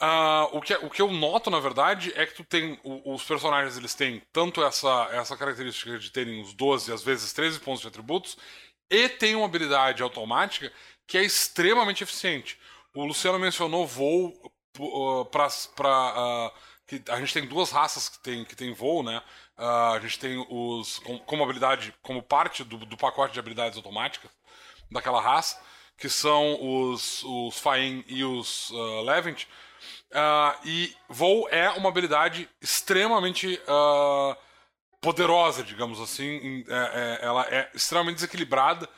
[0.00, 2.76] Uh, o, que, o que eu noto, na verdade, é que tu tem.
[2.82, 7.60] os personagens eles têm tanto essa, essa característica de terem os 12, às vezes 13
[7.60, 8.36] pontos de atributos,
[8.90, 10.72] e tem uma habilidade automática
[11.06, 12.58] que é extremamente eficiente.
[12.94, 14.34] O Luciano mencionou voo
[14.78, 16.50] uh, para.
[16.50, 16.52] Uh,
[17.08, 19.22] a gente tem duas raças que tem, que tem voo, né?
[19.62, 24.28] Uh, a gente tem os como habilidade, como parte do, do, pacote de habilidades automáticas
[24.90, 25.56] daquela raça,
[25.96, 29.44] que são os, os Fain e os uh, Levent.
[30.10, 34.36] Uh, e voo é uma habilidade extremamente uh,
[35.00, 36.64] poderosa, digamos assim.
[36.66, 38.88] É, é, ela é extremamente desequilibrada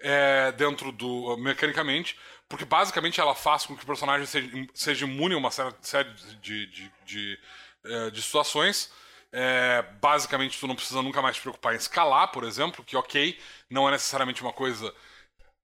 [0.00, 1.36] é, dentro do.
[1.36, 2.18] mecanicamente,
[2.48, 6.08] porque basicamente ela faz com que o personagem seja, seja imune a uma série
[6.40, 8.90] de, de, de, de, de situações.
[9.32, 13.38] É, basicamente, tu não precisa nunca mais te preocupar em escalar, por exemplo, que ok,
[13.68, 14.92] não é necessariamente uma coisa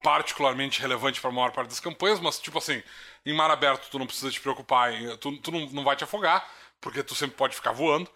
[0.03, 2.83] particularmente relevante para a maior parte das campanhas, mas tipo assim,
[3.25, 6.05] em mar aberto tu não precisa te preocupar, em, tu, tu não, não vai te
[6.05, 6.49] afogar,
[6.81, 8.11] porque tu sempre pode ficar voando.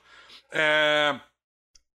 [0.53, 1.19] É,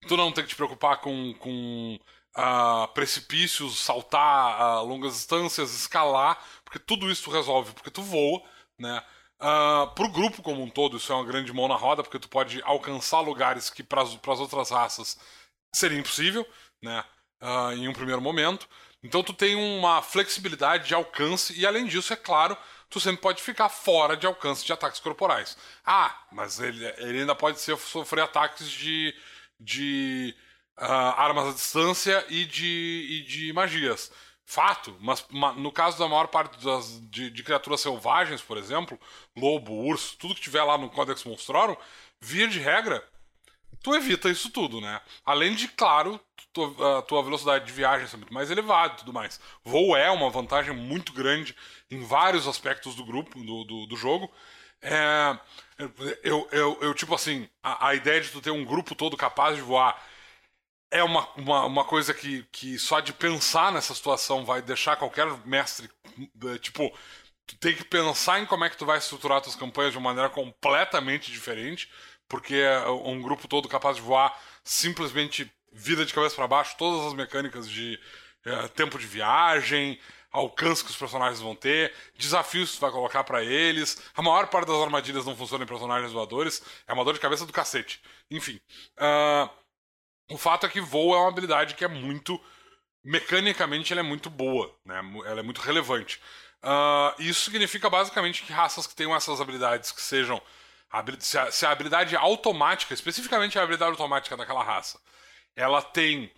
[0.08, 1.98] tu não tem que te preocupar com, com
[2.36, 8.42] uh, precipícios, saltar a longas distâncias, escalar, porque tudo isso tu resolve porque tu voa,
[8.78, 9.02] né?
[9.38, 12.28] Uh, pro grupo como um todo, isso é uma grande mão na roda, porque tu
[12.28, 15.18] pode alcançar lugares que para as outras raças
[15.74, 16.46] seria impossível,
[16.82, 17.04] né?
[17.40, 18.66] Uh, em um primeiro momento.
[19.02, 22.56] Então tu tem uma flexibilidade de alcance e além disso, é claro,
[22.88, 25.56] tu sempre pode ficar fora de alcance de ataques corporais.
[25.84, 29.14] Ah, mas ele, ele ainda pode ser, sofrer ataques de,
[29.60, 30.34] de
[30.78, 34.10] uh, armas à distância e de, e de magias.
[34.48, 38.98] Fato, mas no caso da maior parte das, de, de, criaturas selvagens, por exemplo,
[39.36, 41.76] lobo, urso, tudo que tiver lá no Codex Monstrorum,
[42.20, 43.02] via de regra,
[43.82, 45.00] tu evita isso tudo, né?
[45.24, 46.20] Além de, claro,
[46.52, 49.40] tua, a tua velocidade de viagem ser muito mais elevada e tudo mais.
[49.64, 51.54] Voo é uma vantagem muito grande
[51.90, 54.32] em vários aspectos do grupo, do, do, do jogo.
[54.80, 55.38] É,
[56.22, 59.56] eu, eu, eu, tipo assim, a, a ideia de tu ter um grupo todo capaz
[59.56, 60.00] de voar
[60.90, 65.26] é uma, uma, uma coisa que, que só de pensar nessa situação vai deixar qualquer
[65.46, 66.92] mestre, eh, tipo,
[67.46, 70.10] tu tem que pensar em como é que tu vai estruturar tuas campanhas de uma
[70.10, 71.90] maneira completamente diferente,
[72.28, 77.06] porque é um grupo todo capaz de voar simplesmente vida de cabeça para baixo, todas
[77.06, 77.98] as mecânicas de
[78.44, 79.98] é, tempo de viagem,
[80.30, 84.02] alcance que os personagens vão ter, desafios que tu vai colocar para eles.
[84.14, 87.46] A maior parte das armadilhas não funciona em personagens voadores, é uma dor de cabeça
[87.46, 88.00] do cacete.
[88.30, 88.60] Enfim.
[88.98, 89.65] Uh,
[90.30, 92.40] o fato é que voo é uma habilidade que é muito.
[93.04, 95.00] Mecanicamente ela é muito boa, né?
[95.26, 96.20] Ela é muito relevante.
[96.62, 100.42] Uh, isso significa basicamente que raças que tenham essas habilidades que sejam.
[101.20, 104.98] Se a, habilidade automática, especificamente a habilidade automática daquela raça,
[105.54, 106.32] ela tem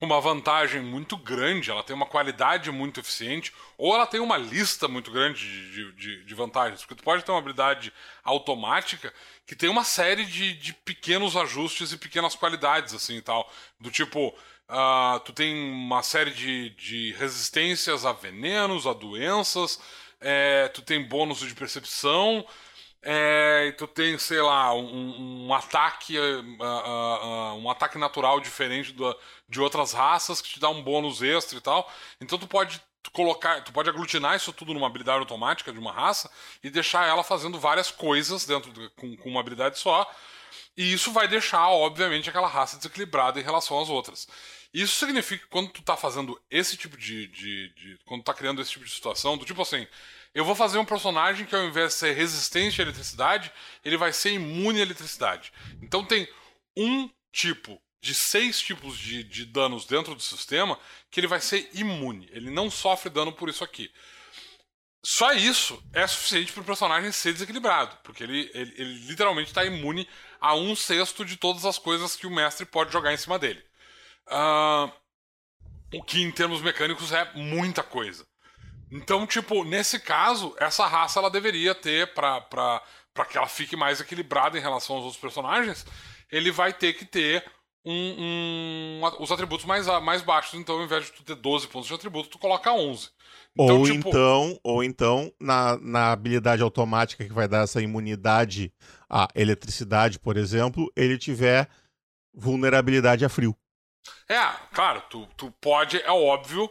[0.00, 4.88] uma vantagem muito grande, ela tem uma qualidade muito eficiente, ou ela tem uma lista
[4.88, 5.40] muito grande
[5.70, 6.80] de, de, de, vantagens.
[6.80, 7.92] Porque tu pode ter uma habilidade
[8.24, 9.12] automática
[9.50, 13.50] que tem uma série de, de pequenos ajustes e pequenas qualidades, assim e tal.
[13.80, 19.80] Do tipo, uh, tu tem uma série de, de resistências a venenos, a doenças,
[20.20, 22.46] é, tu tem bônus de percepção.
[23.02, 29.18] É, tu tem, sei lá, um, um ataque uh, uh, um ataque natural diferente do,
[29.48, 31.90] de outras raças que te dá um bônus extra e tal.
[32.20, 32.80] Então tu pode
[33.12, 36.30] colocar, tu pode aglutinar isso tudo numa habilidade automática de uma raça
[36.62, 40.10] e deixar ela fazendo várias coisas dentro de, com, com uma habilidade só.
[40.76, 44.28] E isso vai deixar, obviamente, aquela raça desequilibrada em relação às outras.
[44.72, 47.98] Isso significa que quando tu tá fazendo esse tipo de, de, de.
[48.04, 49.86] Quando tu tá criando esse tipo de situação, do tipo assim,
[50.32, 53.52] eu vou fazer um personagem que ao invés de ser resistente à eletricidade,
[53.84, 55.52] ele vai ser imune à eletricidade.
[55.82, 56.28] Então tem
[56.76, 60.78] um tipo de seis tipos de, de danos dentro do sistema
[61.10, 62.28] que ele vai ser imune.
[62.32, 63.92] Ele não sofre dano por isso aqui.
[65.02, 69.64] Só isso é suficiente para o personagem ser desequilibrado, porque ele, ele, ele literalmente está
[69.64, 70.06] imune
[70.38, 73.62] a um sexto de todas as coisas que o mestre pode jogar em cima dele.
[74.26, 74.92] Uh,
[75.94, 78.26] o que em termos mecânicos é muita coisa.
[78.90, 82.82] Então, tipo, nesse caso, essa raça ela deveria ter, pra
[83.28, 85.86] que ela fique mais equilibrada em relação aos outros personagens,
[86.30, 87.44] ele vai ter que ter
[87.84, 90.54] um, um, os atributos mais, mais baixos.
[90.54, 93.08] Então, ao invés de tu ter 12 pontos de atributo, tu coloca 11.
[93.54, 94.08] Então, ou, tipo...
[94.08, 98.72] então, ou então, na, na habilidade automática que vai dar essa imunidade
[99.08, 101.68] à eletricidade, por exemplo, ele tiver
[102.32, 103.56] vulnerabilidade a frio.
[104.28, 104.40] É,
[104.72, 106.70] claro, tu, tu pode, é óbvio,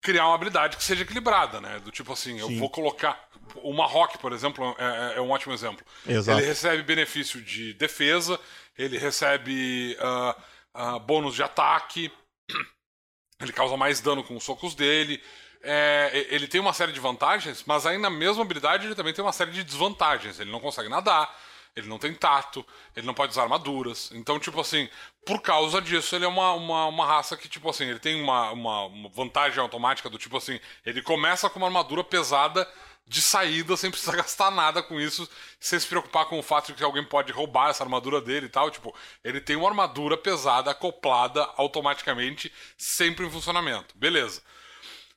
[0.00, 1.80] criar uma habilidade que seja equilibrada, né?
[1.80, 2.40] Do tipo assim, Sim.
[2.40, 3.28] eu vou colocar.
[3.56, 5.84] O Marrock, por exemplo, é, é, um ótimo exemplo.
[6.06, 6.38] Exato.
[6.38, 8.38] Ele recebe benefício de defesa,
[8.76, 12.10] ele recebe uh, uh, bônus de ataque,
[13.40, 15.22] ele causa mais dano com os socos dele.
[15.64, 19.24] É, ele tem uma série de vantagens, mas aí na mesma habilidade ele também tem
[19.24, 20.40] uma série de desvantagens.
[20.40, 21.32] Ele não consegue nadar,
[21.74, 22.66] ele não tem tato,
[22.96, 24.10] ele não pode usar armaduras.
[24.12, 24.88] Então, tipo assim,
[25.24, 28.50] por causa disso, ele é uma, uma, uma raça que, tipo assim, ele tem uma,
[28.50, 32.68] uma, uma, vantagem automática do tipo assim, ele começa com uma armadura pesada
[33.12, 35.28] de saída sem precisar gastar nada com isso,
[35.60, 38.48] sem se preocupar com o fato de que alguém pode roubar essa armadura dele e
[38.48, 38.70] tal.
[38.70, 43.96] Tipo, ele tem uma armadura pesada acoplada automaticamente, sempre em funcionamento.
[43.96, 44.42] Beleza.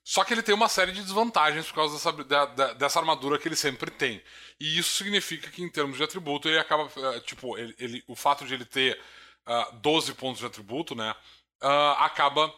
[0.03, 3.55] Só que ele tem uma série de desvantagens por causa dessa, dessa armadura que ele
[3.55, 4.21] sempre tem.
[4.59, 6.87] E isso significa que, em termos de atributo, ele acaba.
[6.95, 8.99] Eh, tipo, ele, ele o fato de ele ter
[9.47, 11.15] uh, ah, 12 pontos de atributo, né?
[11.63, 12.53] Uh, acaba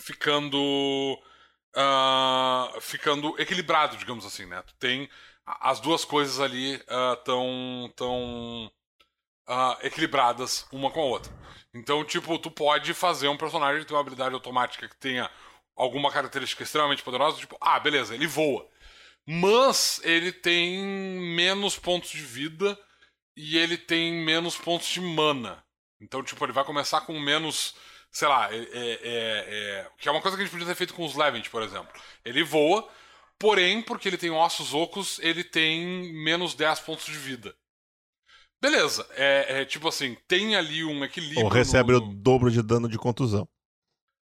[0.00, 0.58] ficando.
[1.76, 4.62] Uh, ficando equilibrado, digamos assim, né?
[4.62, 5.08] Tu tem.
[5.46, 7.92] As duas coisas ali uh, tão.
[7.96, 8.70] tão
[9.82, 11.32] equilibradas uma com a outra.
[11.74, 15.30] Então, tipo, tu pode fazer um personagem tem uma habilidade automática que tenha
[15.76, 18.68] alguma característica extremamente poderosa, tipo, ah, beleza, ele voa.
[19.24, 20.80] Mas ele tem
[21.34, 22.78] menos pontos de vida
[23.36, 25.62] e ele tem menos pontos de mana.
[26.00, 27.74] Então, tipo, ele vai começar com menos
[28.10, 30.94] sei lá, é, é, é, que é uma coisa que a gente podia ter feito
[30.94, 31.88] com os Levent, por exemplo.
[32.24, 32.88] Ele voa,
[33.38, 37.54] porém, porque ele tem ossos ocos, ele tem menos 10 pontos de vida.
[38.60, 41.44] Beleza, é, é, tipo assim, tem ali um equilíbrio.
[41.44, 42.06] Ou recebe no, no...
[42.10, 43.48] o dobro de dano de contusão.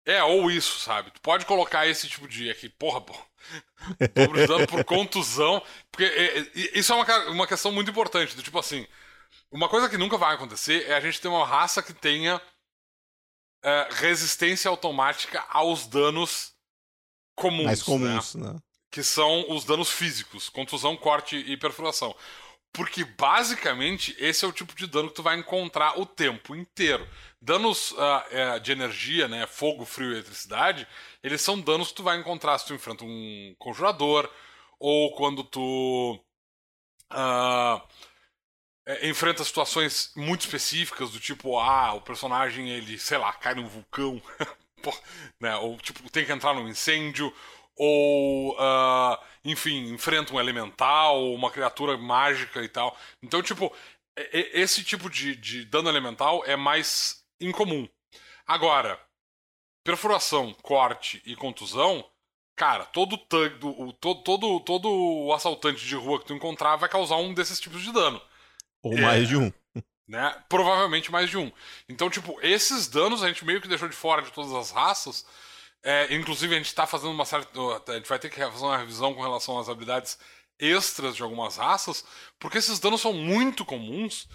[0.07, 1.11] É, ou isso, sabe?
[1.11, 3.15] Tu pode colocar esse tipo de aqui, porra, pô.
[4.15, 5.63] dobro de dano por contusão.
[5.91, 8.37] Porque é, é, isso é uma, uma questão muito importante.
[8.37, 8.87] Do tipo assim,
[9.51, 12.41] uma coisa que nunca vai acontecer é a gente ter uma raça que tenha
[13.65, 16.53] é, resistência automática aos danos
[17.35, 17.65] comuns.
[17.65, 18.53] Mais comuns, né?
[18.53, 18.59] né?
[18.91, 22.15] Que são os danos físicos, contusão, corte e perfuração.
[22.73, 27.09] Porque basicamente esse é o tipo de dano que tu vai encontrar o tempo inteiro.
[27.41, 30.87] Danos uh, de energia, né, fogo, frio e eletricidade,
[31.23, 34.31] eles são danos que tu vai encontrar se tu enfrenta um conjurador
[34.79, 36.21] ou quando tu
[37.13, 37.81] uh,
[39.03, 44.21] enfrenta situações muito específicas do tipo, ah, o personagem ele, sei lá, cai num vulcão,
[45.41, 47.33] né, ou tipo tem que entrar num incêndio
[47.77, 52.97] ou, uh, enfim, enfrenta um elemental, uma criatura mágica e tal.
[53.23, 53.75] Então, tipo,
[54.33, 57.89] esse tipo de, de dano elemental é mais incomum.
[58.47, 59.01] Agora,
[59.85, 62.05] perfuração, corte e contusão,
[62.57, 67.17] cara, todo thug, do, todo, todo, todo assaltante de rua que tu encontrar vai causar
[67.17, 68.21] um desses tipos de dano.
[68.85, 69.53] Ou é, mais de um.
[70.07, 70.37] Né?
[70.51, 71.51] Provavelmente mais de um.
[71.89, 75.25] Então, tipo, esses danos a gente meio que deixou de fora de todas as raças
[75.85, 77.61] é, inclusive, a gente está fazendo uma certa.
[77.89, 80.19] A gente vai ter que fazer uma revisão com relação às habilidades
[80.59, 82.05] extras de algumas raças,
[82.39, 84.27] porque esses danos são muito comuns.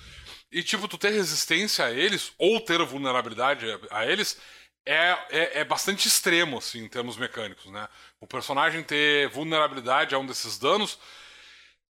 [0.52, 4.40] E, tipo, tu ter resistência a eles, ou ter vulnerabilidade a eles,
[4.86, 7.88] é, é, é, bastante extremo, assim, em termos mecânicos, né?
[8.20, 11.00] O personagem ter vulnerabilidade a um desses danos.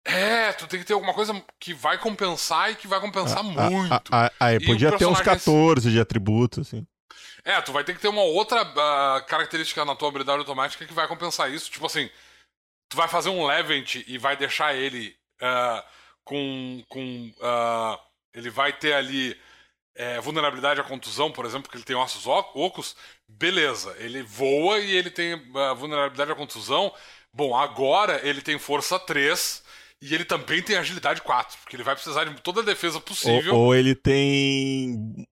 [0.06, 3.92] É, tu tem que ter alguma coisa que vai compensar e que vai compensar muito.
[4.12, 6.86] Ah, ah, ah, podia ter uns 14 de atributos, assim.
[7.44, 10.94] É, tu vai ter que ter uma outra uh, característica na tua habilidade automática que
[10.94, 11.70] vai compensar isso.
[11.70, 12.08] Tipo assim,
[12.88, 15.82] tu vai fazer um Levent e vai deixar ele uh,
[16.24, 16.84] com.
[16.88, 17.98] com uh,
[18.32, 19.36] ele vai ter ali
[19.94, 22.94] é, vulnerabilidade à contusão, por exemplo, porque ele tem ossos ocos.
[23.26, 25.40] Beleza, ele voa e ele tem
[25.76, 26.92] vulnerabilidade à contusão.
[27.32, 29.64] Bom, agora ele tem força 3.
[30.02, 33.54] E ele também tem agilidade 4, porque ele vai precisar de toda a defesa possível.
[33.54, 35.26] Ou, ou ele tem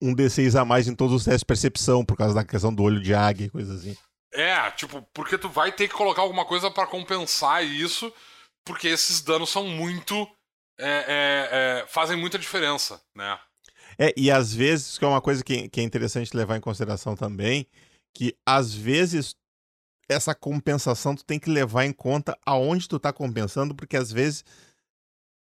[0.00, 2.82] um D6 a mais em todos os testes de percepção, por causa da questão do
[2.82, 3.96] olho de águia e coisa assim.
[4.32, 8.12] É, tipo, porque tu vai ter que colocar alguma coisa para compensar isso,
[8.64, 10.28] porque esses danos são muito.
[10.78, 11.48] É, é,
[11.82, 13.38] é, fazem muita diferença, né?
[13.96, 17.14] É, e às vezes, que é uma coisa que, que é interessante levar em consideração
[17.14, 17.66] também,
[18.12, 19.36] que às vezes
[20.08, 24.44] essa compensação tu tem que levar em conta aonde tu tá compensando, porque às vezes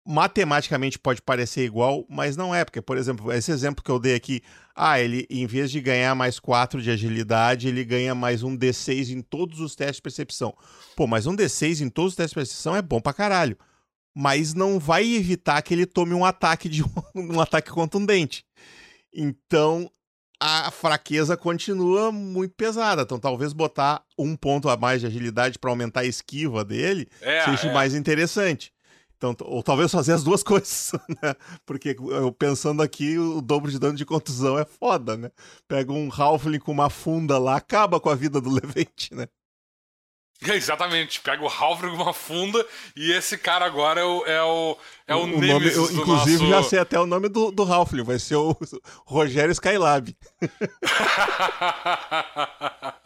[0.09, 4.15] matematicamente pode parecer igual, mas não é, porque, por exemplo, esse exemplo que eu dei
[4.15, 4.41] aqui,
[4.75, 9.11] ah, ele, em vez de ganhar mais 4 de agilidade, ele ganha mais um D6
[9.11, 10.57] em todos os testes de percepção.
[10.97, 13.59] Pô, mas um D6 em todos os testes de percepção é bom pra caralho.
[14.17, 16.83] Mas não vai evitar que ele tome um ataque de
[17.15, 18.47] um ataque contundente.
[19.13, 19.91] Então,
[20.41, 23.03] a fraqueza continua muito pesada.
[23.03, 27.45] Então, talvez botar um ponto a mais de agilidade para aumentar a esquiva dele é,
[27.45, 27.75] seja é.
[27.75, 28.73] mais interessante.
[29.17, 31.35] Então, ou talvez fazer as duas coisas, né?
[31.67, 35.31] Porque eu pensando aqui, o dobro de dano de contusão é foda, né?
[35.67, 39.27] Pega um Halfling com uma funda lá, acaba com a vida do Levante, né?
[40.55, 44.79] Exatamente, pega o com uma funda e esse cara agora é o, é o,
[45.09, 46.49] é o, o nome, eu, Inclusive, nosso...
[46.49, 48.57] já sei até o nome do, do Halfling, vai ser o
[49.05, 50.17] Rogério Skylab.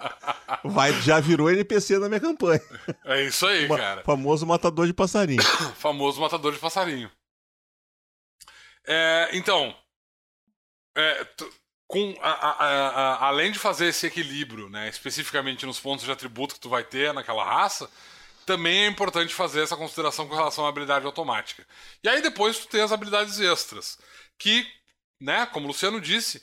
[0.65, 2.61] Vai, já virou NPC na minha campanha.
[3.05, 4.05] É isso aí, Uma, cara.
[4.05, 5.43] Famoso matador de passarinho.
[5.75, 7.11] famoso matador de passarinho.
[8.87, 9.75] É, então,
[10.97, 11.27] é,
[11.93, 16.55] com a, a, a, além de fazer esse equilíbrio, né, especificamente nos pontos de atributo
[16.55, 17.87] que tu vai ter naquela raça,
[18.47, 21.67] também é importante fazer essa consideração com relação à habilidade automática.
[22.03, 23.99] E aí depois tu tem as habilidades extras,
[24.39, 24.67] que,
[25.21, 26.43] né, como o Luciano disse,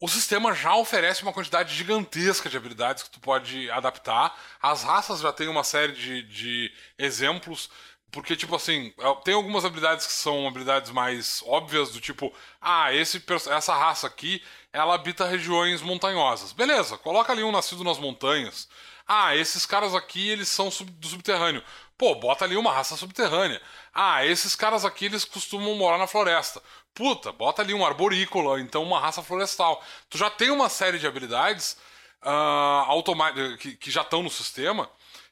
[0.00, 4.40] o sistema já oferece uma quantidade gigantesca de habilidades que tu pode adaptar.
[4.62, 7.68] As raças já têm uma série de, de exemplos.
[8.16, 12.32] Porque, tipo assim, é, tem algumas habilidades que são habilidades mais óbvias, do tipo,
[12.62, 16.50] ah, esse, essa raça aqui, ela habita regiões montanhosas.
[16.50, 18.70] Beleza, coloca ali um nascido nas montanhas.
[19.06, 21.62] Ah, esses caras aqui, eles são sub, do subterrâneo.
[21.98, 23.60] Pô, bota ali uma raça subterrânea.
[23.92, 26.62] Ah, esses caras aqui, eles costumam morar na floresta.
[26.94, 29.84] Puta, bota ali um arborícola, então uma raça florestal.
[30.08, 31.76] Tu já tem uma série de habilidades
[32.22, 34.88] uh, que, que já estão no sistema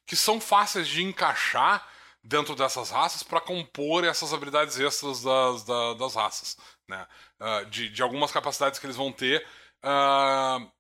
[0.06, 1.93] que são fáceis de encaixar
[2.24, 6.56] dentro dessas raças para compor essas habilidades extras das, das, das raças.
[6.88, 7.06] Né?
[7.40, 9.46] Uh, de, de algumas capacidades que eles vão ter
[9.84, 10.72] uh,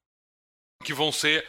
[0.82, 1.46] que vão ser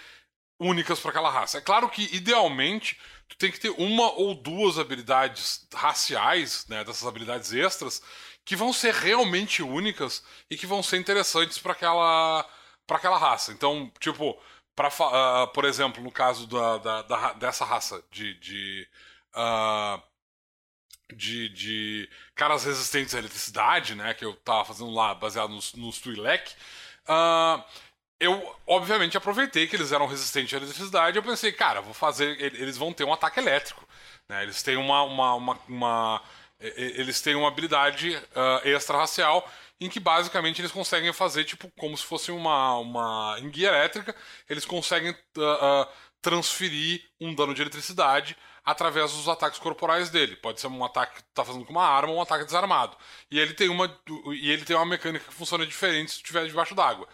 [0.60, 1.58] únicas para aquela raça.
[1.58, 7.08] É claro que, idealmente, tu tem que ter uma ou duas habilidades raciais, né, dessas
[7.08, 8.02] habilidades extras,
[8.46, 12.48] que vão ser realmente únicas e que vão ser interessantes para aquela,
[12.86, 13.52] para aquela raça.
[13.52, 14.40] Então, tipo,
[14.76, 18.34] pra, uh, por exemplo, no caso da, da, da dessa raça de.
[18.36, 18.88] de
[19.36, 20.02] uh,
[21.14, 24.14] de, de caras resistentes à eletricidade, né?
[24.14, 26.54] Que eu tava fazendo lá baseado nos, nos Twi'lek.
[27.08, 27.64] Uh,
[28.20, 31.18] eu, obviamente, aproveitei que eles eram resistentes à eletricidade.
[31.18, 32.40] Eu pensei, cara, vou fazer.
[32.40, 33.88] Eles vão ter um ataque elétrico.
[34.30, 34.44] Né?
[34.44, 36.22] Eles têm uma, uma, uma, uma
[36.60, 39.48] eles têm uma habilidade uh, extra-racial
[39.80, 44.16] em que basicamente eles conseguem fazer tipo como se fosse uma, uma guia elétrica,
[44.50, 45.88] eles conseguem uh, uh,
[46.22, 50.36] transferir um dano de eletricidade através dos ataques corporais dele.
[50.38, 52.98] Pode ser um ataque que tá fazendo com uma arma ou um ataque desarmado.
[53.30, 53.86] E ele tem uma
[54.34, 57.08] e ele tem uma mecânica que funciona diferente se estiver debaixo d'água.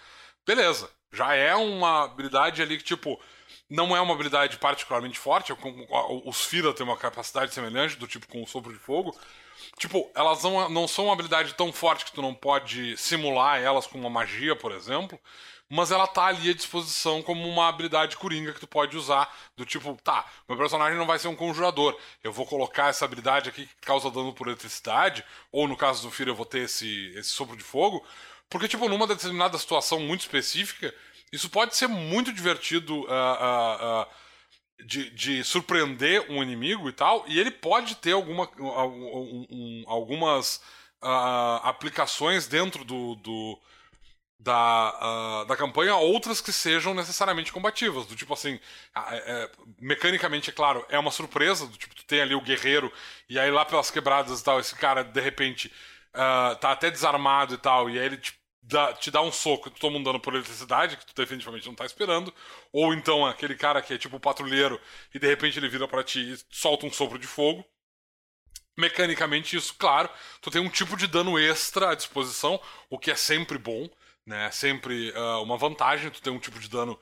[0.46, 3.20] Beleza, já é uma habilidade ali que, tipo,
[3.70, 5.54] não é uma habilidade particularmente forte.
[6.26, 9.18] Os Fira têm uma capacidade semelhante, do tipo com o sopro de fogo.
[9.78, 13.88] Tipo, elas não, não são uma habilidade tão forte que tu não pode simular elas
[13.88, 15.20] com uma magia, por exemplo.
[15.74, 19.34] Mas ela tá ali à disposição como uma habilidade coringa que tu pode usar.
[19.56, 21.98] Do tipo, tá, meu personagem não vai ser um conjurador.
[22.22, 25.24] Eu vou colocar essa habilidade aqui que causa dano por eletricidade.
[25.50, 28.06] Ou no caso do Fira, eu vou ter esse, esse sopro de fogo.
[28.50, 30.94] Porque, tipo, numa determinada situação muito específica,
[31.32, 37.24] isso pode ser muito divertido uh, uh, uh, de, de, surpreender um inimigo e tal,
[37.28, 40.62] e ele pode ter alguma, um, um, algumas
[41.64, 43.58] aplicações dentro do, do
[44.42, 48.06] da, da campanha, outras que sejam necessariamente combativas.
[48.08, 48.60] Do tipo assim,
[48.96, 52.92] é, é, mecanicamente, é claro, é uma surpresa, do tipo, tu tem ali o guerreiro,
[53.30, 55.72] e aí lá pelas quebradas e tal, esse cara, de repente,
[56.60, 59.72] tá até desarmado e tal, e aí ele tipo, dá, te dá um soco e
[59.72, 62.34] tu toma um dano por eletricidade, que tu definitivamente não tá esperando.
[62.72, 64.80] Ou então aquele cara que é tipo patrulheiro
[65.14, 67.66] e de repente ele vira para ti e solta um sopro de fogo.
[68.78, 70.10] Mecanicamente, isso, claro,
[70.42, 72.60] tu tem um tipo de dano extra à disposição,
[72.90, 73.90] o que é sempre bom,
[74.26, 74.50] né?
[74.52, 76.94] Sempre uh, uma vantagem tu ter um tipo de dano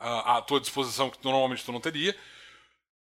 [0.00, 2.16] uh, à tua disposição que normalmente tu não teria.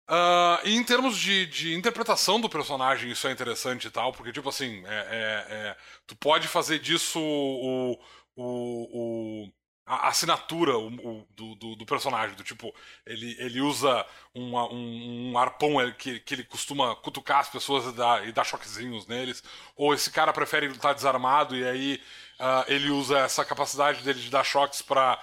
[0.09, 4.31] Uh, e em termos de, de, interpretação do personagem, isso é interessante e tal, porque,
[4.31, 7.99] tipo assim, é, é, é, tu pode fazer disso o,
[8.33, 9.51] o, o
[9.85, 12.73] a assinatura o, do, do, do, personagem, do tipo,
[13.05, 17.95] ele, ele usa uma, um, um, arpão que, que ele costuma cutucar as pessoas e
[17.95, 19.41] dar, e dar choquezinhos neles,
[19.77, 22.01] ou esse cara prefere lutar desarmado e aí
[22.39, 25.19] uh, ele usa essa capacidade dele de dar choques para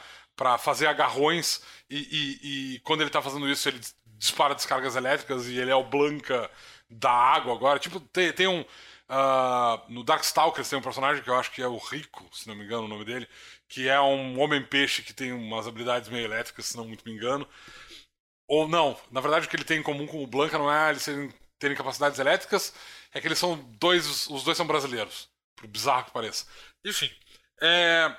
[0.58, 3.80] fazer agarrões e, e, e, quando ele tá fazendo isso ele
[4.18, 6.50] dispara descargas elétricas e ele é o Blanca
[6.90, 7.78] da água agora.
[7.78, 8.64] Tipo, tem, tem um.
[9.06, 12.54] Uh, no Darkstalkers tem um personagem que eu acho que é o Rico, se não
[12.54, 13.28] me engano o nome dele,
[13.68, 17.46] que é um homem-peixe que tem umas habilidades meio elétricas, se não muito me engano.
[18.48, 20.90] Ou não, na verdade o que ele tem em comum com o Blanca não é
[20.90, 22.74] eles serem, terem capacidades elétricas,
[23.12, 24.26] é que eles são dois.
[24.28, 25.28] Os dois são brasileiros.
[25.56, 26.46] Por bizarro que pareça.
[26.84, 27.10] Enfim.
[27.60, 28.14] É...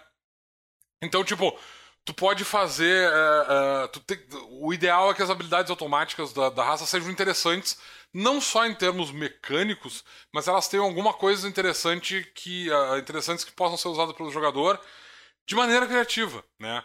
[1.02, 1.58] Então, tipo,
[2.06, 3.10] tu pode fazer.
[3.10, 4.20] Uh, uh, tu te,
[4.50, 7.78] o ideal é que as habilidades automáticas da, da, raça sejam interessantes,
[8.14, 13.52] não só em termos mecânicos, mas elas tenham alguma coisa interessante que, uh, interessantes que
[13.52, 14.80] possam ser usadas pelo jogador
[15.48, 16.84] de maneira criativa, né?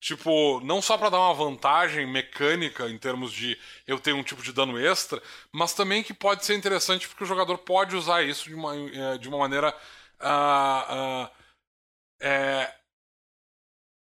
[0.00, 4.42] Tipo, não só para dar uma vantagem mecânica em termos de eu ter um tipo
[4.42, 5.20] de dano extra,
[5.52, 9.28] mas também que pode ser interessante porque o jogador pode usar isso de uma, de
[9.28, 9.74] uma maneira.
[12.20, 12.74] É,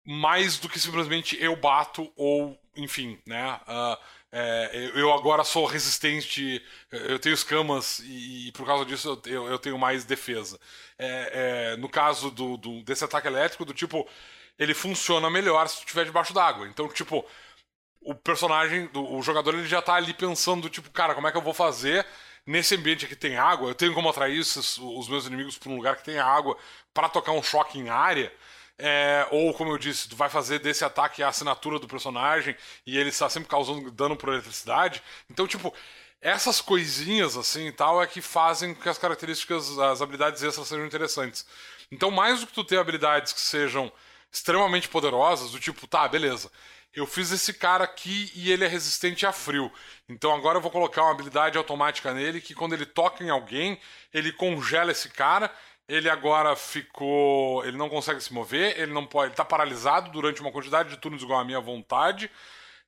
[0.06, 3.60] mais do que simplesmente eu bato ou, enfim, né?
[3.68, 3.98] Uh,
[4.32, 6.62] é, eu agora sou resistente,
[6.92, 10.60] eu tenho escamas e, e por causa disso eu, eu tenho mais defesa.
[11.00, 14.08] É, é, no caso do, do, desse ataque elétrico, do tipo,
[14.60, 16.68] ele funciona melhor se estiver debaixo d'água.
[16.68, 17.26] Então, tipo,
[18.02, 21.42] o personagem, o jogador, ele já tá ali pensando, tipo, cara, como é que eu
[21.42, 22.06] vou fazer
[22.46, 23.70] nesse ambiente que tem água?
[23.70, 26.58] Eu tenho como atrair esses, os meus inimigos para um lugar que tem água
[26.94, 28.32] para tocar um choque em área?
[28.78, 32.56] É, ou, como eu disse, tu vai fazer desse ataque a assinatura do personagem
[32.86, 35.02] e ele está sempre causando dano por eletricidade.
[35.30, 35.74] Então, tipo,
[36.22, 40.68] essas coisinhas assim e tal é que fazem com que as características, as habilidades extras
[40.68, 41.46] sejam interessantes.
[41.92, 43.92] Então, mais do que tu ter habilidades que sejam
[44.32, 46.52] extremamente poderosas, do tipo, tá, beleza.
[46.96, 49.72] Eu fiz esse cara aqui e ele é resistente a frio.
[50.08, 53.80] Então agora eu vou colocar uma habilidade automática nele que quando ele toca em alguém,
[54.14, 55.52] ele congela esse cara
[55.88, 57.64] ele agora ficou.
[57.66, 59.30] Ele não consegue se mover, ele não pode.
[59.30, 62.30] Ele tá paralisado durante uma quantidade de turnos igual à minha vontade.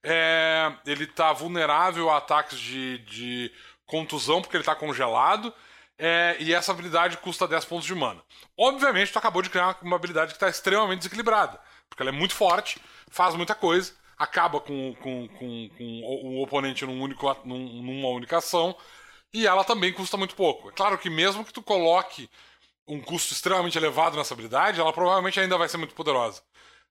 [0.04, 3.52] É, ele tá vulnerável a ataques de, de
[3.86, 5.54] contusão, porque ele tá congelado.
[6.00, 8.22] É, e essa habilidade custa 10 pontos de mana.
[8.56, 11.60] Obviamente, tu acabou de criar uma habilidade que está extremamente desequilibrada.
[11.89, 16.85] Porque ela é muito forte, faz muita coisa, acaba com, com, com, com o oponente
[16.85, 18.76] num único, num, numa única ação,
[19.34, 20.69] e ela também custa muito pouco.
[20.69, 22.30] É claro que mesmo que tu coloque
[22.88, 26.41] um custo extremamente elevado nessa habilidade, ela provavelmente ainda vai ser muito poderosa.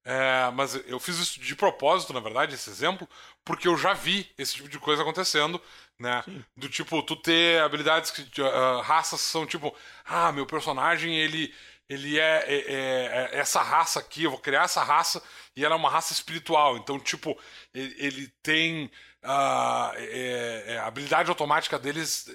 [0.09, 3.09] É, mas eu fiz isso de propósito, na verdade, esse exemplo,
[3.45, 5.61] porque eu já vi esse tipo de coisa acontecendo,
[5.99, 6.23] né?
[6.25, 6.45] Sim.
[6.57, 8.41] Do tipo, tu ter habilidades que.
[8.41, 9.75] Uh, raças são tipo,
[10.05, 11.53] ah, meu personagem, ele.
[11.89, 15.23] Ele é, é, é, é, essa raça aqui, eu vou criar essa raça
[15.55, 16.77] e ela é uma raça espiritual.
[16.77, 17.39] Então, tipo,
[17.73, 18.91] ele, ele tem.
[19.25, 22.29] Uh, a habilidade automática deles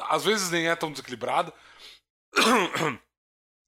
[0.00, 1.52] às vezes nem é tão desequilibrada.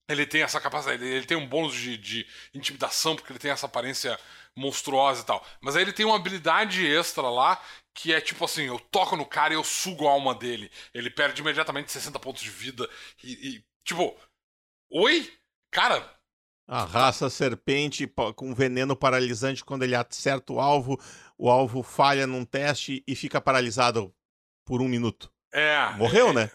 [0.09, 3.67] ele tem essa capacidade, ele tem um bônus de, de, intimidação, porque ele tem essa
[3.67, 4.19] aparência
[4.57, 5.47] monstruosa e tal.
[5.61, 7.63] Mas aí ele tem uma habilidade extra lá,
[7.95, 10.71] que é tipo assim, eu toco no cara e eu sugo a alma dele.
[10.95, 12.89] Ele perde imediatamente 60 pontos de vida.
[13.23, 14.17] E, e tipo,
[14.91, 15.31] oi?
[15.71, 16.09] Cara.
[16.67, 18.07] A raça serpente
[18.37, 21.01] com veneno paralisante, quando ele acerta o alvo,
[21.39, 24.13] o alvo falha num teste e fica paralisado
[24.67, 25.33] por um minuto.
[25.53, 25.91] É.
[25.97, 26.51] Morreu, é, né?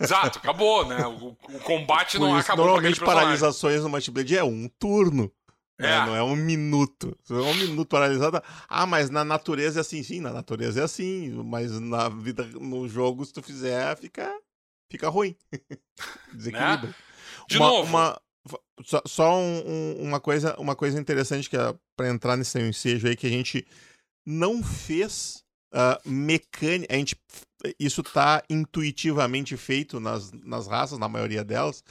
[0.00, 1.04] Exato, acabou, né?
[1.06, 2.66] O, o combate não isso, acabou.
[2.66, 5.32] Normalmente paralisações no Might Blade é um turno.
[5.78, 5.88] Né?
[5.88, 5.98] É.
[5.98, 6.06] Né?
[6.06, 7.16] Não é um minuto.
[7.28, 8.42] É um minuto paralisado.
[8.68, 11.30] Ah, mas na natureza é assim, sim, na natureza é assim.
[11.44, 14.32] Mas na vida, no jogo, se tu fizer, fica,
[14.88, 15.36] fica ruim.
[16.32, 16.88] Desequilibra.
[16.88, 16.94] Né?
[17.50, 17.88] De uma, novo.
[17.88, 18.20] Uma,
[18.84, 23.08] só, só um, um, uma, coisa, uma coisa interessante que é para entrar nesse ensejo
[23.08, 23.66] aí que a gente
[24.24, 25.44] não fez
[25.74, 26.94] uh, mecânica.
[26.94, 27.16] A gente
[27.78, 31.84] isso está intuitivamente feito nas, nas raças, na maioria delas,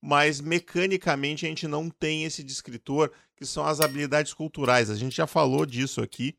[0.00, 4.88] mas mecanicamente a gente não tem esse descritor, que são as habilidades culturais.
[4.88, 6.36] A gente já falou disso aqui,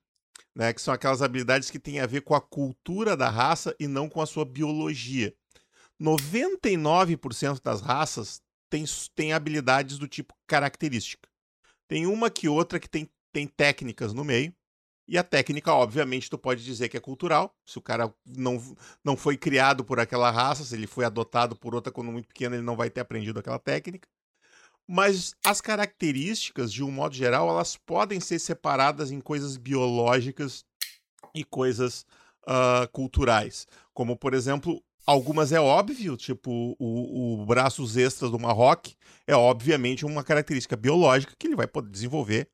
[0.55, 3.87] né, que são aquelas habilidades que têm a ver com a cultura da raça e
[3.87, 5.33] não com a sua biologia.
[6.01, 8.85] 99% das raças tem,
[9.15, 11.29] tem habilidades do tipo característica.
[11.87, 14.53] Tem uma que outra que tem, tem técnicas no meio,
[15.07, 17.55] e a técnica, obviamente, tu pode dizer que é cultural.
[17.65, 18.61] Se o cara não,
[19.01, 22.55] não foi criado por aquela raça, se ele foi adotado por outra quando muito pequeno,
[22.55, 24.07] ele não vai ter aprendido aquela técnica.
[24.85, 30.65] Mas as características, de um modo geral, elas podem ser separadas em coisas biológicas
[31.33, 32.05] e coisas
[32.43, 33.65] uh, culturais.
[33.93, 40.05] Como, por exemplo, algumas é óbvio, tipo o, o braços extras do Marroque, é obviamente
[40.05, 42.49] uma característica biológica que ele vai poder desenvolver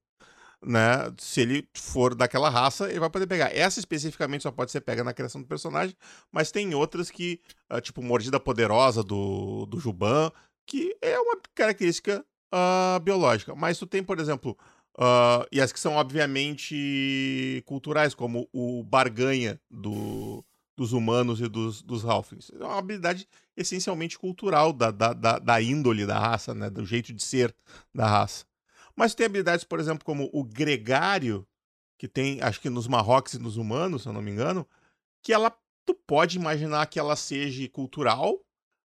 [0.65, 1.11] né?
[1.17, 3.55] Se ele for daquela raça, ele vai poder pegar.
[3.55, 5.95] Essa especificamente só pode ser pega na criação do personagem,
[6.31, 7.39] mas tem outras que,
[7.71, 10.31] uh, tipo Mordida Poderosa do, do Juban,
[10.65, 13.53] que é uma característica uh, biológica.
[13.55, 14.57] Mas tu tem, por exemplo,
[14.97, 20.43] uh, e as que são obviamente culturais, como o Barganha do,
[20.75, 22.51] dos humanos e dos, dos Halflings.
[22.59, 26.69] É uma habilidade essencialmente cultural da, da, da, da índole da raça, né?
[26.69, 27.55] Do jeito de ser
[27.93, 28.45] da raça.
[28.95, 31.47] Mas tem habilidades, por exemplo, como o gregário,
[31.97, 34.67] que tem, acho que nos Marrocos e nos humanos, se eu não me engano,
[35.21, 35.55] que ela
[35.85, 38.39] tu pode imaginar que ela seja cultural,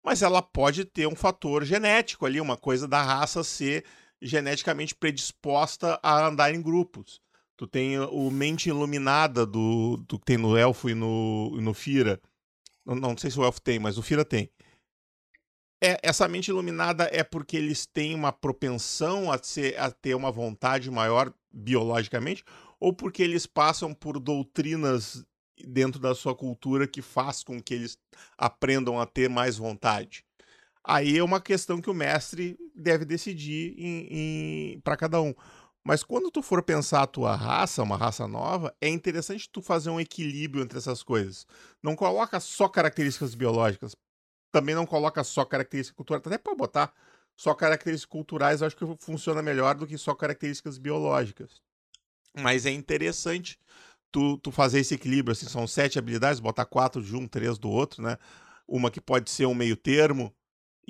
[0.03, 3.85] mas ela pode ter um fator genético ali, uma coisa da raça ser
[4.21, 7.21] geneticamente predisposta a andar em grupos.
[7.59, 12.21] Tu tem o mente iluminada do, do que tem no elfo e no, no Fira.
[12.85, 14.49] Não, não sei se o elfo tem, mas o Fira tem
[15.81, 20.31] é, essa mente iluminada é porque eles têm uma propensão a, ser, a ter uma
[20.31, 22.43] vontade maior biologicamente,
[22.79, 25.25] ou porque eles passam por doutrinas
[25.65, 27.97] dentro da sua cultura que faz com que eles
[28.37, 30.23] aprendam a ter mais vontade.
[30.83, 33.75] Aí é uma questão que o mestre deve decidir
[34.83, 35.33] para cada um.
[35.89, 39.89] Mas quando tu for pensar a tua raça, uma raça nova, é interessante tu fazer
[39.89, 41.47] um equilíbrio entre essas coisas.
[41.81, 43.95] Não coloca só características biológicas
[44.51, 46.93] também não coloca só características culturais, até pode botar
[47.35, 51.59] só características culturais, eu acho que funciona melhor do que só características biológicas.
[52.37, 53.57] Mas é interessante
[54.11, 57.67] tu, tu fazer esse equilíbrio, assim, são sete habilidades, botar quatro de um, três do
[57.67, 58.15] outro, né?
[58.67, 60.31] Uma que pode ser um meio termo,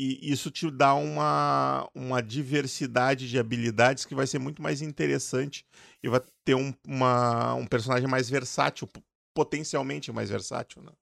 [0.01, 5.65] e isso te dá uma, uma diversidade de habilidades que vai ser muito mais interessante
[6.01, 8.89] e vai ter um, uma, um personagem mais versátil,
[9.34, 10.93] potencialmente mais versátil, né?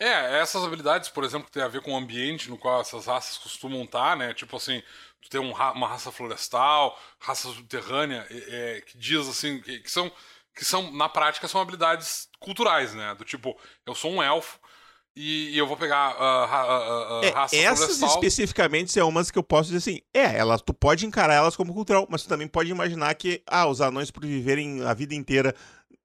[0.00, 3.06] É, essas habilidades, por exemplo, que tem a ver com o ambiente no qual essas
[3.06, 4.34] raças costumam estar, né?
[4.34, 4.82] Tipo assim,
[5.22, 10.10] tu tem um, uma raça florestal, raça subterrânea, é, que diz assim, que, que, são,
[10.56, 13.14] que são, na prática, são habilidades culturais, né?
[13.14, 13.56] Do tipo,
[13.86, 14.58] eu sou um elfo,
[15.16, 18.08] e, e, eu vou pegar uh, uh, uh, é, raça essas florestal.
[18.08, 21.74] especificamente são umas que eu posso dizer assim, é, elas, tu pode encarar elas como
[21.74, 25.54] cultural, mas tu também pode imaginar que, ah, os anões por viverem a vida inteira,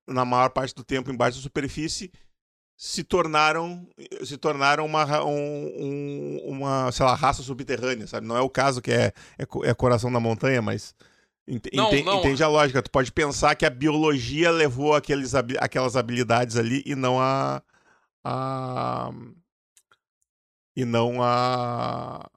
[0.08, 2.12] na maior parte do tempo, embaixo da superfície,
[2.78, 3.88] se tornaram
[4.24, 8.28] se tornaram uma, um, uma sei lá, raça subterrânea, sabe?
[8.28, 10.94] Não é o caso que é, é, é, coração da montanha, mas
[11.74, 12.20] não, não.
[12.20, 12.82] Entende a lógica.
[12.82, 17.62] Tu pode pensar que a biologia levou aqueles, aquelas habilidades ali e não a.
[18.26, 19.12] a
[20.76, 22.30] e não a.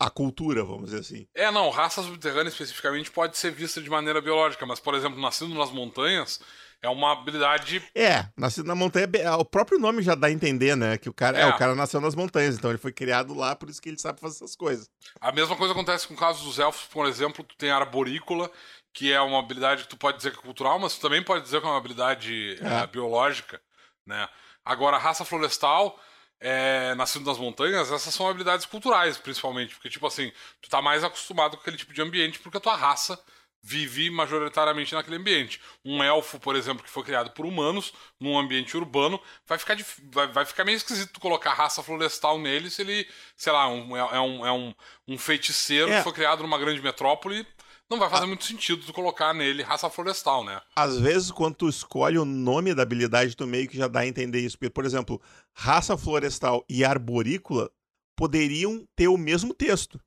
[0.00, 1.28] a cultura, vamos dizer assim.
[1.34, 1.70] É, não.
[1.70, 6.40] Raça subterrânea especificamente pode ser vista de maneira biológica, mas, por exemplo, nascendo nas montanhas
[6.82, 7.80] é uma habilidade.
[7.94, 9.06] É, nascido na montanha,
[9.38, 10.98] o próprio nome já dá a entender, né?
[10.98, 11.42] Que o cara, é.
[11.42, 11.46] é.
[11.46, 14.18] o cara nasceu nas montanhas, então ele foi criado lá, por isso que ele sabe
[14.18, 14.90] fazer essas coisas.
[15.20, 18.50] A mesma coisa acontece com o caso dos elfos, por exemplo, tu tem a arborícola,
[18.92, 21.44] que é uma habilidade que tu pode dizer que é cultural, mas tu também pode
[21.44, 22.82] dizer que é uma habilidade é.
[22.82, 23.62] É, biológica,
[24.04, 24.28] né?
[24.64, 25.98] Agora, a raça florestal,
[26.40, 31.04] é, nascido nas montanhas, essas são habilidades culturais, principalmente, porque, tipo assim, tu tá mais
[31.04, 33.18] acostumado com aquele tipo de ambiente porque a tua raça
[33.62, 35.60] vive majoritariamente naquele ambiente.
[35.84, 39.76] Um elfo, por exemplo, que foi criado por humanos, num ambiente urbano, vai ficar,
[40.10, 44.16] vai, vai ficar meio esquisito colocar raça florestal nele se ele, sei lá, um, é,
[44.16, 44.74] é, um, é um,
[45.06, 45.98] um feiticeiro é.
[45.98, 47.46] que foi criado numa grande metrópole.
[47.92, 50.62] Não vai fazer muito sentido tu colocar nele raça florestal, né?
[50.74, 54.06] Às vezes, quando tu escolhe o nome da habilidade, tu meio que já dá a
[54.06, 54.56] entender isso.
[54.56, 55.20] Porque, por exemplo,
[55.52, 57.70] raça florestal e arborícola
[58.16, 60.00] poderiam ter o mesmo texto.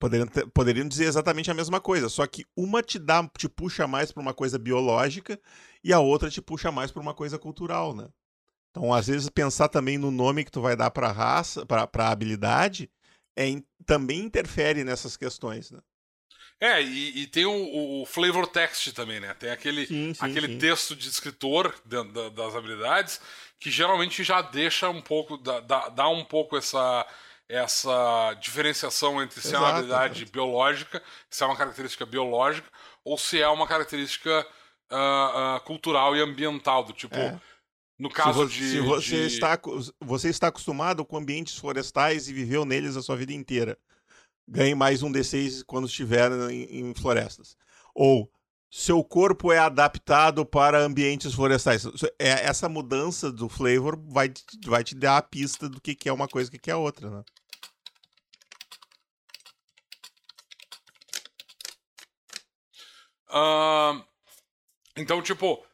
[0.00, 3.86] Poderiam, ter, poderiam dizer exatamente a mesma coisa, só que uma te dá, te puxa
[3.86, 5.38] mais para uma coisa biológica
[5.84, 8.08] e a outra te puxa mais para uma coisa cultural, né?
[8.70, 12.10] Então, às vezes pensar também no nome que tu vai dar para raça, para a
[12.10, 12.90] habilidade,
[13.36, 13.44] é,
[13.84, 15.80] também interfere nessas questões, né?
[16.60, 19.34] É, e, e tem o, o, flavor text também, né?
[19.34, 20.58] Tem aquele, sim, sim, aquele sim.
[20.58, 23.20] texto de escritor das habilidades
[23.60, 27.06] que geralmente já deixa um pouco, dá, dá, um pouco essa
[27.48, 31.00] essa diferenciação entre se é uma habilidade biológica,
[31.30, 32.68] se é uma característica biológica,
[33.04, 34.44] ou se é uma característica
[34.90, 37.14] uh, uh, cultural e ambiental, do tipo.
[37.14, 37.38] É.
[37.98, 38.70] No caso se, de.
[38.70, 39.34] Se você, de...
[39.34, 39.60] Está,
[40.00, 43.78] você está acostumado com ambientes florestais e viveu neles a sua vida inteira.
[44.48, 47.56] Ganhe mais um D6 quando estiver em, em florestas.
[47.94, 48.30] Ou
[48.70, 51.84] seu corpo é adaptado para ambientes florestais.
[52.18, 54.32] É, essa mudança do flavor vai,
[54.64, 56.76] vai te dar a pista do que, que é uma coisa e que, que é
[56.76, 57.24] outra, né?
[63.28, 64.04] Uh,
[64.96, 65.64] então, tipo,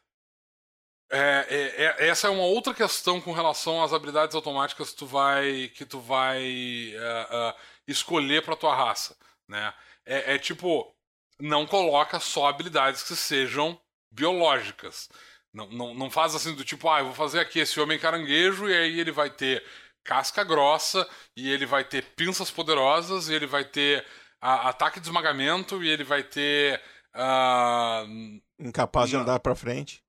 [1.11, 5.05] é, é, é, essa é uma outra questão com relação às habilidades automáticas que tu
[5.05, 7.53] vai, que tu vai uh, uh,
[7.87, 9.15] escolher para tua raça,
[9.47, 9.73] né?
[10.05, 10.93] É, é tipo,
[11.39, 13.79] não coloca só habilidades que sejam
[14.11, 15.09] biológicas.
[15.53, 18.67] Não, não, não faz assim do tipo, ah, eu vou fazer aqui esse homem caranguejo
[18.67, 19.63] e aí ele vai ter
[20.03, 24.05] casca grossa e ele vai ter pinças poderosas e ele vai ter
[24.41, 26.81] a, ataque de esmagamento e ele vai ter.
[27.15, 30.03] Uh, Incapaz de andar para frente.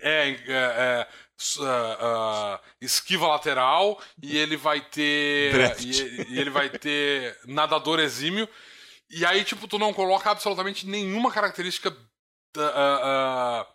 [0.00, 1.08] É, é, é
[1.56, 5.80] uh, uh, esquiva lateral e ele vai ter.
[5.80, 8.48] E, e, ele vai ter nadador exímio.
[9.10, 13.66] E aí, tipo, tu não coloca absolutamente nenhuma característica uh,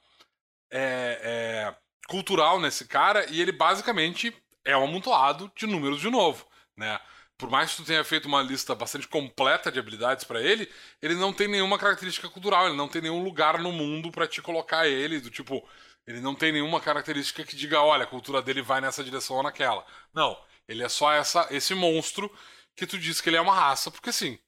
[0.72, 1.76] é, é,
[2.08, 7.00] cultural nesse cara, e ele basicamente é um amontoado de números de novo, né?
[7.38, 10.72] Por mais que tu tenha feito uma lista bastante completa de habilidades para ele,
[11.02, 14.42] ele não tem nenhuma característica cultural, ele não tem nenhum lugar no mundo para te
[14.42, 15.68] colocar ele, do tipo,
[16.08, 19.44] ele não tem nenhuma característica que diga, olha, a cultura dele vai nessa direção ou
[19.44, 19.86] naquela.
[20.14, 20.38] Não,
[20.68, 22.32] ele é só essa esse monstro
[22.76, 24.40] que tu diz que ele é uma raça, porque sim,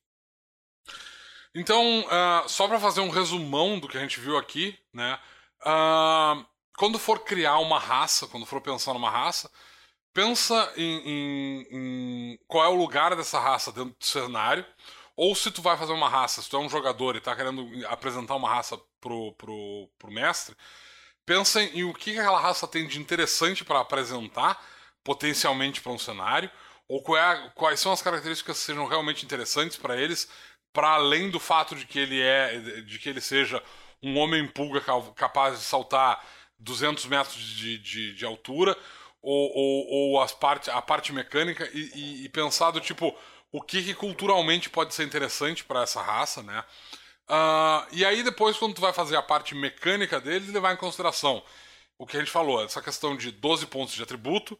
[1.59, 5.19] então, uh, só para fazer um resumão do que a gente viu aqui, né?
[5.61, 6.45] Uh,
[6.77, 9.49] quando for criar uma raça, quando for pensar numa raça,
[10.13, 14.63] pensa em, em, em, qual é o lugar dessa raça dentro do cenário.
[15.15, 17.67] Ou se tu vai fazer uma raça, se tu é um jogador e está querendo
[17.87, 20.55] apresentar uma raça pro, pro, pro mestre,
[21.27, 24.59] pensa em o que aquela raça tem de interessante para apresentar,
[25.03, 26.49] potencialmente para um cenário,
[26.87, 30.27] ou é, quais são as características que sejam realmente interessantes para eles
[30.73, 33.61] para além do fato de que ele é, de que ele seja
[34.01, 34.79] um homem pulga
[35.15, 36.23] capaz de saltar
[36.59, 38.77] 200 metros de, de, de altura,
[39.21, 43.15] ou, ou, ou, as parte, a parte mecânica, e, e, e pensar do tipo,
[43.51, 46.63] o que, que culturalmente pode ser interessante para essa raça, né?
[47.29, 51.43] Uh, e aí depois, quando tu vai fazer a parte mecânica deles, levar em consideração
[51.97, 54.57] o que a gente falou, essa questão de 12 pontos de atributo,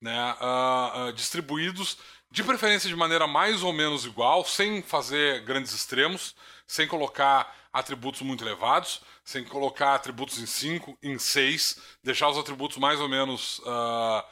[0.00, 1.96] né, uh, uh, distribuídos
[2.30, 6.34] de preferência de maneira mais ou menos igual, sem fazer grandes extremos,
[6.66, 12.78] sem colocar atributos muito elevados, sem colocar atributos em 5, em 6, deixar os atributos
[12.78, 13.58] mais ou menos.
[13.60, 14.22] Uh,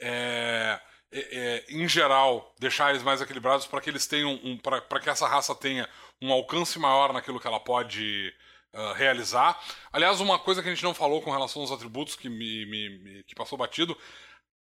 [0.00, 0.80] é,
[1.14, 5.28] é, em geral, deixar eles mais equilibrados para que eles tenham um, para que essa
[5.28, 5.88] raça tenha
[6.24, 8.32] um alcance maior naquilo que ela pode
[8.72, 9.60] uh, realizar.
[9.92, 12.98] Aliás, uma coisa que a gente não falou com relação aos atributos que me, me,
[12.98, 13.96] me que passou batido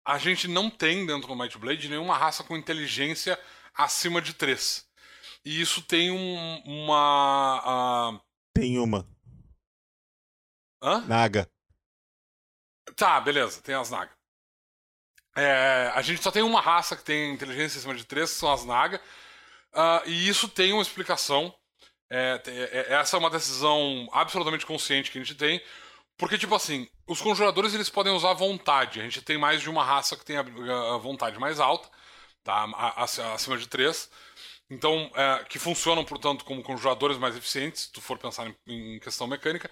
[0.05, 3.39] a gente não tem dentro do Might Blade nenhuma raça com inteligência
[3.73, 4.85] acima de 3.
[5.45, 8.11] e isso tem um, uma.
[8.11, 8.21] Uh...
[8.53, 9.07] Tem uma.
[10.81, 11.01] Hã?
[11.07, 11.49] Naga.
[12.95, 14.11] Tá, beleza, tem as Naga.
[15.35, 18.51] É, a gente só tem uma raça que tem inteligência acima de três, que são
[18.51, 19.01] as Naga.
[19.73, 21.53] Uh, e isso tem uma explicação.
[22.09, 25.61] É, é, essa é uma decisão absolutamente consciente que a gente tem.
[26.17, 28.99] Porque, tipo assim, os conjuradores eles podem usar vontade.
[28.99, 30.41] A gente tem mais de uma raça que tem a,
[30.93, 31.89] a vontade mais alta,
[32.43, 32.65] tá?
[33.33, 34.09] acima de três.
[34.69, 38.55] Então, é, que funcionam, portanto, como conjuradores mais eficientes, se tu for pensar em,
[38.95, 39.69] em questão mecânica.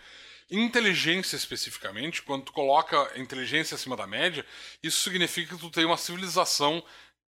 [0.50, 4.46] Inteligência, especificamente, quando tu coloca inteligência acima da média,
[4.84, 6.84] isso significa que tu tem uma civilização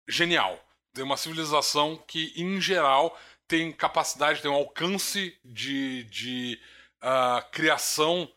[0.07, 0.57] genial.
[0.93, 3.17] Tem uma civilização que, em geral,
[3.47, 6.59] tem capacidade, tem um alcance de, de
[7.01, 8.31] uh, criação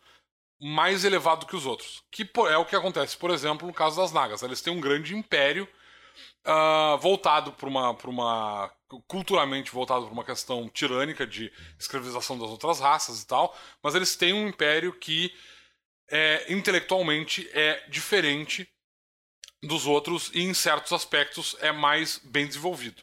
[0.61, 2.03] mais elevado que os outros.
[2.11, 4.43] Que é o que acontece, por exemplo, no caso das Nagas.
[4.43, 5.69] Eles têm um grande império
[6.47, 8.73] uh, voltado para uma, uma.
[9.07, 13.57] culturalmente voltado para uma questão tirânica de escravização das outras raças e tal.
[13.83, 15.35] Mas eles têm um império que
[16.09, 18.69] é, intelectualmente é diferente
[19.63, 23.03] dos outros e em certos aspectos é mais bem desenvolvido.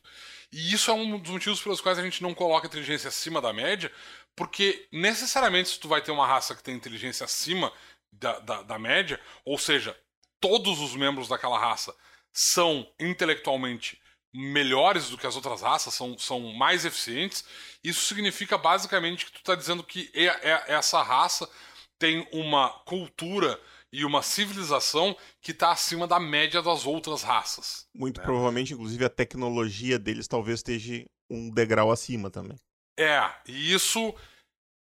[0.52, 3.54] E isso é um dos motivos pelos quais a gente não coloca inteligência acima da
[3.54, 3.92] média,
[4.36, 7.72] porque necessariamente se tu vai ter uma raça que tem inteligência acima
[8.12, 9.96] da, da, da média, ou seja,
[10.40, 11.96] todos os membros daquela raça
[12.34, 14.02] são intelectualmente
[14.34, 17.44] melhores do que as outras raças, são, são mais eficientes,
[17.84, 21.50] isso significa basicamente que tu está dizendo que é, é, essa raça
[21.98, 23.60] tem uma cultura
[23.92, 27.88] e uma civilização que está acima da média das outras raças.
[27.94, 28.26] Muito né?
[28.26, 32.58] provavelmente, inclusive, a tecnologia deles talvez esteja um degrau acima também.
[32.98, 34.14] É, e isso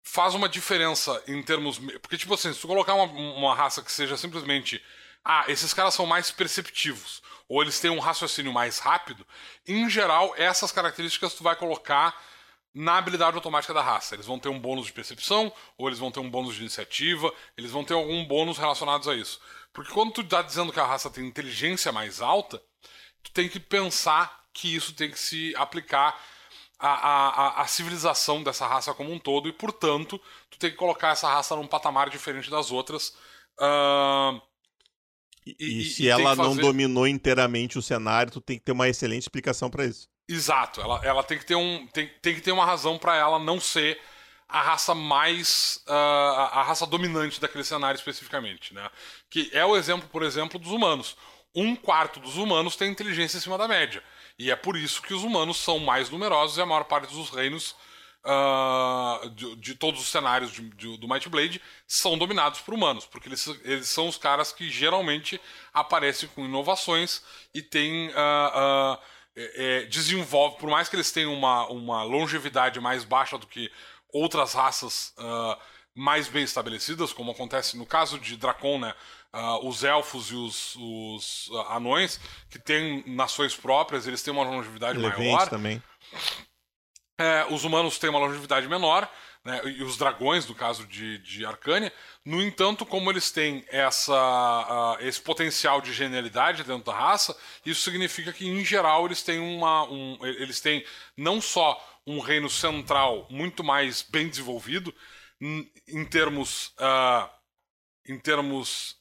[0.02, 1.78] faz uma diferença em termos.
[2.00, 4.82] Porque, tipo assim, se tu colocar uma, uma raça que seja simplesmente.
[5.26, 9.26] Ah, esses caras são mais perceptivos, ou eles têm um raciocínio mais rápido,
[9.66, 12.14] em geral, essas características tu vai colocar
[12.74, 14.14] na habilidade automática da raça.
[14.14, 17.32] Eles vão ter um bônus de percepção, ou eles vão ter um bônus de iniciativa,
[17.56, 19.40] eles vão ter algum bônus relacionados a isso.
[19.72, 22.60] Porque quando tu está dizendo que a raça tem inteligência mais alta,
[23.22, 26.20] tu tem que pensar que isso tem que se aplicar
[26.78, 30.20] à, à, à civilização dessa raça como um todo, e portanto,
[30.50, 33.14] tu tem que colocar essa raça num patamar diferente das outras.
[33.58, 34.40] Uh...
[35.46, 36.42] E, e, e, se ela fazer...
[36.48, 40.08] não dominou inteiramente o cenário, tu tem que ter uma excelente explicação para isso.
[40.28, 43.38] Exato, ela, ela tem que ter um tem, tem que ter uma razão para ela
[43.38, 44.00] não ser
[44.48, 48.90] a raça mais uh, a raça dominante daquele cenário especificamente, né?
[49.28, 51.16] Que é o exemplo, por exemplo, dos humanos.
[51.54, 54.02] Um quarto dos humanos tem inteligência acima da média
[54.38, 57.30] e é por isso que os humanos são mais numerosos e a maior parte dos
[57.30, 57.76] reinos
[58.24, 63.06] uh, de, de, todos os cenários de, de, do Might Blade são dominados por humanos,
[63.06, 65.40] porque eles, eles são os caras que geralmente
[65.72, 67.22] aparecem com inovações
[67.54, 68.98] e têm uh,
[69.36, 73.70] é, é, desenvolve, por mais que eles tenham uma, uma longevidade mais baixa do que
[74.12, 75.60] outras raças uh,
[75.94, 78.94] mais bem estabelecidas, como acontece no caso de Dracon, né?
[79.32, 84.44] Uh, os elfos e os, os uh, anões, que têm nações próprias, eles têm uma
[84.44, 85.48] longevidade Levente maior.
[85.48, 85.82] também.
[87.18, 89.10] É, os humanos têm uma longevidade menor,
[89.44, 91.92] né, e os dragões, no caso de, de Arcânia.
[92.24, 94.14] No entanto, como eles têm essa,
[94.98, 99.38] uh, esse potencial de genialidade dentro da raça, isso significa que, em geral, eles têm
[99.38, 99.84] uma.
[99.90, 100.84] Um, eles têm
[101.16, 104.94] não só um reino central muito mais bem desenvolvido,
[105.40, 106.68] em termos.
[106.78, 107.28] Uh,
[108.06, 108.96] em termos.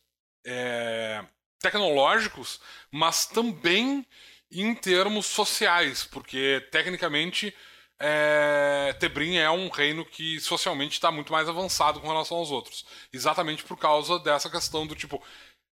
[0.45, 1.23] É,
[1.63, 2.59] tecnológicos,
[2.91, 4.05] mas também
[4.51, 7.55] em termos sociais, porque tecnicamente
[7.99, 12.85] é, Tebrim é um reino que socialmente está muito mais avançado com relação aos outros.
[13.11, 15.21] Exatamente por causa dessa questão do tipo.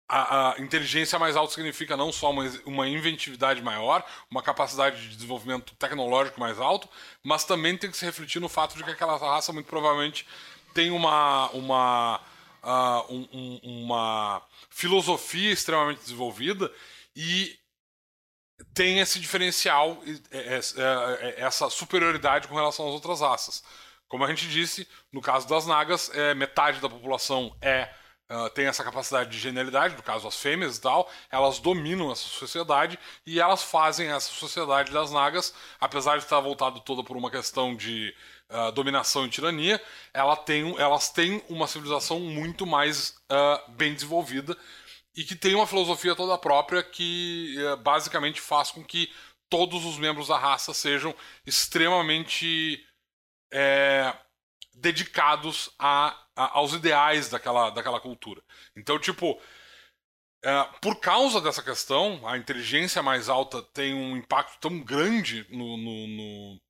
[0.08, 5.16] A, a inteligência mais alta significa não só uma, uma, inventividade maior, uma capacidade de
[5.16, 6.88] desenvolvimento tecnológico mais alto,
[7.24, 10.28] mas também tem que se refletir no fato de que aquela raça muito provavelmente
[10.76, 12.22] tem uma, uma,
[12.64, 16.72] uh, um, um, uma filosofia extremamente desenvolvida
[17.16, 17.58] e
[18.74, 20.02] tem esse diferencial,
[20.32, 23.64] é, é, é, essa superioridade com relação às outras raças.
[24.08, 27.90] Como a gente disse, no caso das nagas, é, metade da população é
[28.28, 32.24] Uh, tem essa capacidade de genialidade, no caso as fêmeas e tal, elas dominam essa
[32.24, 37.30] sociedade e elas fazem essa sociedade das nagas, apesar de estar voltado toda por uma
[37.30, 38.16] questão de
[38.50, 39.80] uh, dominação e tirania,
[40.12, 44.58] ela tem, elas têm uma civilização muito mais uh, bem desenvolvida
[45.16, 49.12] e que tem uma filosofia toda própria que eh, basicamente faz com que
[49.50, 51.16] todos os membros da raça sejam
[51.46, 52.86] extremamente
[53.54, 54.14] é,
[54.74, 58.42] dedicados a, a, aos ideais daquela, daquela cultura.
[58.76, 59.40] Então, tipo,
[60.44, 65.78] é, por causa dessa questão, a inteligência mais alta tem um impacto tão grande no,
[65.78, 66.62] no, no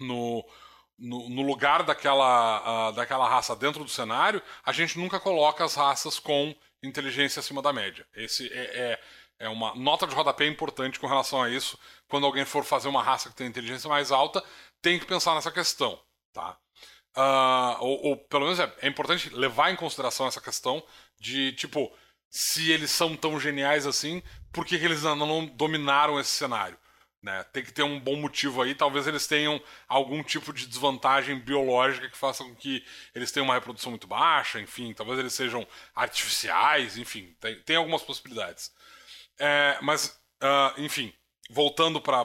[0.00, 5.74] no, no, lugar daquela, uh, daquela raça dentro do cenário, a gente nunca coloca as
[5.74, 8.06] raças com inteligência acima da média.
[8.14, 9.00] Esse é, é,
[9.40, 11.78] é uma nota de rodapé importante com relação a isso.
[12.08, 14.42] Quando alguém for fazer uma raça que tem inteligência mais alta,
[14.80, 16.00] tem que pensar nessa questão.
[16.32, 16.56] Tá?
[17.16, 20.82] Uh, ou, ou, pelo menos é, é importante levar em consideração essa questão
[21.18, 21.92] de, tipo,
[22.30, 24.22] se eles são tão geniais assim,
[24.52, 26.77] por que, que eles ainda não dominaram esse cenário?
[27.22, 27.42] Né?
[27.52, 28.74] Tem que ter um bom motivo aí.
[28.74, 32.84] Talvez eles tenham algum tipo de desvantagem biológica que faça com que
[33.14, 38.02] eles tenham uma reprodução muito baixa, enfim, talvez eles sejam artificiais, enfim, tem, tem algumas
[38.02, 38.72] possibilidades.
[39.38, 41.12] É, mas, uh, enfim,
[41.50, 42.22] voltando para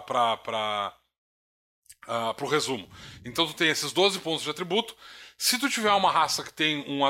[2.08, 2.90] uh, o resumo.
[3.26, 4.96] Então tu tem esses 12 pontos de atributo.
[5.38, 7.02] Se tu tiver uma raça que tem um,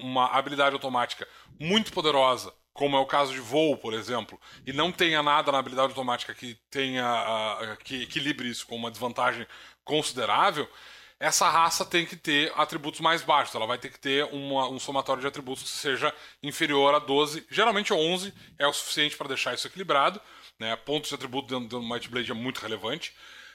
[0.00, 1.26] uma habilidade automática
[1.58, 5.58] muito poderosa como é o caso de voo, por exemplo, e não tenha nada na
[5.58, 9.46] habilidade automática que tenha uh, que equilibre isso com uma desvantagem
[9.84, 10.68] considerável,
[11.22, 13.54] essa raça tem que ter atributos mais baixos.
[13.54, 16.12] Ela vai ter que ter uma, um somatório de atributos que seja
[16.42, 17.46] inferior a 12.
[17.48, 20.20] Geralmente 11 é o suficiente para deixar isso equilibrado.
[20.58, 20.74] Né?
[20.74, 23.14] Pontos de atributo dentro do Might Blade é muito relevante.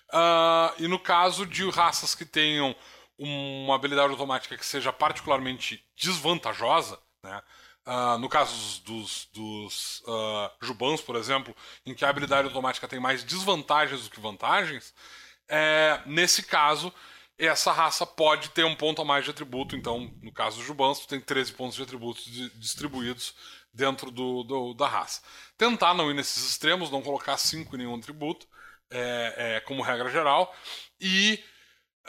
[0.10, 2.74] Uh, e no caso de raças que tenham
[3.20, 7.42] uma habilidade automática que seja particularmente desvantajosa, né?
[7.88, 11.56] Uh, no caso dos, dos uh, Jubans, por exemplo,
[11.86, 14.94] em que a habilidade automática tem mais desvantagens do que vantagens,
[15.48, 16.94] é, nesse caso,
[17.38, 19.74] essa raça pode ter um ponto a mais de atributo.
[19.74, 23.34] Então, no caso dos Jubans, tu tem 13 pontos de atributos de, distribuídos
[23.74, 25.22] dentro do, do, da raça.
[25.58, 28.46] Tentar não ir nesses extremos, não colocar 5 em nenhum atributo,
[28.90, 30.54] é, é, como regra geral.
[31.00, 31.42] E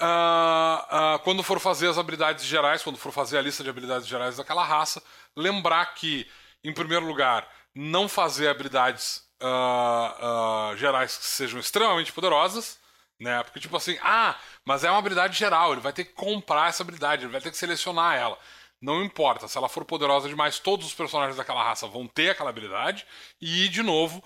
[0.00, 4.06] uh, uh, quando for fazer as habilidades gerais, quando for fazer a lista de habilidades
[4.06, 5.02] gerais daquela raça,
[5.36, 6.26] lembrar que,
[6.64, 12.78] em primeiro lugar, não fazer habilidades uh, gerais que sejam extremamente poderosas,
[13.20, 13.42] né?
[13.42, 16.82] Porque, tipo assim, ah, mas é uma habilidade geral, ele vai ter que comprar essa
[16.82, 18.38] habilidade, ele vai ter que selecionar ela.
[18.80, 22.50] Não importa, se ela for poderosa demais, todos os personagens daquela raça vão ter aquela
[22.50, 23.04] habilidade,
[23.40, 24.22] e, de novo,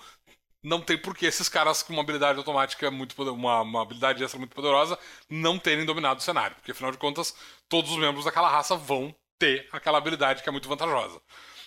[0.63, 4.39] não tem por que esses caras com uma habilidade automática muito uma, uma habilidade extra
[4.39, 4.97] muito poderosa
[5.29, 7.35] não terem dominado o cenário, porque afinal de contas
[7.67, 11.21] todos os membros daquela raça vão ter aquela habilidade que é muito vantajosa.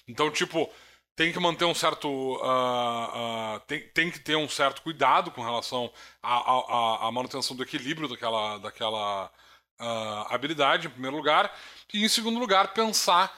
[0.08, 0.70] Então, tipo,
[1.16, 2.08] tem que manter um certo.
[2.08, 5.90] Uh, uh, tem, tem que ter um certo cuidado com relação
[6.22, 9.26] à, manutenção do equilíbrio daquela, daquela
[9.80, 11.52] uh, habilidade, em primeiro lugar.
[11.92, 13.34] E, em segundo lugar, pensar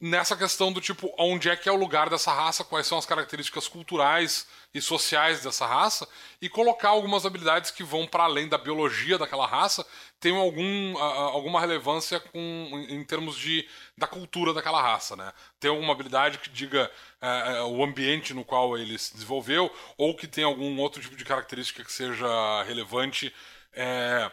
[0.00, 3.06] nessa questão do tipo, onde é que é o lugar dessa raça, quais são as
[3.06, 6.06] características culturais e sociais dessa raça,
[6.40, 9.84] e colocar algumas habilidades que vão para além da biologia daquela raça,
[10.20, 15.16] tenham algum, alguma relevância com, em, termos de, da cultura daquela raça.
[15.16, 15.32] Né?
[15.58, 20.14] Ter alguma habilidade que diga uh, uh, o ambiente no qual ele se desenvolveu, ou
[20.14, 23.34] que tenha algum outro tipo de característica que seja relevante.
[23.72, 24.30] É,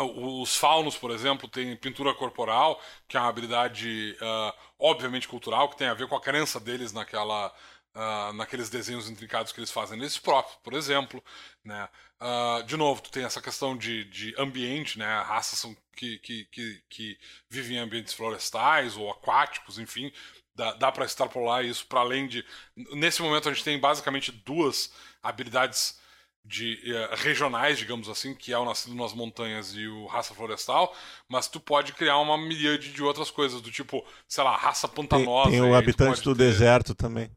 [0.00, 5.76] os faunos, por exemplo, têm pintura corporal, que é uma habilidade uh, obviamente cultural, que
[5.76, 7.52] tem a ver com a crença deles naquela,
[7.94, 11.22] uh, naqueles desenhos intricados que eles fazem neles próprios, por exemplo.
[11.64, 11.88] Né?
[12.20, 15.22] Uh, de novo, tu tem essa questão de, de ambiente, né?
[15.22, 17.18] raças são, que, que, que, que
[17.48, 20.12] vivem em ambientes florestais ou aquáticos, enfim.
[20.54, 22.44] Dá, dá para extrapolar isso para além de.
[22.92, 24.92] Nesse momento, a gente tem basicamente duas
[25.22, 26.00] habilidades
[26.44, 30.94] de uh, regionais, digamos assim, que é o Nascido nas Montanhas e o Raça Florestal,
[31.28, 35.50] mas tu pode criar uma miríade de outras coisas, do tipo, sei lá, raça pantanosa.
[35.50, 36.44] Tem, tem o habitante do ter...
[36.44, 37.30] deserto também.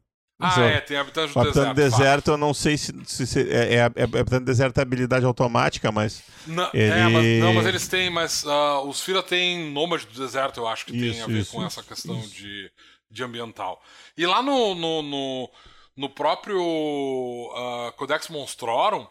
[0.44, 1.70] Ah, é, tem habitante do habitante deserto.
[1.70, 4.78] Habitante do deserto, eu não sei se, se, se é, é, é, habitante do deserto
[4.78, 6.22] é habilidade automática, mas.
[6.46, 6.90] Não, ele...
[6.90, 10.66] é, mas, não, mas eles têm, mas uh, os Fira têm nômade do deserto, eu
[10.66, 12.72] acho que isso, tem a ver isso, com isso, essa questão de,
[13.08, 13.80] de ambiental.
[14.16, 15.50] E lá no, no, no
[15.96, 19.06] no próprio uh, Codex Monstrorum,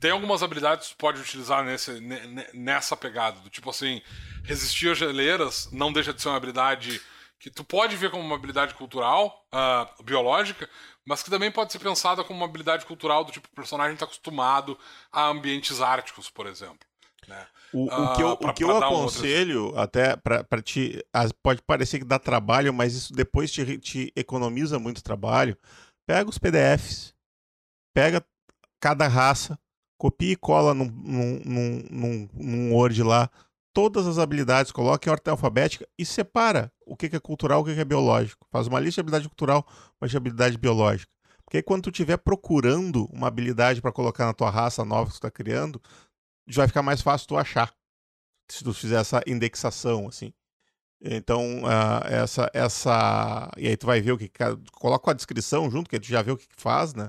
[0.00, 2.00] tem algumas habilidades que tu pode utilizar nesse,
[2.54, 3.38] nessa pegada.
[3.40, 4.00] Do tipo assim,
[4.44, 7.00] resistir a geleiras não deixa de ser uma habilidade
[7.38, 10.68] que tu pode ver como uma habilidade cultural, uh, biológica,
[11.04, 14.04] mas que também pode ser pensada como uma habilidade cultural do tipo o personagem está
[14.04, 14.78] acostumado
[15.10, 16.86] a ambientes árticos, por exemplo.
[17.26, 17.46] Né?
[17.72, 21.04] O, o, que eu, pra, o que eu aconselho, até para ti,
[21.42, 25.56] pode parecer que dá trabalho, mas isso depois te, te economiza muito trabalho.
[26.06, 27.14] Pega os PDFs,
[27.94, 28.24] pega
[28.80, 29.58] cada raça,
[29.98, 33.30] copia e cola num, num, num, num Word lá
[33.72, 37.74] todas as habilidades, coloca em ordem alfabética e separa o que é cultural e o
[37.74, 38.46] que é biológico.
[38.50, 39.66] Faz uma lista de habilidade cultural,
[40.00, 41.10] uma de habilidade biológica.
[41.44, 45.12] Porque aí, quando tu estiver procurando uma habilidade para colocar na tua raça nova que
[45.12, 45.80] tu está criando,
[46.56, 47.72] vai ficar mais fácil tu achar.
[48.50, 50.32] Se tu fizer essa indexação, assim.
[51.02, 53.50] Então, uh, essa, essa.
[53.56, 54.30] E aí tu vai ver o que.
[54.72, 57.08] Coloca a descrição junto, que tu já vê o que faz, né?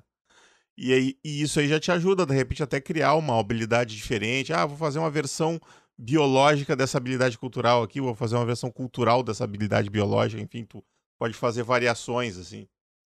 [0.78, 4.54] E, aí, e isso aí já te ajuda, de repente, até criar uma habilidade diferente.
[4.54, 5.60] Ah, vou fazer uma versão
[5.98, 10.84] biológica dessa habilidade cultural aqui, vou fazer uma versão cultural dessa habilidade biológica, enfim, tu
[11.20, 12.68] pode fazer variações, assim.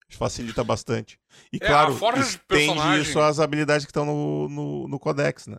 [0.09, 1.19] Facilita bastante.
[1.51, 5.57] E É, claro, estende personagem- isso às habilidades que estão no, no, no Codex, né?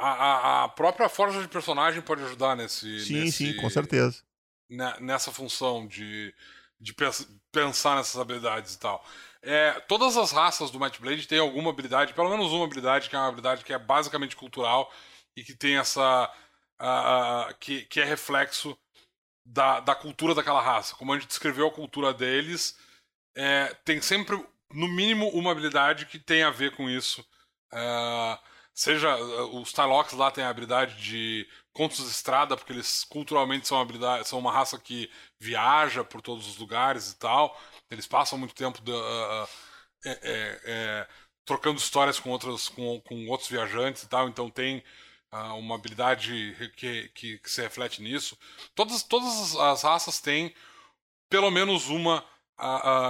[0.00, 3.00] A, a, a própria forja de personagem pode ajudar nesse.
[3.04, 4.22] Sim, nesse- sim, com certeza.
[4.68, 6.34] ne- nessa função de,
[6.80, 9.04] de pens- pensar nessas habilidades e tal.
[9.42, 13.16] É, todas as raças do Might Blade têm alguma habilidade, pelo menos uma habilidade, que
[13.16, 14.92] é uma habilidade que é basicamente cultural
[15.36, 16.30] e que tem essa.
[17.58, 18.76] que, que é reflexo
[19.44, 20.94] da, da cultura daquela raça.
[20.96, 22.76] Como a gente descreveu a cultura deles,
[23.36, 24.36] é, tem sempre,
[24.72, 27.24] no mínimo, uma habilidade que tem a ver com isso.
[27.72, 28.40] Ah,
[28.80, 33.68] seja ah, os Tylocks lá têm a habilidade de contos de estrada, porque eles culturalmente
[33.68, 37.60] são, habilidade, são uma raça que viaja por todos os lugares e tal.
[37.90, 39.48] Eles passam muito tempo ah, ah,
[40.06, 41.08] é, é, é,
[41.44, 44.82] trocando histórias com outros, com, com outros viajantes e tal, então tem
[45.30, 48.38] ah, uma habilidade que, que, que se reflete nisso.
[48.74, 50.54] Todas, todas as raças têm
[51.28, 52.24] pelo menos uma,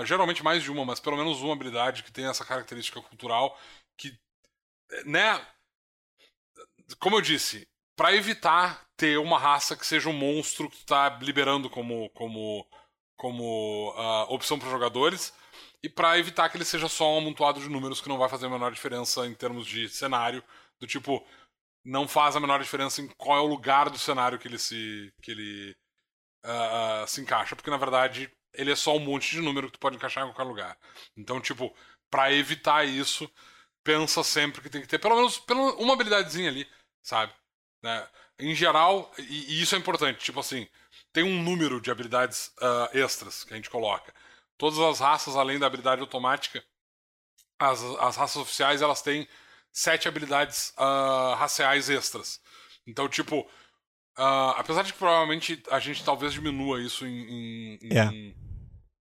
[0.04, 3.58] geralmente mais de uma, mas pelo menos uma habilidade que tem essa característica cultural
[3.96, 4.18] que,
[5.06, 5.40] né,
[6.98, 11.68] como eu disse, para evitar ter uma raça que seja um monstro que está liberando
[11.70, 12.66] como como
[13.16, 15.32] como ah, opção para jogadores
[15.82, 18.46] e para evitar que ele seja só um amontoado de números que não vai fazer
[18.46, 20.42] a menor diferença em termos de cenário,
[20.80, 21.24] do tipo
[21.84, 25.12] não faz a menor diferença em qual é o lugar do cenário que ele se
[25.22, 25.76] que ele
[26.44, 29.80] ah, se encaixa, porque na verdade ele é só um monte de número que tu
[29.80, 30.78] pode encaixar em qualquer lugar.
[31.16, 31.74] Então, tipo,
[32.10, 33.30] para evitar isso,
[33.84, 36.68] pensa sempre que tem que ter pelo menos pelo- uma habilidadezinha ali,
[37.02, 37.32] sabe?
[37.82, 38.08] Né?
[38.38, 40.66] Em geral, e, e isso é importante, tipo assim,
[41.12, 44.14] tem um número de habilidades ah, extras que a gente coloca.
[44.58, 46.62] Todas as raças, além da habilidade automática,
[47.58, 49.26] as, as raças oficiais, elas têm
[49.72, 52.40] sete habilidades ah, raciais extras.
[52.86, 53.48] Então, tipo,
[54.16, 57.78] ah, apesar de que provavelmente a gente talvez diminua isso em, em-
[58.12, 58.36] em-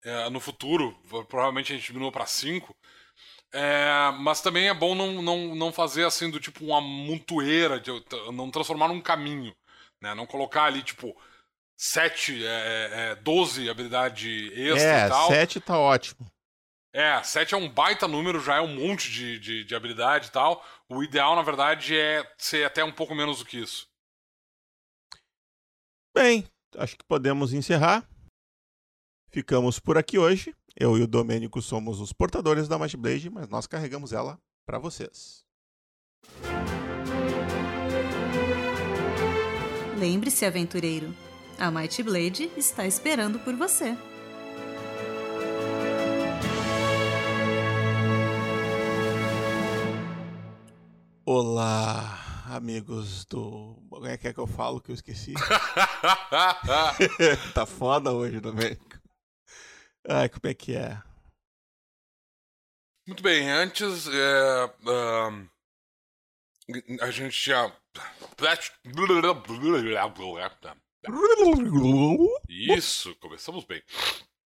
[0.05, 0.93] é, no futuro,
[1.29, 2.27] provavelmente a gente diminua para
[3.55, 4.21] 5.
[4.21, 7.91] mas também é bom não, não, não fazer assim do tipo uma montoeira, de,
[8.33, 9.55] não transformar num caminho.
[10.03, 10.15] Né?
[10.15, 11.17] Não colocar ali, tipo,
[11.77, 15.29] 7, é, é, 12 habilidade extra é, e tal.
[15.29, 16.27] 7 tá ótimo.
[16.93, 20.31] É, 7 é um baita número, já é um monte de, de, de habilidade e
[20.31, 20.65] tal.
[20.89, 23.89] O ideal, na verdade, é ser até um pouco menos do que isso.
[26.15, 28.07] Bem, acho que podemos encerrar.
[29.31, 30.55] Ficamos por aqui hoje.
[30.77, 34.77] Eu e o Domênico somos os portadores da Might Blade, mas nós carregamos ela para
[34.77, 35.45] vocês.
[39.97, 41.15] Lembre-se, aventureiro,
[41.57, 43.97] a Might Blade está esperando por você.
[51.25, 53.81] Olá, amigos do.
[53.89, 55.35] Como é que é que eu falo que eu esqueci?
[57.55, 59.04] tá foda hoje, Domênico.
[60.09, 61.03] Ai, como é que é?
[63.07, 64.75] Muito bem, antes é,
[67.01, 67.71] a gente já.
[72.49, 73.83] Isso, começamos bem.